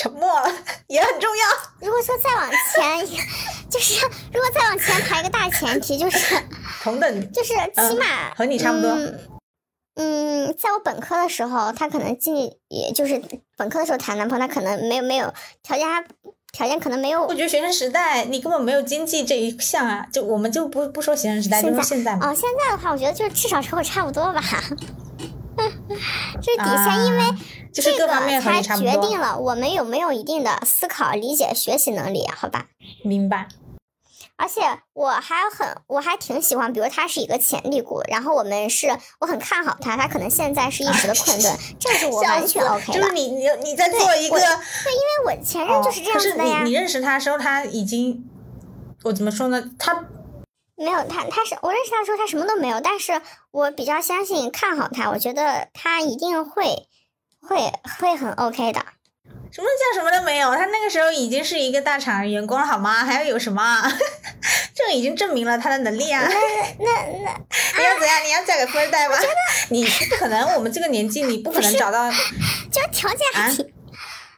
[0.06, 0.48] 沉默了
[0.86, 1.44] 也很重要。
[1.82, 3.08] 如果说再往前，
[3.68, 6.40] 就是如果再往前排个大前提，就是
[6.84, 8.96] 同等，就是起码和你差不多。
[9.96, 12.36] 嗯，在我本科的时候，他可能进，
[12.68, 13.20] 也就是
[13.58, 15.34] 本科的时候谈男朋友，他可能没有没有
[15.64, 15.88] 条件，
[16.54, 17.24] 条件可能没有。
[17.24, 24.44] 我觉得学生时代你根本没有经济这一项啊，就我们就不不说学生时代，就说现在哦，现在的话，我觉得就是至少和我差不多吧。
[26.44, 27.24] 这是底线，因为。
[27.76, 28.08] 这个
[28.42, 32.68] 才决定了我们有没有一定的思考、理解、学习能力，好吧？
[33.04, 33.48] 明白。
[34.38, 34.62] 而且
[34.92, 38.88] 我还很，我还挺喜欢，比如他是一个潜力股，然后我们是，
[39.22, 42.94] 我很看好他，他可能现在是一时的困顿， 这是我完全 OK 的。
[43.00, 46.64] 就是你你你在做一个，对，因为我前任就是这样子的呀。
[46.64, 48.30] 你你认识他的时候，他已经，
[49.04, 49.72] 我怎么说呢？
[49.80, 50.06] 他
[50.76, 53.22] 没有他，他是我认识他的时候，他什么都没有，但是
[53.52, 56.90] 我比较相信、看好他，我觉得他一定会。
[57.48, 58.80] 会会很 OK 的，
[59.52, 60.56] 什么叫什么都没有？
[60.56, 63.06] 他那个时候已经是一个大厂员工了，好吗？
[63.06, 63.84] 还要有什么？
[64.76, 66.22] 这个已经证明了他的能力啊！
[66.28, 66.92] 那那
[67.24, 68.24] 那你要怎样？
[68.26, 69.16] 你要嫁给富二代吗？
[69.70, 73.74] 你不可能，我们这个年纪你不可能找到，就条件还挺，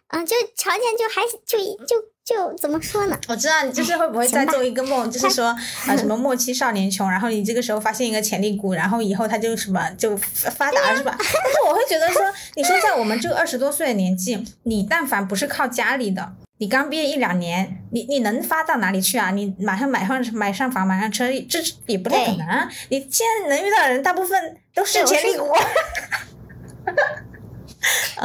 [0.07, 2.16] 啊，就条件就还就就。
[2.27, 3.17] 就怎么说呢？
[3.29, 11.15] 我知道你就是会不会再做一个梦， 就是说啊什么莫欺少年穷，然后你这个时候发现一个潜力股，然后以后他就什么就发达了是吧？
[11.17, 12.21] 但是我会觉得说，
[12.55, 19.31] 你说在我们这个二十多岁的年纪，你但凡不是靠家里的，你刚毕业一两年，你你能发到哪里去啊？
[19.31, 22.67] 你马上买上买上房买上车，这也不太可能啊。
[22.89, 25.49] 你现在能遇到的人，大部分都是潜力股。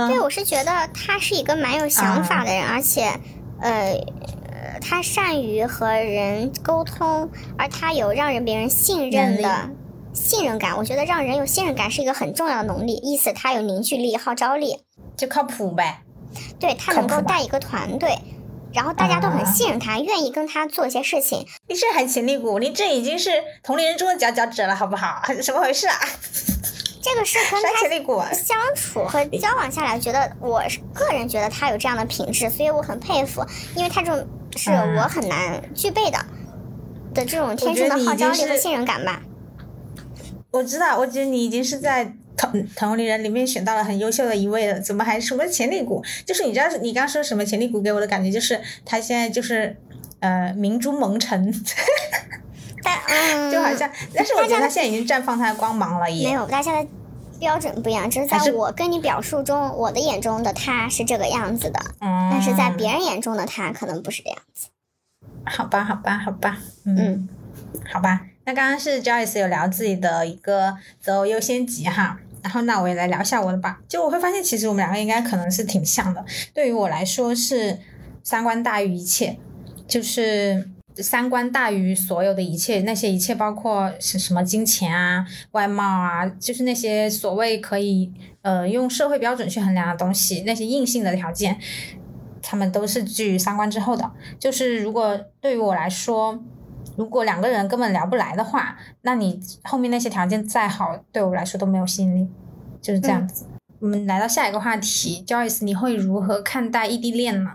[0.08, 3.12] 对，我是觉得他是一个蛮有想法的人，而且。
[3.62, 9.70] 呃，他善于和人沟通，而他有让人别人信任的
[10.12, 10.76] 信任感。
[10.76, 14.80] 我觉得让人有信任感是一个很重要的能力，意思他有凝聚力、号召力，
[15.16, 16.02] 就靠谱呗。
[16.58, 18.18] 对他能够带一个团队，
[18.72, 21.46] 然后大家都很信任他，愿意跟他做一些事情。
[21.68, 23.30] 你这还潜力股，你这已经是
[23.62, 25.22] 同龄人中的佼佼者了，好不好？
[25.44, 25.96] 怎么回事啊？
[27.02, 30.62] 这个是跟他相处和交往下来，觉得我
[30.94, 34.24] 个人觉得他有这样的品质，所以我很佩服，因为他这种
[34.56, 36.24] 是我很难具备的
[37.12, 39.20] 的这种天生的号召力和信任感吧。
[40.52, 46.04] 我知道，我觉得你已经是在同同龄人里面选到了很优秀的一位了，怎么还什么潜力股？
[46.24, 49.76] 就是你知道，你刚说什么潜力股，给我的感觉就是他现在就是
[50.20, 51.52] 呃明珠蒙尘。
[52.82, 56.88] 但嗯 就好像，但是我觉得他现在已经绽放他的光芒了，也没有，大家的
[57.38, 64.68] 标准不一样，只是在我跟你表述中，我的眼中的他是这个样子的，嗯但是在别人眼中的他可能不是这样子。
[65.44, 67.28] 好吧，好吧，好吧，嗯，
[67.92, 68.20] 好吧。
[68.44, 73.80] 那刚刚是 Joyce 有聊自己的一个择偶优先级哈，然后那我也来聊一下我的吧。
[73.88, 76.24] 就我会发现，其实我们两个应该可能是挺像的。
[76.52, 77.78] 对于我来说是
[78.22, 79.38] 三观大于一切，
[79.86, 80.68] 就是。
[80.96, 88.12] 三观大于所有的一切，那些一切包括是什么金钱啊、外貌啊，就是那些所谓可以
[88.42, 91.58] 呃用社会标准去衡量的东西，那些硬性的条件，
[92.42, 94.10] 他们都是居于三观之后的。
[94.38, 96.38] 就是如果对于我来说，
[96.96, 102.28] 如果两个人根本聊不来的话，那你后面那些条件再好，对我来说都没有吸引力，
[102.82, 103.46] 就是这样子。
[103.80, 107.52] 我们来到下一个话题，Joyce，你会如何看待异地恋呢？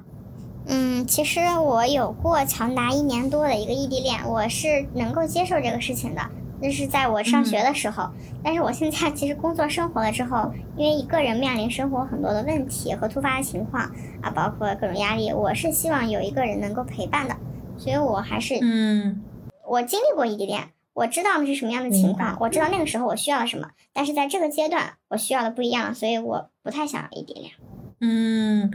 [0.67, 6.21] 嗯，其实我有过长达一年多的一个异地恋，我是能够接受这个事情的。
[6.59, 8.09] 那是在我上学的时候，
[8.43, 13.83] 但是我现在其实工作生活了之后，因为一个人面临生活很多的问题和突发的情况
[14.21, 17.35] 啊，包括各种压力，我是希望有一个人能够陪伴的，
[17.77, 19.21] 所以我还是嗯，
[19.67, 27.51] 我经历过异地恋，我知道那是什么样的情况，我知道那个时候我需要什么，但是在这个阶段我需要的不一样，所以我不太想要异地恋。
[27.99, 28.71] 嗯，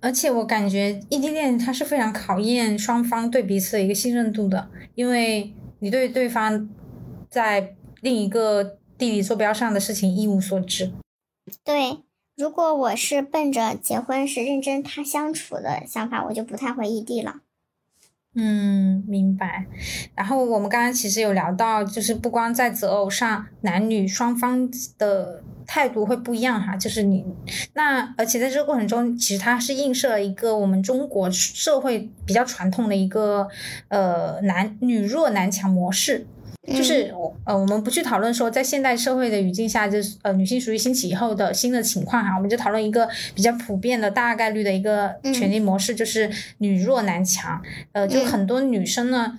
[0.00, 6.68] 而且我感觉异地恋它是非常考验双方对彼此的一个信任度的，因为你对对方
[7.30, 10.92] 在另一个地理坐标上的事情一无所知。
[11.64, 11.98] 对，
[12.36, 17.36] 如果我是奔着结婚是认真他相处的想法，我就不太会异地了。
[18.36, 19.66] 嗯，明白。
[20.14, 25.42] 然后我们刚刚其实有聊到，就是不光在择偶上，男女双方的。
[25.68, 27.24] 态度会不一样哈，就是你
[27.74, 33.48] 那，而且在这个过程中，其实它是映射了一个我们中国社会比较传统的一个
[33.88, 36.24] 呃男女弱男强模式，
[36.66, 37.14] 就是
[37.44, 47.62] 呃我们不去讨论说在现代社会的语境下，就是呃女性主义兴起以后的新的情况哈，我们就讨论一个比较普遍的大概率的一个权利模式，就是女弱男强，
[47.92, 49.38] 呃，就很多女生呢。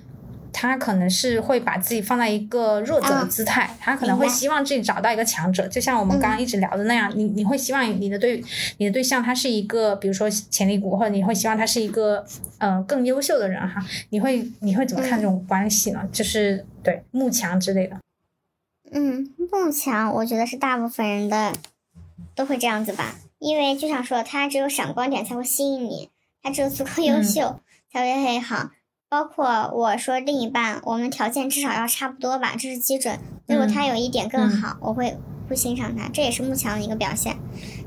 [0.60, 8.44] 他可能是会把自己放在一个弱者的姿态，他可能会希望自己找到一个强者，就像我们刚刚一直聊的那样，你你会希望你的对
[8.78, 12.26] 你的对象他是一个，比如说潜力股，或者你会希望他是一个
[12.58, 16.10] 呃更优秀的人哈，你会你会怎么看这种关系呢？
[16.12, 17.96] 就是对慕强之类的。
[18.92, 21.54] 嗯，慕强，我觉得是大部分人的
[22.34, 26.10] 都会这样子吧，因为就像说，他只有闪光点才会吸引你，
[26.42, 27.60] 他只有足够优秀
[27.94, 28.72] 才会很好。
[29.10, 33.18] 包括我说另一半，我们条件至少要差不多吧，这是基准。
[33.48, 35.18] 如果他有一点更好，我会
[35.48, 37.38] 不欣赏他，这也是慕强的一个表现。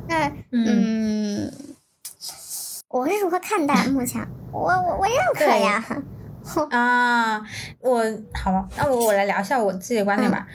[0.09, 1.53] 那嗯，
[2.89, 4.27] 我是如何看待慕强？
[4.51, 5.85] 我我我认可呀。
[6.71, 7.43] 啊，
[7.81, 8.03] 我
[8.33, 10.47] 好，那我我来聊一下我自己的观点吧。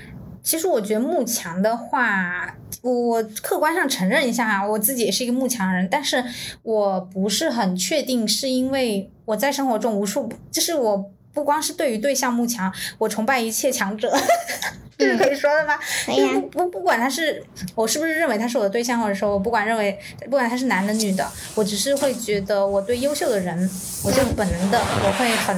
[0.41, 6.23] 其实我觉得慕强的话，我客观上承认一下哈，我自己也是一个慕强人，但是
[6.63, 14.15] 我不是很确定，是因为我在生活中无数，就是我不光是对于对象慕强，我崇拜一切强者，
[14.97, 15.77] 这是可以说的吗？
[16.05, 17.43] 不不不管他是
[17.75, 23.69] 我是不是认为他是我的对象，或者说我不管认为不管他是男的女的，我只是会觉得我对优秀的人，
[24.03, 25.57] 我就本能的我会很。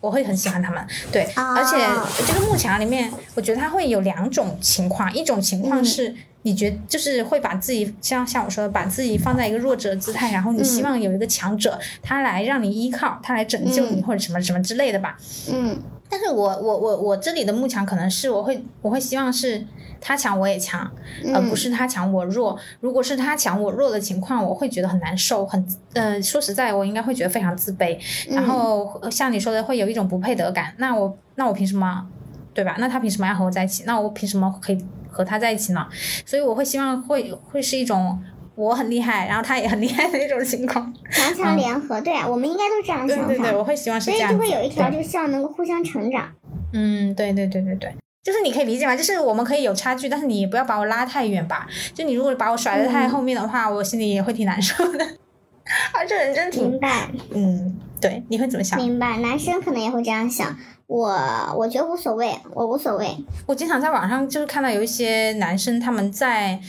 [0.00, 1.76] 我会很喜欢他们，对，而且
[2.24, 15.16] 这个幕墙里面，我觉得他会有两种情况，一种情况是你觉就是会把自己像像我说的，把自己放在一个弱者姿态，然后你希望有一个强者，他来让你依靠，他来拯救你或者什么什么之类的吧。
[15.52, 15.78] 嗯，
[16.08, 19.66] 但是我我我我这里的慕强可能是我会我会希望是。
[20.00, 20.88] 他强我也强，
[21.34, 22.56] 而不是他强我弱。
[22.78, 27.98] 如果是他强我弱的情况，我会觉得很难受，很呃，说实在，我应该会觉得非常自卑。
[28.30, 30.72] 然后像你说的，会有一种不配得感。
[30.76, 32.06] 那我那我凭什么，
[32.54, 32.76] 对吧？
[32.78, 33.82] 那他凭什么要和我在一起？
[33.86, 34.78] 那我凭什么可以
[35.10, 35.86] 和他在一起呢？
[36.24, 38.22] 所以我会希望会会是一种
[38.54, 42.00] 我很厉害，然后他也很厉害的一种情况，强强联合。
[42.00, 43.26] 对啊，我们应该都这样想。
[43.26, 44.28] 对对对，我会希望是这样。
[44.28, 46.28] 所以就会有一条，就希望能够互相成长。
[46.72, 47.94] 嗯，对对对对对。
[48.22, 48.94] 就是你可以理解吗？
[48.94, 51.66] 就是我们可以有差距，但是你不要把我拉太远吧。
[51.94, 55.04] 就你如果把我甩的太后面的话，我心里也会挺难受的。
[55.92, 57.08] 啊，这人真挺明白。
[57.30, 58.78] 嗯，对，你会怎么想？
[58.78, 60.58] 明白，男生可能也会这样想。
[60.88, 61.14] 我
[61.56, 63.16] 我觉得无所谓，我无所谓。
[63.46, 66.60] 我经常在网上就是看到有一些男生他们在。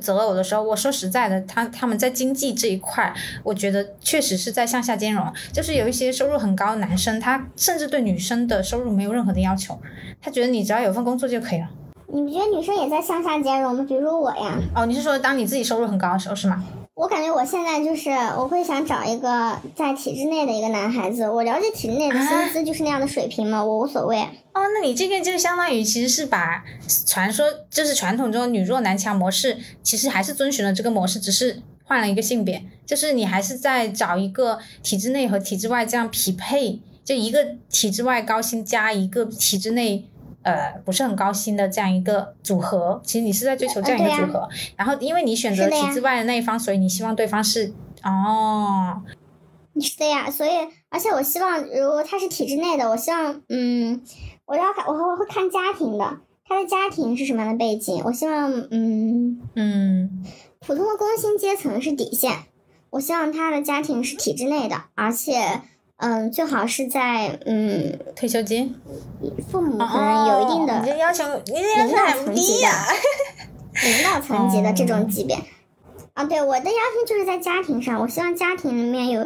[0.00, 5.26] 择偶的时候，我说实在的，他他们在经济这一块，我觉得确实是在向下兼容。
[5.52, 9.76] 就是有一些收入很高的男生，他甚至对女生的收入没有任何的要求，
[10.22, 11.68] 他觉得你只要有份工作就可以了。
[12.06, 13.84] 你不觉得女生也在向下兼容吗？
[13.88, 14.56] 比如说我呀。
[14.76, 16.64] 哦，你是说当你自己收入很高的时候是吗？
[17.00, 21.26] 我感觉我现在就是我会想找一个在体制内的一个男孩子。
[21.30, 24.18] 我了解体制内的薪资就是那样的水平嘛，我无所谓。
[24.52, 26.62] 哦，那你这个就相当于其实是把
[27.06, 40.04] 传说就是传统中女弱男强模式，其实还是遵循了这个模式，只是换了一个性别，就是你还是在找一个体制内和体制外这样匹配，就一个体制外高薪加一个体制内。
[40.42, 44.48] 呃，不是很高薪的这样一个组合，其实你是在追求这样一个组合。
[44.76, 47.72] 然后，因为你选择体制外的那一方，所以你希望对方是
[48.02, 49.02] 哦。
[49.80, 50.50] 是的呀，所以
[50.90, 54.02] 而且我希望，如果他是体制内的，我希望，嗯，
[54.44, 58.02] 我要看，我会会看家庭的，他的家庭是什么样的背景。
[58.04, 60.24] 我希望，嗯嗯，
[60.58, 62.32] 普通的工薪阶层是底线，
[62.90, 65.62] 我希望他的家庭是体制内的，而且，
[66.00, 68.74] 嗯，最好是在嗯退休金，
[69.50, 72.72] 父母可能有一定的，你这要求，你这要求很低呀，
[73.84, 75.38] 领导层级的这种级别。
[76.14, 79.24] 啊，对，我的要求就是在家庭上，我希望家庭里面有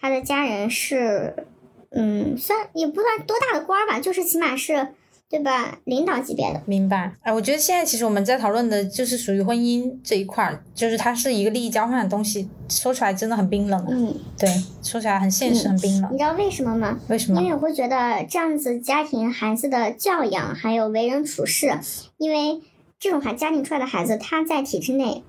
[0.00, 1.46] 他的家人是，
[1.90, 4.88] 嗯，算也不算多大的官儿吧，就是起码是。
[5.28, 5.76] 对吧？
[5.84, 7.12] 领导级别的，明白。
[7.22, 13.86] 哎，我觉得现在其实我们在讨论的就是属于婚姻这一块儿，就是它是一个利益交换的东西，说出来真的很冰冷。
[13.88, 14.48] 嗯，对，
[14.82, 16.12] 说起来很现实，很冰冷。
[16.12, 16.96] 你知道为什么吗？
[17.08, 17.40] 为什么？
[17.40, 21.76] 因为我会觉得这样子家庭孩子的教养还有为人处事，
[22.18, 22.62] 因为
[23.00, 25.24] 这种孩家庭出来的孩子，他在体制内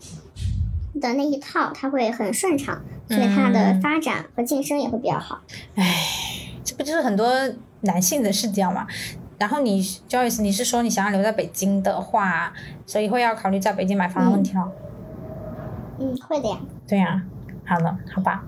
[1.02, 5.41] 的那一套他会很顺畅，所以他的发展和晋升也会比较好。
[5.74, 5.84] 哎，
[6.64, 7.28] 这不就是很多
[7.82, 8.86] 男性的视角吗？
[9.38, 12.51] 然后你，Joyce，你是说你想要留在北京的话，
[12.85, 14.72] 所以会要考虑在北京买房的问题了？
[15.99, 16.57] 嗯，会的呀。
[16.88, 17.22] 对呀，
[17.65, 18.43] 好了，好吧，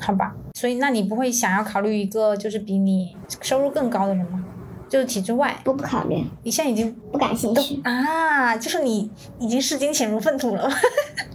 [0.00, 0.34] 好吧。
[0.54, 4.44] 所以那你不会想要考虑一个就是比你收入更高的人吗？
[4.88, 5.56] 就是体制外？
[5.64, 6.24] 不不考虑。
[6.42, 8.56] 你现在已经不感兴趣啊？
[8.56, 10.68] 就是你已经视金钱如粪土了？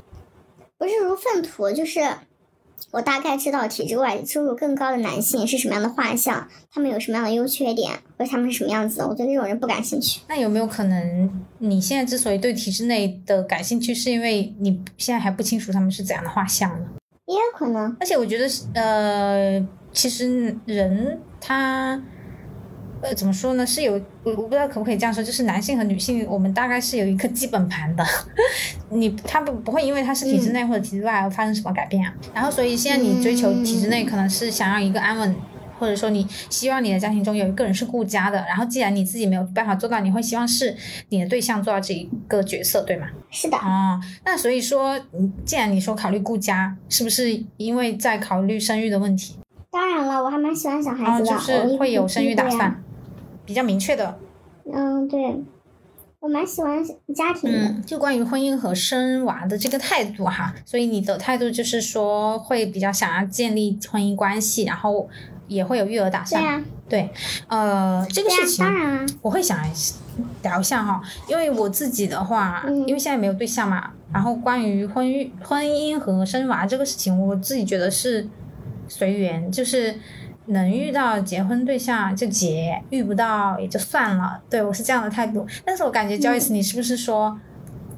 [0.77, 1.99] 不是如粪土，就是。
[2.91, 9.07] 我大概知道体制外收入更高的男性是什么样的画像，他们有什么样的优缺点，或者他们是什么样子的。
[9.07, 10.21] 我对那种人不感兴趣。
[10.27, 16.85] 那有没有可能，你现在之所以对体制内的感兴趣，是因为你现在还不清楚他们是怎样的画像呢？
[17.25, 17.95] 也有可能。
[17.99, 22.01] 而且我觉得，呃，其实人他。
[23.01, 23.65] 呃，怎么说呢？
[23.65, 23.93] 是有
[24.23, 28.03] 我我不知道可不可以这样说，就是男性和女性，我们大概是有一个基本盘的。
[28.89, 32.13] 你他不不会因为他是体制内或者体制外而发生什么改变啊。
[32.33, 35.35] 然后，所以现在你追求体制内，可能是想要一个安稳，
[35.77, 38.43] 或者说你希望你的家庭中有一个人是顾家的。
[38.47, 40.75] 然后，既然你自己没有办法做到，你会希望是
[41.09, 43.07] 你的对象做到这一个角色，对吗？
[43.29, 43.57] 是的。
[43.57, 44.99] 哦，那所以说，
[45.45, 49.35] 既然你说考虑顾家，是不是因为在考虑生育的问题？
[49.69, 52.83] 当然了，我还蛮喜欢小孩子的，就是会有生育打算。
[53.47, 54.19] 比较明确的，
[54.73, 55.41] 嗯，对，
[56.19, 56.83] 我蛮喜欢
[57.15, 57.81] 家庭的。
[57.85, 65.07] 就关于婚姻和生娃的这个态度哈，所以你的态度就是说会比较想要建立婚姻关系，然后
[65.47, 66.61] 也会有育儿打算。
[66.89, 67.09] 对
[67.47, 69.57] 呃，这个事情当然啊，我会想
[70.43, 78.27] 聊一下哈，因为我自己的话，因为现在没有对象嘛，然后关于婚育、婚姻和生娃这个事情，我自己觉得是
[78.89, 79.95] 随缘，就是。
[80.47, 84.41] 能遇到结婚对象就结，遇不到也就算了。
[84.49, 85.45] 对我是这样的态度。
[85.65, 87.37] 但是我感觉 Joyce，你是不是说，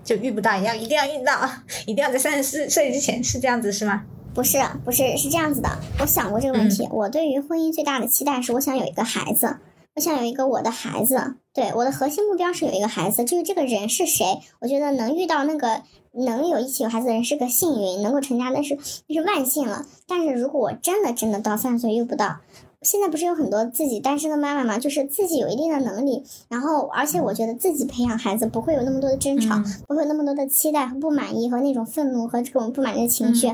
[0.04, 1.50] 就遇不到也要一定要遇到，
[1.86, 4.04] 一定要在三十四岁之前是这样子是吗？
[4.34, 5.70] 不是，不是，是这样子的。
[6.00, 6.88] 我想过这个问题。
[6.92, 9.58] 我对于婚姻最大的期待是，我想有一个孩子，
[9.96, 11.36] 我想有一个我的孩子。
[11.54, 13.24] 对，我的核心目标是有一个孩子。
[13.26, 15.82] 至于这个人是谁，我觉得能遇到那个。
[16.14, 18.78] 能有一起有孩子的人是个幸运，能够成家那是
[19.08, 19.86] 那是万幸了。
[20.08, 22.38] 但是如果我真的真的到三十岁遇不到，
[22.82, 24.80] 现在不是有很多自己单身的妈妈吗？
[24.80, 33.54] 就是自己有一定的能力，然后而且我觉得自己培养孩子不会有那么多的争吵，不会有那么多的期待和不满意和那种愤怒和这种不满意的情绪。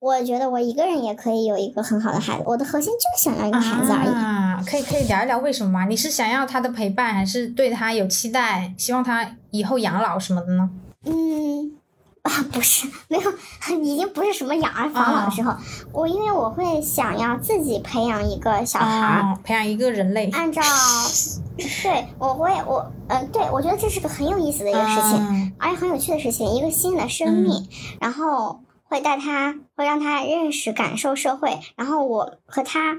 [0.00, 2.44] 我觉得我一个人也可以有一个很好的孩子。
[2.46, 4.08] 我的核心就是想要一个孩子而已。
[4.08, 5.84] 啊，可以可以聊一聊为什么吗？
[5.84, 10.70] 你是想要他的陪伴，还是对他有期待，希望他以后养老什么的呢？
[11.04, 11.76] 嗯。
[12.22, 13.32] 啊，不是，没有，
[13.82, 15.54] 已经不是什么养儿防老的时候。
[15.90, 20.28] 我因为我会想要自己培养一个小孩儿，培养一个人类。
[20.32, 20.60] 按照，
[21.56, 27.66] 对，我会，我，嗯，对，我觉得这是个很有意思的一个事情，而且很有趣的事情，一个新的生命，
[27.98, 32.98] 然后会带他，会让他认识、感受社会，然后我和他，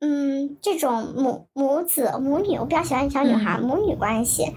[0.00, 4.52] 嗯，这种母母子母女，我比较喜欢小女孩母女关系。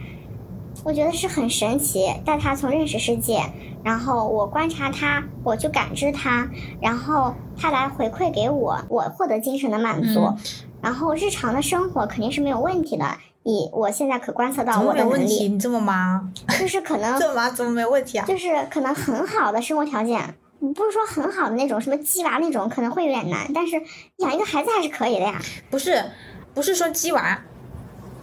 [0.83, 3.41] 我觉得是很神奇，带他从认识世界，
[3.83, 6.49] 然后我观察他，我去感知他，
[6.81, 10.33] 然后他来回馈给我，我获得精神的满足，
[10.81, 13.05] 然后日常的生活肯定是没有问题的。
[13.43, 18.25] 你我现在可观测到我的能力，你这么忙，就是可 能这么忙怎么没问题啊？
[18.25, 23.81] 就是可能很好的生活条件，不是说很好的那种什么鸡娃那种可能会有点难，但是
[24.17, 25.39] 养一个孩子还是可以的呀。
[25.69, 26.03] 不是，
[26.53, 27.39] 不是说鸡娃。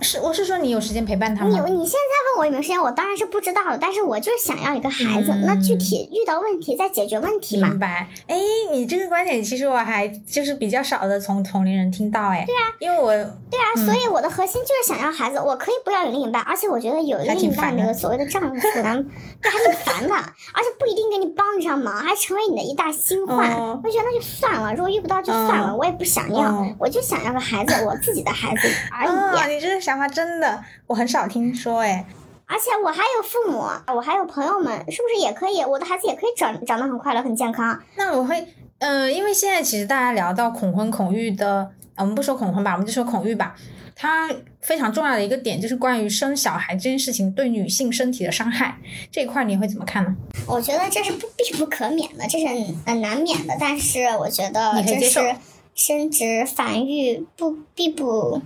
[0.00, 1.64] 是，我是说你有时间陪伴他吗？
[1.66, 3.76] 你你现在问我有没有时间，我当然是不知道了。
[3.80, 7.68] 但是我就是想要一个孩子，那具体遇到问题再解决问题嘛。
[7.68, 8.08] 明白。
[8.26, 8.36] 哎，
[8.70, 12.44] 你这个观点其实我还就是比较少的从同龄人听到哎。
[12.46, 13.12] 对啊，因为我
[13.50, 15.38] 对啊，所以我的核心就是想要孩子。
[15.38, 18.48] 我可以不要有另一半，而且我觉得有另一半那个所谓的丈夫，
[18.82, 19.04] 呢，
[19.42, 23.50] 这还挺烦的，而且不一定给你帮得上忙，还成为你的一大心患。
[23.82, 29.54] 我觉得那就算了，如果遇不到就算了，我也不想要，我就想要个孩子，我自己的孩子而已。
[29.54, 29.87] 你这个。
[29.88, 32.04] 想法真的，我很少听说哎。
[32.44, 33.58] 而且我还有父母，
[33.94, 35.62] 我还有朋友们，是不是也可以？
[35.62, 37.78] 我的孩子也可以长长得很快乐、很健康。
[37.96, 38.46] 那我会，
[38.80, 43.56] 呃，因为现在其实大家聊到恐婚恐育的，我们不说恐婚吧，我们就说恐育吧。
[43.96, 48.76] 它非常重要的一个点就是关于生小孩这件事情对女性身体的伤害
[49.10, 50.14] 这一块，你会怎么看呢？
[50.46, 52.46] 我觉得这是不必不可免的，这是
[52.84, 53.56] 很难免的。
[53.58, 55.34] 但是我觉得这是
[55.74, 58.42] 生殖繁育不必不，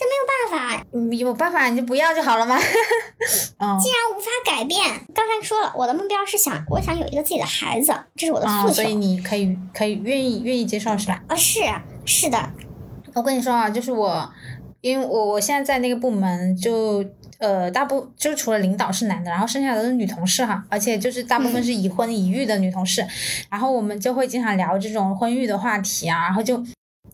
[0.00, 0.86] 这没有办法。
[1.12, 2.56] 有办法你就不要就好了吗？
[2.58, 4.82] 既然无法改变，
[5.14, 8.74] 刚才说了，我的目标是想，我想有一个自己的孩子，这是我的诉求。
[8.74, 11.22] 所以你可以可以愿意愿意接受是吧？
[11.28, 11.60] 啊，是
[12.06, 12.50] 是的。
[13.12, 14.32] 我跟你说啊，就是我。
[14.82, 17.04] 因为我我现在在那个部门，就
[17.36, 23.06] 呃大部就除了领导是男的，然后剩下的都是女同事哈，而且就是大部分是已婚已育的女同事，
[23.50, 26.64] 然后我们就会经常聊这种婚育的话题啊，然后就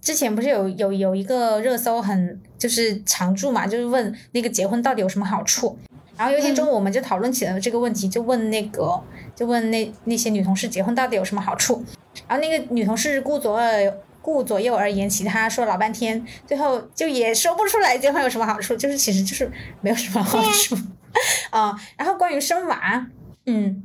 [0.01, 5.79] 之前不是有有有一个热搜很就是常驻嘛，就是问那个结婚到底有什么好处，
[6.17, 9.01] 然后有一天中午我们就讨论起了这个问题，就问那个
[9.35, 11.85] 就问那那些女同事结婚到底有什么好处，
[12.29, 13.93] 然后那个女同事顾左耳。
[14.27, 19.49] 顾左右而言其他，说老半天，最后就也说不出来结婚有什么好处，就是其实就是
[19.81, 20.77] 没有什么好处
[21.51, 21.81] 啊。
[21.97, 23.07] 然后关于生娃，
[23.45, 23.85] 嗯，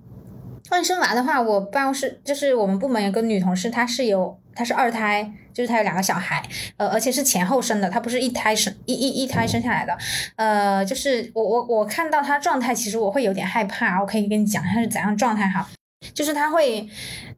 [0.67, 6.43] 关于生娃的话，我办公室就是我们部门有个女同事，她是有她是二胎，就是她有两个小孩，
[6.77, 9.97] 呃，而且是前后生的，她不是一胎生一一一胎生下来的，
[10.35, 15.67] 呃，就是我我我看到她状态，其实我会有点害怕，我可以跟你讲她是怎样状态哈。
[16.13, 16.87] 就是她会，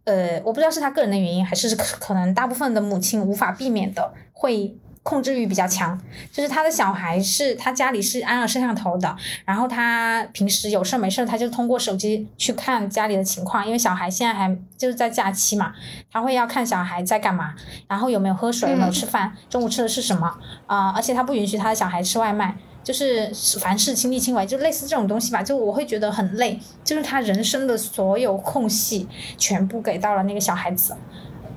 [0.05, 4.73] 呃，我不知道是她个人的原因，还是可能大部分的母亲无法避免的会
[5.03, 5.99] 控制欲比较强。
[6.31, 9.15] 就是他的小孩是他家里是安了摄像头的，
[9.45, 15.73] 然后他平时有事没事他就通过手机去看家里的情况，因为小孩现在还就是在假期嘛，
[16.11, 17.53] 他会要看小孩在干嘛，
[17.87, 20.33] 然后有没有喝水，有没有吃饭，中午吃的是什么
[20.65, 20.89] 啊？
[20.95, 22.55] 而且他不允许他的小孩吃外卖。
[22.83, 23.31] 就是
[23.61, 25.41] 凡事亲力亲为，就类似这种东西吧。
[25.41, 29.07] 就我会觉得很累，就是他人生的所有空隙
[29.37, 30.93] 全部给到了那个小孩子。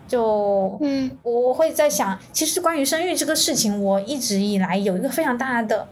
[0.06, 5.88] 就嗯，我会在想，其实关于生育这个事情，我一直以来有一个非常大的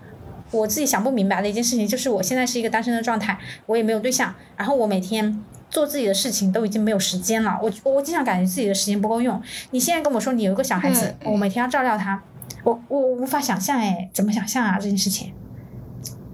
[0.50, 7.58] 我自己想不明白的一件事情，就是我现在是一个单身的状态，我也没有对象，然后我每天做自己的事情都已经没有时间了。
[7.60, 9.42] 我我经常感觉自己的时间不够用。
[9.72, 12.22] 你现在跟我说你有一个小孩子，我每天要照料他。
[12.62, 15.32] 我我无法想象哎，怎么想象啊这件事情？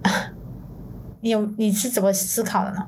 [1.22, 2.86] 你有你是怎么思考的呢？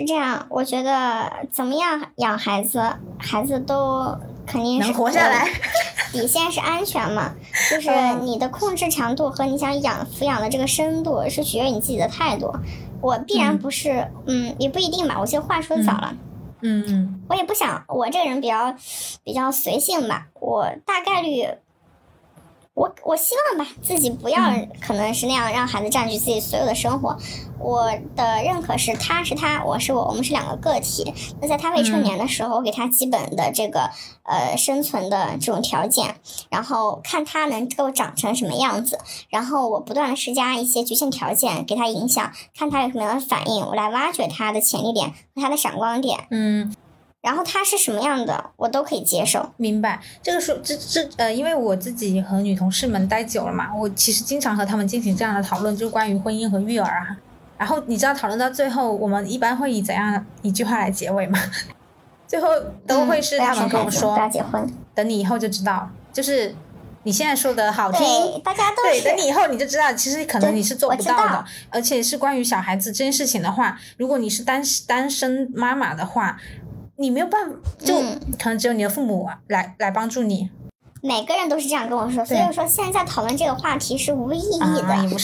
[0.00, 2.82] 是这样，我觉得怎么样养孩子，
[3.18, 4.16] 孩子都
[4.46, 5.46] 肯定能活下来。
[6.10, 7.34] 底线是安全嘛，
[7.70, 7.90] 就是
[8.22, 12.50] 你的控制强度和你想养抚养的这个深度是取决于你自己的态度。
[13.02, 15.16] 我必然不是，嗯，也不一定吧。
[15.20, 16.14] 我这话说早了，
[16.62, 18.74] 嗯嗯，我也不想，我这个人比较
[19.22, 21.46] 比较随性吧，我大概率。
[22.74, 24.40] 我我希望吧，自己不要
[24.80, 27.16] 可能是那样让孩子占据自己所有的生活。
[27.58, 31.12] 我的认可是他是他，我是我，我们是两个个体。
[31.42, 33.90] 那在他未成年的时候，我给他基本的这个
[34.22, 36.14] 呃生存的这种条件，
[36.48, 38.98] 然后看他能够长成什么样子，
[39.28, 46.28] 然后我不断的施加一些局限条件给他影响，看他有什么样的反应，我来挖掘他的潜力点和他的闪光点。
[46.30, 46.74] 嗯。
[47.22, 49.52] 然后他是什么样的，我都可以接受。
[49.58, 57.16] 明白，这个说这这呃，因为我自己和女同事们待久了嘛，我其实经常和他们进行这样的讨论，就关于婚姻和育儿啊。
[57.58, 61.38] 然后你知道讨论到最后，我们一般会以怎样一句话来结尾吗？
[62.26, 62.48] 最后
[62.86, 66.54] 都会是他们跟我说：“不要结婚，等你以后就知道。”就是
[67.02, 71.44] 你现在说的好听，大家都对，等你以后你就知道，其实可能你是做不到的。
[71.68, 76.38] 而且是关于小孩子这件事情的话，如果你是单单身妈妈的话。
[77.00, 77.94] 你没有办法，就
[78.38, 80.50] 可能只有你的父母来来帮助你。
[81.02, 84.82] 每个人都是这样跟我说，所以说现在讨论这个话题是无意义的。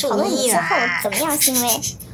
[0.09, 1.69] 讨论你之后怎么样，是因为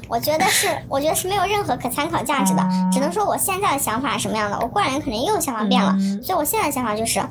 [0.08, 2.68] 我觉得是，我觉得是没有任何可参考价值的。
[2.92, 5.96] 只能说我现在的想法是什么样的，我过两年肯定又想法变了。
[6.24, 7.22] 所以我现在的想法就是，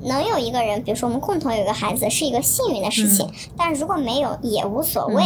[0.00, 3.30] 能有一个人，比如说我们共同有一个孩子，是一个幸运的事情。
[3.54, 5.22] 但如果没有也无所谓，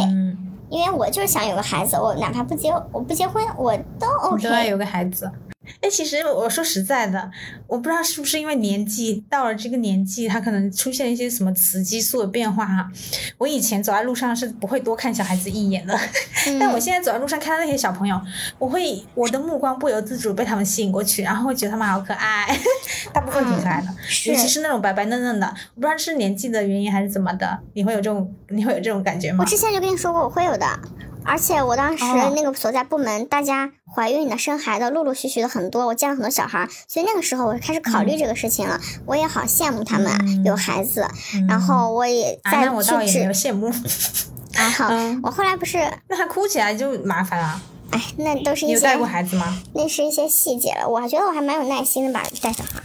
[0.68, 4.42] 因为我就是想有个孩子，我哪怕不结，我不结婚，我都 OK。
[4.42, 5.30] 都要有个孩子。
[5.80, 7.30] 哎，其实我说实在的，
[7.66, 12.90] 我不知道是不是因为年纪到了这个年纪，他可能出现一些什么雌激素的变化哈。
[13.38, 15.98] 我以前走在路上是不会多看小孩子一眼的，
[16.58, 18.20] 但我现在走在路上看到那些小朋友，
[18.58, 22.46] 我会我的目光不由自主被他们吸引过去，然后会觉得他们好可爱，
[23.12, 23.88] 大部分挺可爱的，
[24.26, 29.44] 尤其是那种白白嫩嫩的，我不知道是年纪的原因还是怎么的，你会有这种你会有这种感觉吗？
[29.44, 30.66] 我之前就跟你说过我会有的。
[31.24, 38.80] 而且我当时那个所在部门，大家怀孕的、生孩子陆陆续续的很多，我见了很多小孩，所以那个时候我开始考虑这个事情了。
[39.06, 41.06] 我也好羡慕他们有孩子，
[41.48, 43.72] 然后我也在去指羡慕。
[44.52, 44.88] 还好，
[45.22, 45.78] 我后来不是，
[46.08, 47.62] 那他哭起来就麻烦了。
[47.90, 49.58] 哎，那都是一些有带过孩子吗？
[49.74, 52.82] 那是一些细节了，我还觉得我还蛮有耐心的吧，带小孩。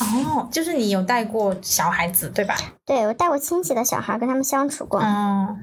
[0.00, 2.56] 哦，就是你有带过小孩子对吧？
[2.84, 5.00] 对，我带过亲戚的小孩，跟他们相处过。
[5.00, 5.56] 嗯。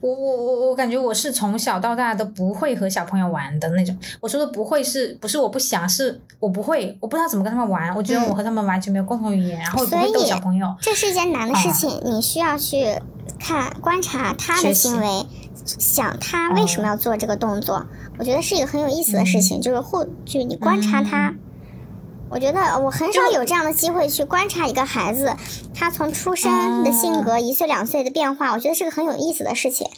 [0.00, 3.96] 我我我我感觉我是从小到大都不会和小朋友玩的那种。
[4.20, 7.94] 我说的不会是不是我不想，是我不会，我不知道怎么跟他们玩。
[7.94, 10.74] 我觉得我和他们完全没有共同语言，然后不会逗小朋友。
[10.80, 12.98] 这是一件难的事情，你需要去
[13.38, 15.26] 看观察他的行为，
[15.64, 17.84] 想他为什么要做这个动作。
[18.18, 21.34] 我觉得是一个很有意思的事情，就是或就你观察他。
[22.30, 25.34] 我觉得我很少有这样的机会去观察一个孩子，
[25.74, 29.88] 他从出生的性格一岁两岁的变化，我觉得是个很有意思的事情。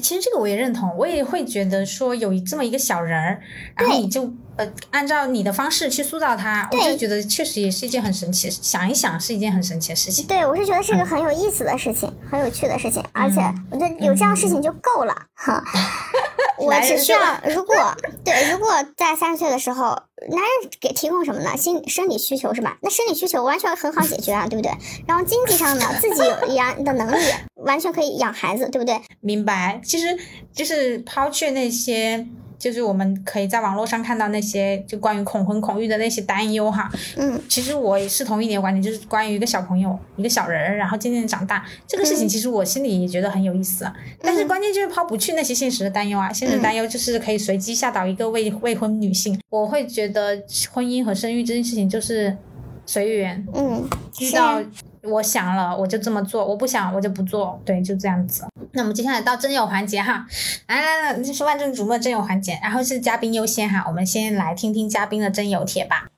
[0.00, 3.42] 其实这个我也认同，我也会觉得说有这么一个小人儿，
[3.76, 10.26] 然后你就呃按照你的方式去塑造他，我就觉得确实也是一件很神奇，想一想是一件很神奇的事情。
[10.26, 13.40] 对，我是觉得是一个很有意思的事情，很有趣的事情，而且
[13.70, 15.62] 我觉得有这样事情就够了哈。
[16.58, 17.76] 我只需要，如果
[18.24, 19.90] 对，如果在三十岁的时候，
[20.28, 21.56] 男人给提供什么呢？
[21.56, 22.76] 心生理需求是吧？
[22.82, 24.72] 那生理需求完全很好解决啊，对不对？
[25.06, 27.22] 然后经济上呢，自己有养的能力，
[27.54, 29.00] 完全可以养孩子，对不对？
[29.20, 29.80] 明白。
[29.84, 30.18] 其实
[30.52, 32.26] 就是抛去那些。
[32.58, 43.90] 就是我们可以在网络上看到那些就关于恐婚恐育的那些担忧哈，嗯，其实我也是同一点观点，就是关于一个小朋友一个小人儿，然后渐渐长大这个事情，其实我心里也觉得很有意思，
[44.20, 52.36] 但是关键就是抛不去那些现实的担忧啊，现实担忧就是可以随机吓倒一个未未婚女性，我会觉得婚姻和生育这件事情就是
[52.84, 53.88] 随缘，嗯，
[54.20, 54.60] 遇到。
[55.08, 57.60] 我想了，我就这么做；我不想，我就不做。
[57.64, 58.46] 对，就这样子。
[58.72, 60.26] 那我们接下来到真友环节哈，
[60.66, 62.58] 来来来，就是万众瞩目的真友环节。
[62.62, 66.08] 然后是嘉宾优先哈，我们先来听听嘉宾的真友帖吧。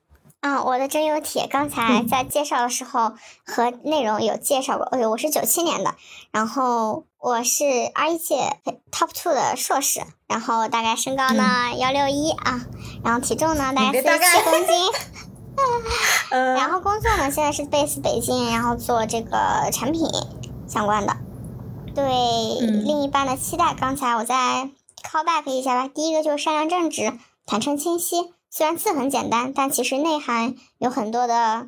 [0.41, 3.13] 啊，我的真友帖刚才在介绍的时候
[3.45, 4.85] 和内容有介绍过。
[4.87, 5.93] 哎呦，我是九七年的，
[6.31, 7.63] 然后我是
[7.93, 8.57] 二一届
[8.91, 11.43] top two 的硕士，然后大概身高呢
[11.77, 12.65] 幺六一啊，
[13.03, 14.75] 然后体重呢大概四十七公斤。
[16.31, 20.07] 然后工作呢，现在是 base 北京，然后做这个产品
[20.67, 21.15] 相关的。
[21.93, 22.03] 对
[22.85, 24.69] 另一半的期待，刚才我再
[25.03, 25.91] call back 一下吧。
[25.93, 27.13] 第一个就是善良正直、
[27.45, 28.31] 坦诚清晰。
[28.49, 31.67] 虽然字很简单，但其实内涵有很多的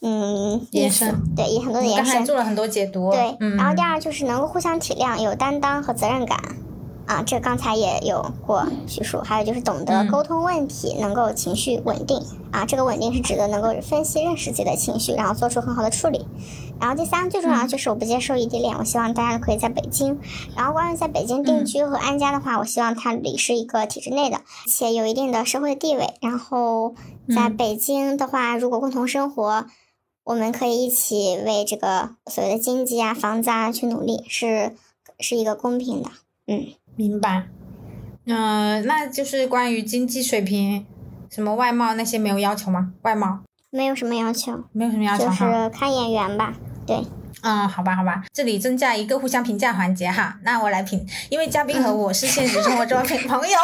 [0.00, 1.14] 嗯延伸。
[1.36, 2.04] 对，有很多的延伸。
[2.04, 3.10] 刚才做了很多解读。
[3.12, 6.38] 对，然后第二就是能够互相体谅，有担当和责任感。
[7.08, 12.22] 啊，这刚才也有过叙述，还有就是懂得沟通问题，能够情绪稳定
[12.52, 16.26] 啊，这个稳定是指的能够分析认识自己的情绪，然后做出很好的处理。
[16.78, 20.20] 然后第三最重要的就是我不接受异地恋，我希望大家可以在北京。
[20.54, 26.12] 然后关于在北京定居和安家的话，我希望他里是一个体制内的，且有一定的社会地位。
[26.20, 26.94] 然后
[27.34, 29.64] 在北京的话，如果共同生活，
[30.24, 34.76] 我们可以一起为这个所谓的经济啊、房子啊去努力，是
[35.18, 36.10] 是一个公平的，
[36.46, 36.66] 嗯。
[36.98, 37.44] 明白，
[38.26, 40.84] 嗯，那就是关于经济水平，
[41.30, 42.92] 什么外貌那些没有要求吗？
[43.02, 43.38] 外貌
[43.70, 46.52] 没有什么要求，没有什么要求就是看眼缘吧。
[46.84, 46.96] 对，
[47.42, 50.40] 嗯，好吧，好吧，这里增加一个互相评价环节哈。
[50.42, 53.56] 那我来评，因为嘉宾和我是现实生活中的朋友，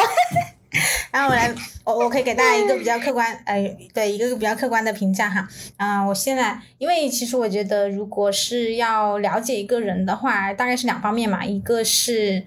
[1.10, 1.52] 然后我来，
[1.82, 5.48] 我我可以给大家一个比较客观，呃，对，一个比较客观的评价哈。
[5.76, 12.44] 啊，我现在，因为其实我觉得，如果是要了解一个人的话，大概是两方面嘛，一个是。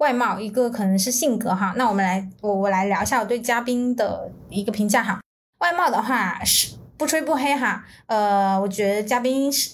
[0.00, 5.20] 外貌一个可能是性格哈，那我们来我我来聊一下我对嘉宾的一个评价哈。
[5.58, 9.72] 外貌的话是不吹不黑哈，呃，我觉得嘉宾是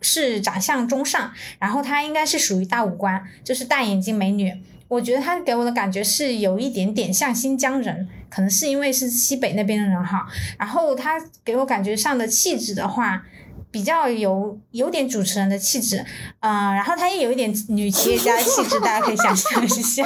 [0.00, 4.52] 是长相中上，然后他应该是属于大五官，就是大眼睛美女。
[4.88, 10.26] 我觉得他给我的感觉是有一点点像新疆人，可能是因为是西北那边的人哈。
[10.58, 13.22] 然后他给我感觉上的气质的话。
[13.70, 16.04] 比较有有点主持人的气质，
[16.40, 20.04] 嗯，然后她也有一点女企业家的气质，大家可以想象一下，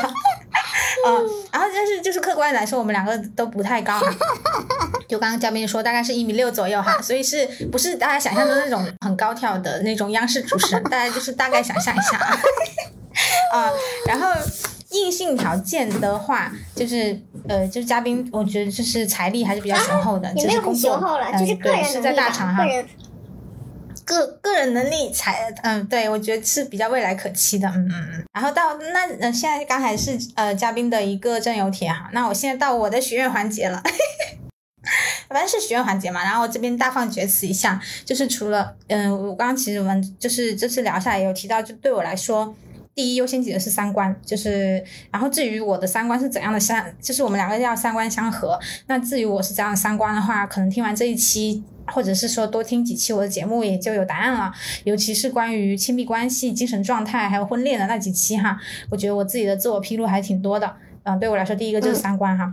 [1.07, 1.15] 嗯，
[1.53, 4.01] 然后但是就是客观来说，我们两个都不太高，
[5.09, 10.83] 就刚刚嘉宾说大概是一米六左右哈，所以是不是大家想象中那种很高挑的那种央视主持人？
[10.85, 12.37] 大家就是大概想象一下啊，
[13.53, 13.71] 啊，
[14.09, 14.29] 然后
[14.91, 17.19] 硬性条件的话，就是
[17.49, 21.01] 呃，就是嘉宾，我觉得就是财力还是比较雄厚的，就是工作，
[21.39, 22.65] 就是个人是在大厂哈。
[24.05, 28.25] 个个人能力才嗯，对我觉得是比较未来可期的，嗯嗯嗯。
[28.33, 33.83] 然后到那呃，现在刚才是呃嘉宾的一个正有帖哈，那我现在到我的许愿环节了，
[35.29, 36.23] 反正是许愿环节嘛。
[36.23, 42.55] 然后我这边大放厥词一下，就是除了嗯，我刚刚其实我们就是这次聊下来有提到，就对我来说，
[42.95, 48.59] 第一优先级的是三观，就是然后至于我的三观是怎样的相，就是我们两个要三观相合。
[48.87, 54.53] 那至于我是怎样的三观的话，可能听完这一期，或者是说多听几期我的节目，也就有答案了。
[54.85, 58.59] 尤其是关于亲密关系、精神状态还有婚恋的那几期哈，
[58.91, 60.77] 我觉得我自己的自我披露还挺多的。
[61.05, 62.51] 嗯，对我来说，第一个就是三观哈。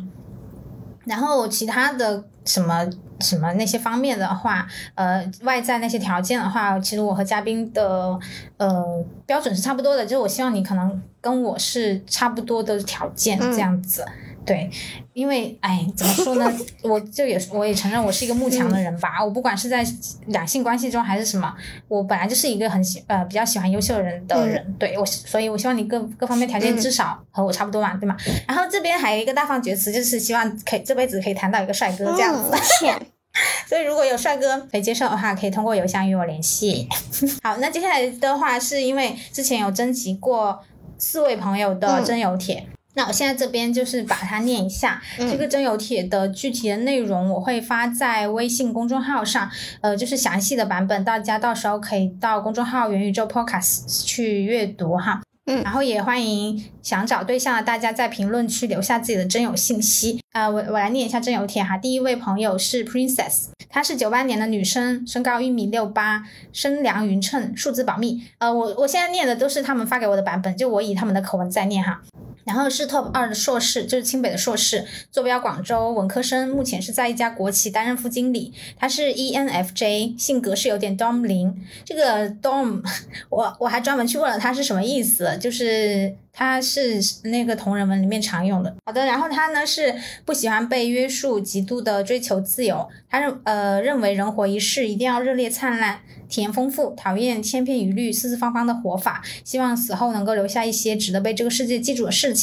[1.09, 2.87] 然后其他的什么
[3.19, 8.17] 什么那些方面的话，呃，外在那些条件的话，其实我和嘉宾的
[8.57, 14.05] 呃标准是差不多的，就是我希望你可能跟我是差不多的条件这样子。
[14.49, 14.67] 对，
[15.13, 16.51] 因为哎，怎么说呢？
[16.81, 19.23] 我就也我也承认我是一个慕强的人吧。
[19.23, 19.85] 我不管是在
[20.25, 21.53] 两性关系中还是什么，
[21.87, 24.75] 我本来就是一个很喜呃比较喜欢优秀的人的人。
[24.79, 28.17] 对我，所以我希望你各各方面条件至少和我差不多嘛，对吗？
[28.47, 32.49] 然后这边还有一个大放厥词，就是希望可以这辈子可以谈到一个帅哥这样子。
[33.69, 36.89] 所以如果有帅哥可以接受的话，可以通过邮箱与我联系。
[37.43, 40.59] 好，那接下来的话是因为之前有征集过
[40.97, 42.65] 四位朋友的征友帖。
[42.99, 49.49] 那我现在这边就是把它念一下，这个征友帖的具体的内容我会发在微信公众号上，
[49.79, 55.21] 呃，就是详细的版本，大家到时候可以到公众号元宇宙 Podcast 去阅读哈。
[55.45, 60.21] 嗯，然后也欢迎想找对象的大家在评论区留下自己的征友信息。
[60.33, 61.77] 呃，我我来念一下征友帖哈。
[61.77, 68.21] 第一位朋友是 Princess，她是九八年的女生，身高一米六八，身量匀称，数字保密。
[68.39, 72.01] 呃，我我现在念的都是他们发给我的版本，就我以他们的口吻在念哈。
[72.49, 78.51] 然后是 top 二的硕士，就是清北的硕士，坐标广州，文科生，目前是在一家国企担任副经理。
[78.75, 81.55] 他是 ENFJ，性格是有点 dom 零。
[81.85, 82.83] 这个 dom，
[83.29, 88.75] 我我还专门去问了他是什么意思，就是他是那个同人文里面常用的。
[88.83, 89.93] 好的，然后他呢是
[90.25, 92.89] 不喜欢被约束，极度的追求自由。
[93.07, 95.99] 他认呃认为人活一世一定要热烈灿烂。
[96.29, 102.38] 体验丰富，讨厌千篇一律、四四方方的活法，希望死后能够留下一些值得被这个世界记住的事情。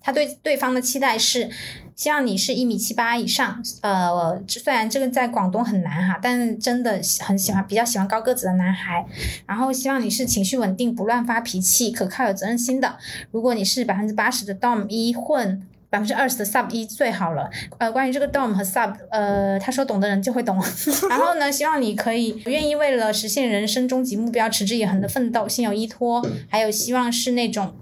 [0.00, 1.50] 他对对方的期待是，
[1.94, 9.04] 希望你是一米七八以上，呃，虽然这个在广东很难哈，但是真的很喜欢，比较喜欢高个子的男孩。
[9.46, 12.96] 然后希望你是情绪稳定，不乱发脾气，可靠有责任心的。
[13.30, 15.62] 如果你是百分之八十的 dom 一混。
[15.88, 17.48] 百分之二十的 sub 一最好了。
[17.78, 20.60] 呃，关于这个 dom 和 sub，呃，他说懂的人就会懂。
[21.08, 26.26] 然后呢，希望你可以愿意为了实现人生终极目标持之以恒的奋斗，心有依托。
[26.50, 27.72] 还有希望是那种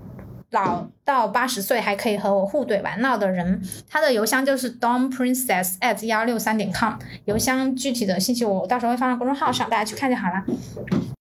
[0.55, 3.61] 老到八十岁还可以和我互怼玩闹的人。
[3.91, 6.95] 他的邮箱就是 dom princess at 幺六三点 com。
[7.25, 10.45] 邮箱具体的信息我到时候会放到公众号上，大家去看就好了。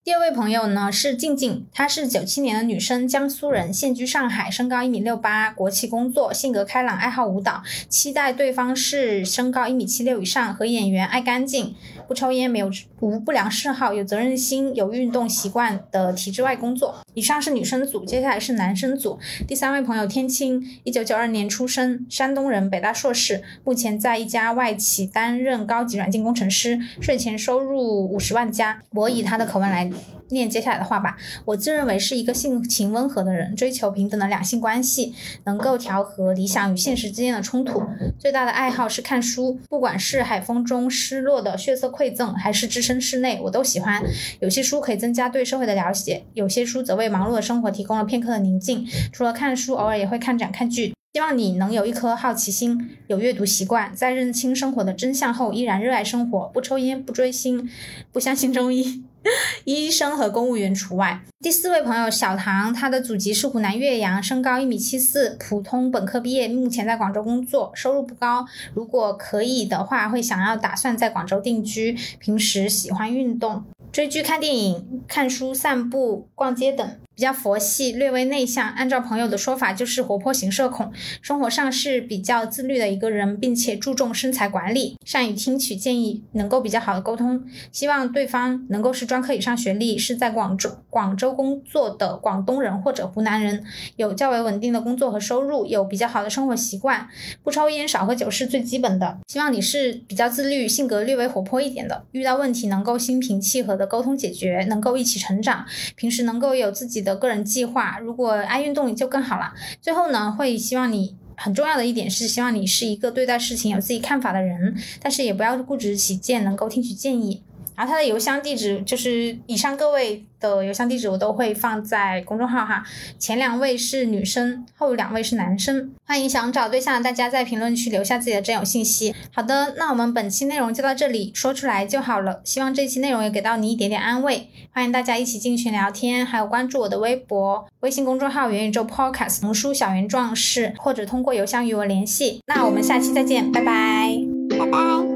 [0.04, 11.74] 第二位朋友呢是静静，她是九七年的女生，江苏人，现居上海，身高一米六八，国企工作，性格开朗，爱好舞蹈，期待对方是身高一米七六以上，和演员，爱干净，
[12.14, 12.70] 抽烟，没有
[13.00, 16.96] 无不良嗜好，有责任心，有运动习惯的体制外工作。
[17.14, 19.20] 以上是女生组，接下来是男生组。
[19.48, 28.82] 第三位朋友天青，一九九二年出生，山东人，北大硕士，目前在一家外企担任高级软件工程师，税前收入五十万加。
[28.92, 29.90] 我以他的口吻来。
[30.34, 31.16] 念接下来的话吧。
[31.46, 35.16] 我自认为是一个性情温和的人，追求平等的两性关系，
[35.46, 37.82] 能够调和理想与现实之间的冲突。
[38.20, 44.04] 最大的爱好是看书，不管是海风中失落的血色馈赠，还是置身室内，我都喜欢。
[44.42, 48.86] 有些书可以增加对社会的了解，有些书则为忙碌的生活提供了片刻的宁静。
[49.12, 50.94] 除了看书，偶尔也会看展看剧。
[51.14, 57.70] 希望你能有一颗好奇心，有阅读习惯，在认清生活的真相后，依然热爱生活，不抽烟，不追星，
[58.12, 59.04] 不相信中医。
[59.66, 61.22] 医生和公务员除外。
[61.40, 68.46] 第四位朋友小唐，他的祖籍是湖南岳阳，身高一米七四，普通本科毕业，目前在广州工作，收入不高。
[68.74, 71.98] 如果可以的话，会想要打算在广州定居。
[72.20, 73.64] 平时喜欢运动。
[73.92, 78.70] 追剧、看电影、看书、散步、逛街等，比较佛系，略微内向。
[78.72, 80.92] 按照朋友的说法，就是活泼型社恐。
[81.22, 87.44] 生活上是比较自律的一个人，并且注重身材管理，善于听取建议，能够比较好的沟通。
[87.72, 93.64] 希望对方能够是专科以上学历，是在广州广州工作的广东人或者湖南人，
[93.96, 97.08] 有较为稳定的工作和收入，有比较好的生活习惯，
[97.44, 99.20] 不抽烟，少喝酒是最基本的。
[99.28, 103.84] 希望你是比较自律，性格略微活泼一点的，遇到问题能够心平气和的。
[103.94, 105.66] 沟通解决，能够一起成长，
[105.96, 109.54] 平时能够有自己的个人计划，如果爱运动就更好了。
[109.82, 117.44] 最后呢，会希望你很重要的一点是，希望你是一个对待事情有自己看法的人，但是也不要固执己见，能够听取建议。
[117.76, 122.84] 然后他的邮箱地址就是以上各位的邮箱地址我都会放在公众号哈，
[123.18, 129.14] 前两位是女生，后两位是男生，欢迎想找对象的大家在评论区留下自己的真友信息。
[129.34, 132.42] 好的，那我们本期内容就到这里，说出来就好了。
[132.44, 142.42] 希望这期内容也给到你一点点安慰，欢迎大家一起进群聊天，还有关注我的微博、微信公众号元宇宙 Podcast、红书小圆壮士，或者通过邮箱与我联系。
[142.48, 144.18] 那我们下期再见，拜拜，
[144.58, 145.13] 拜拜。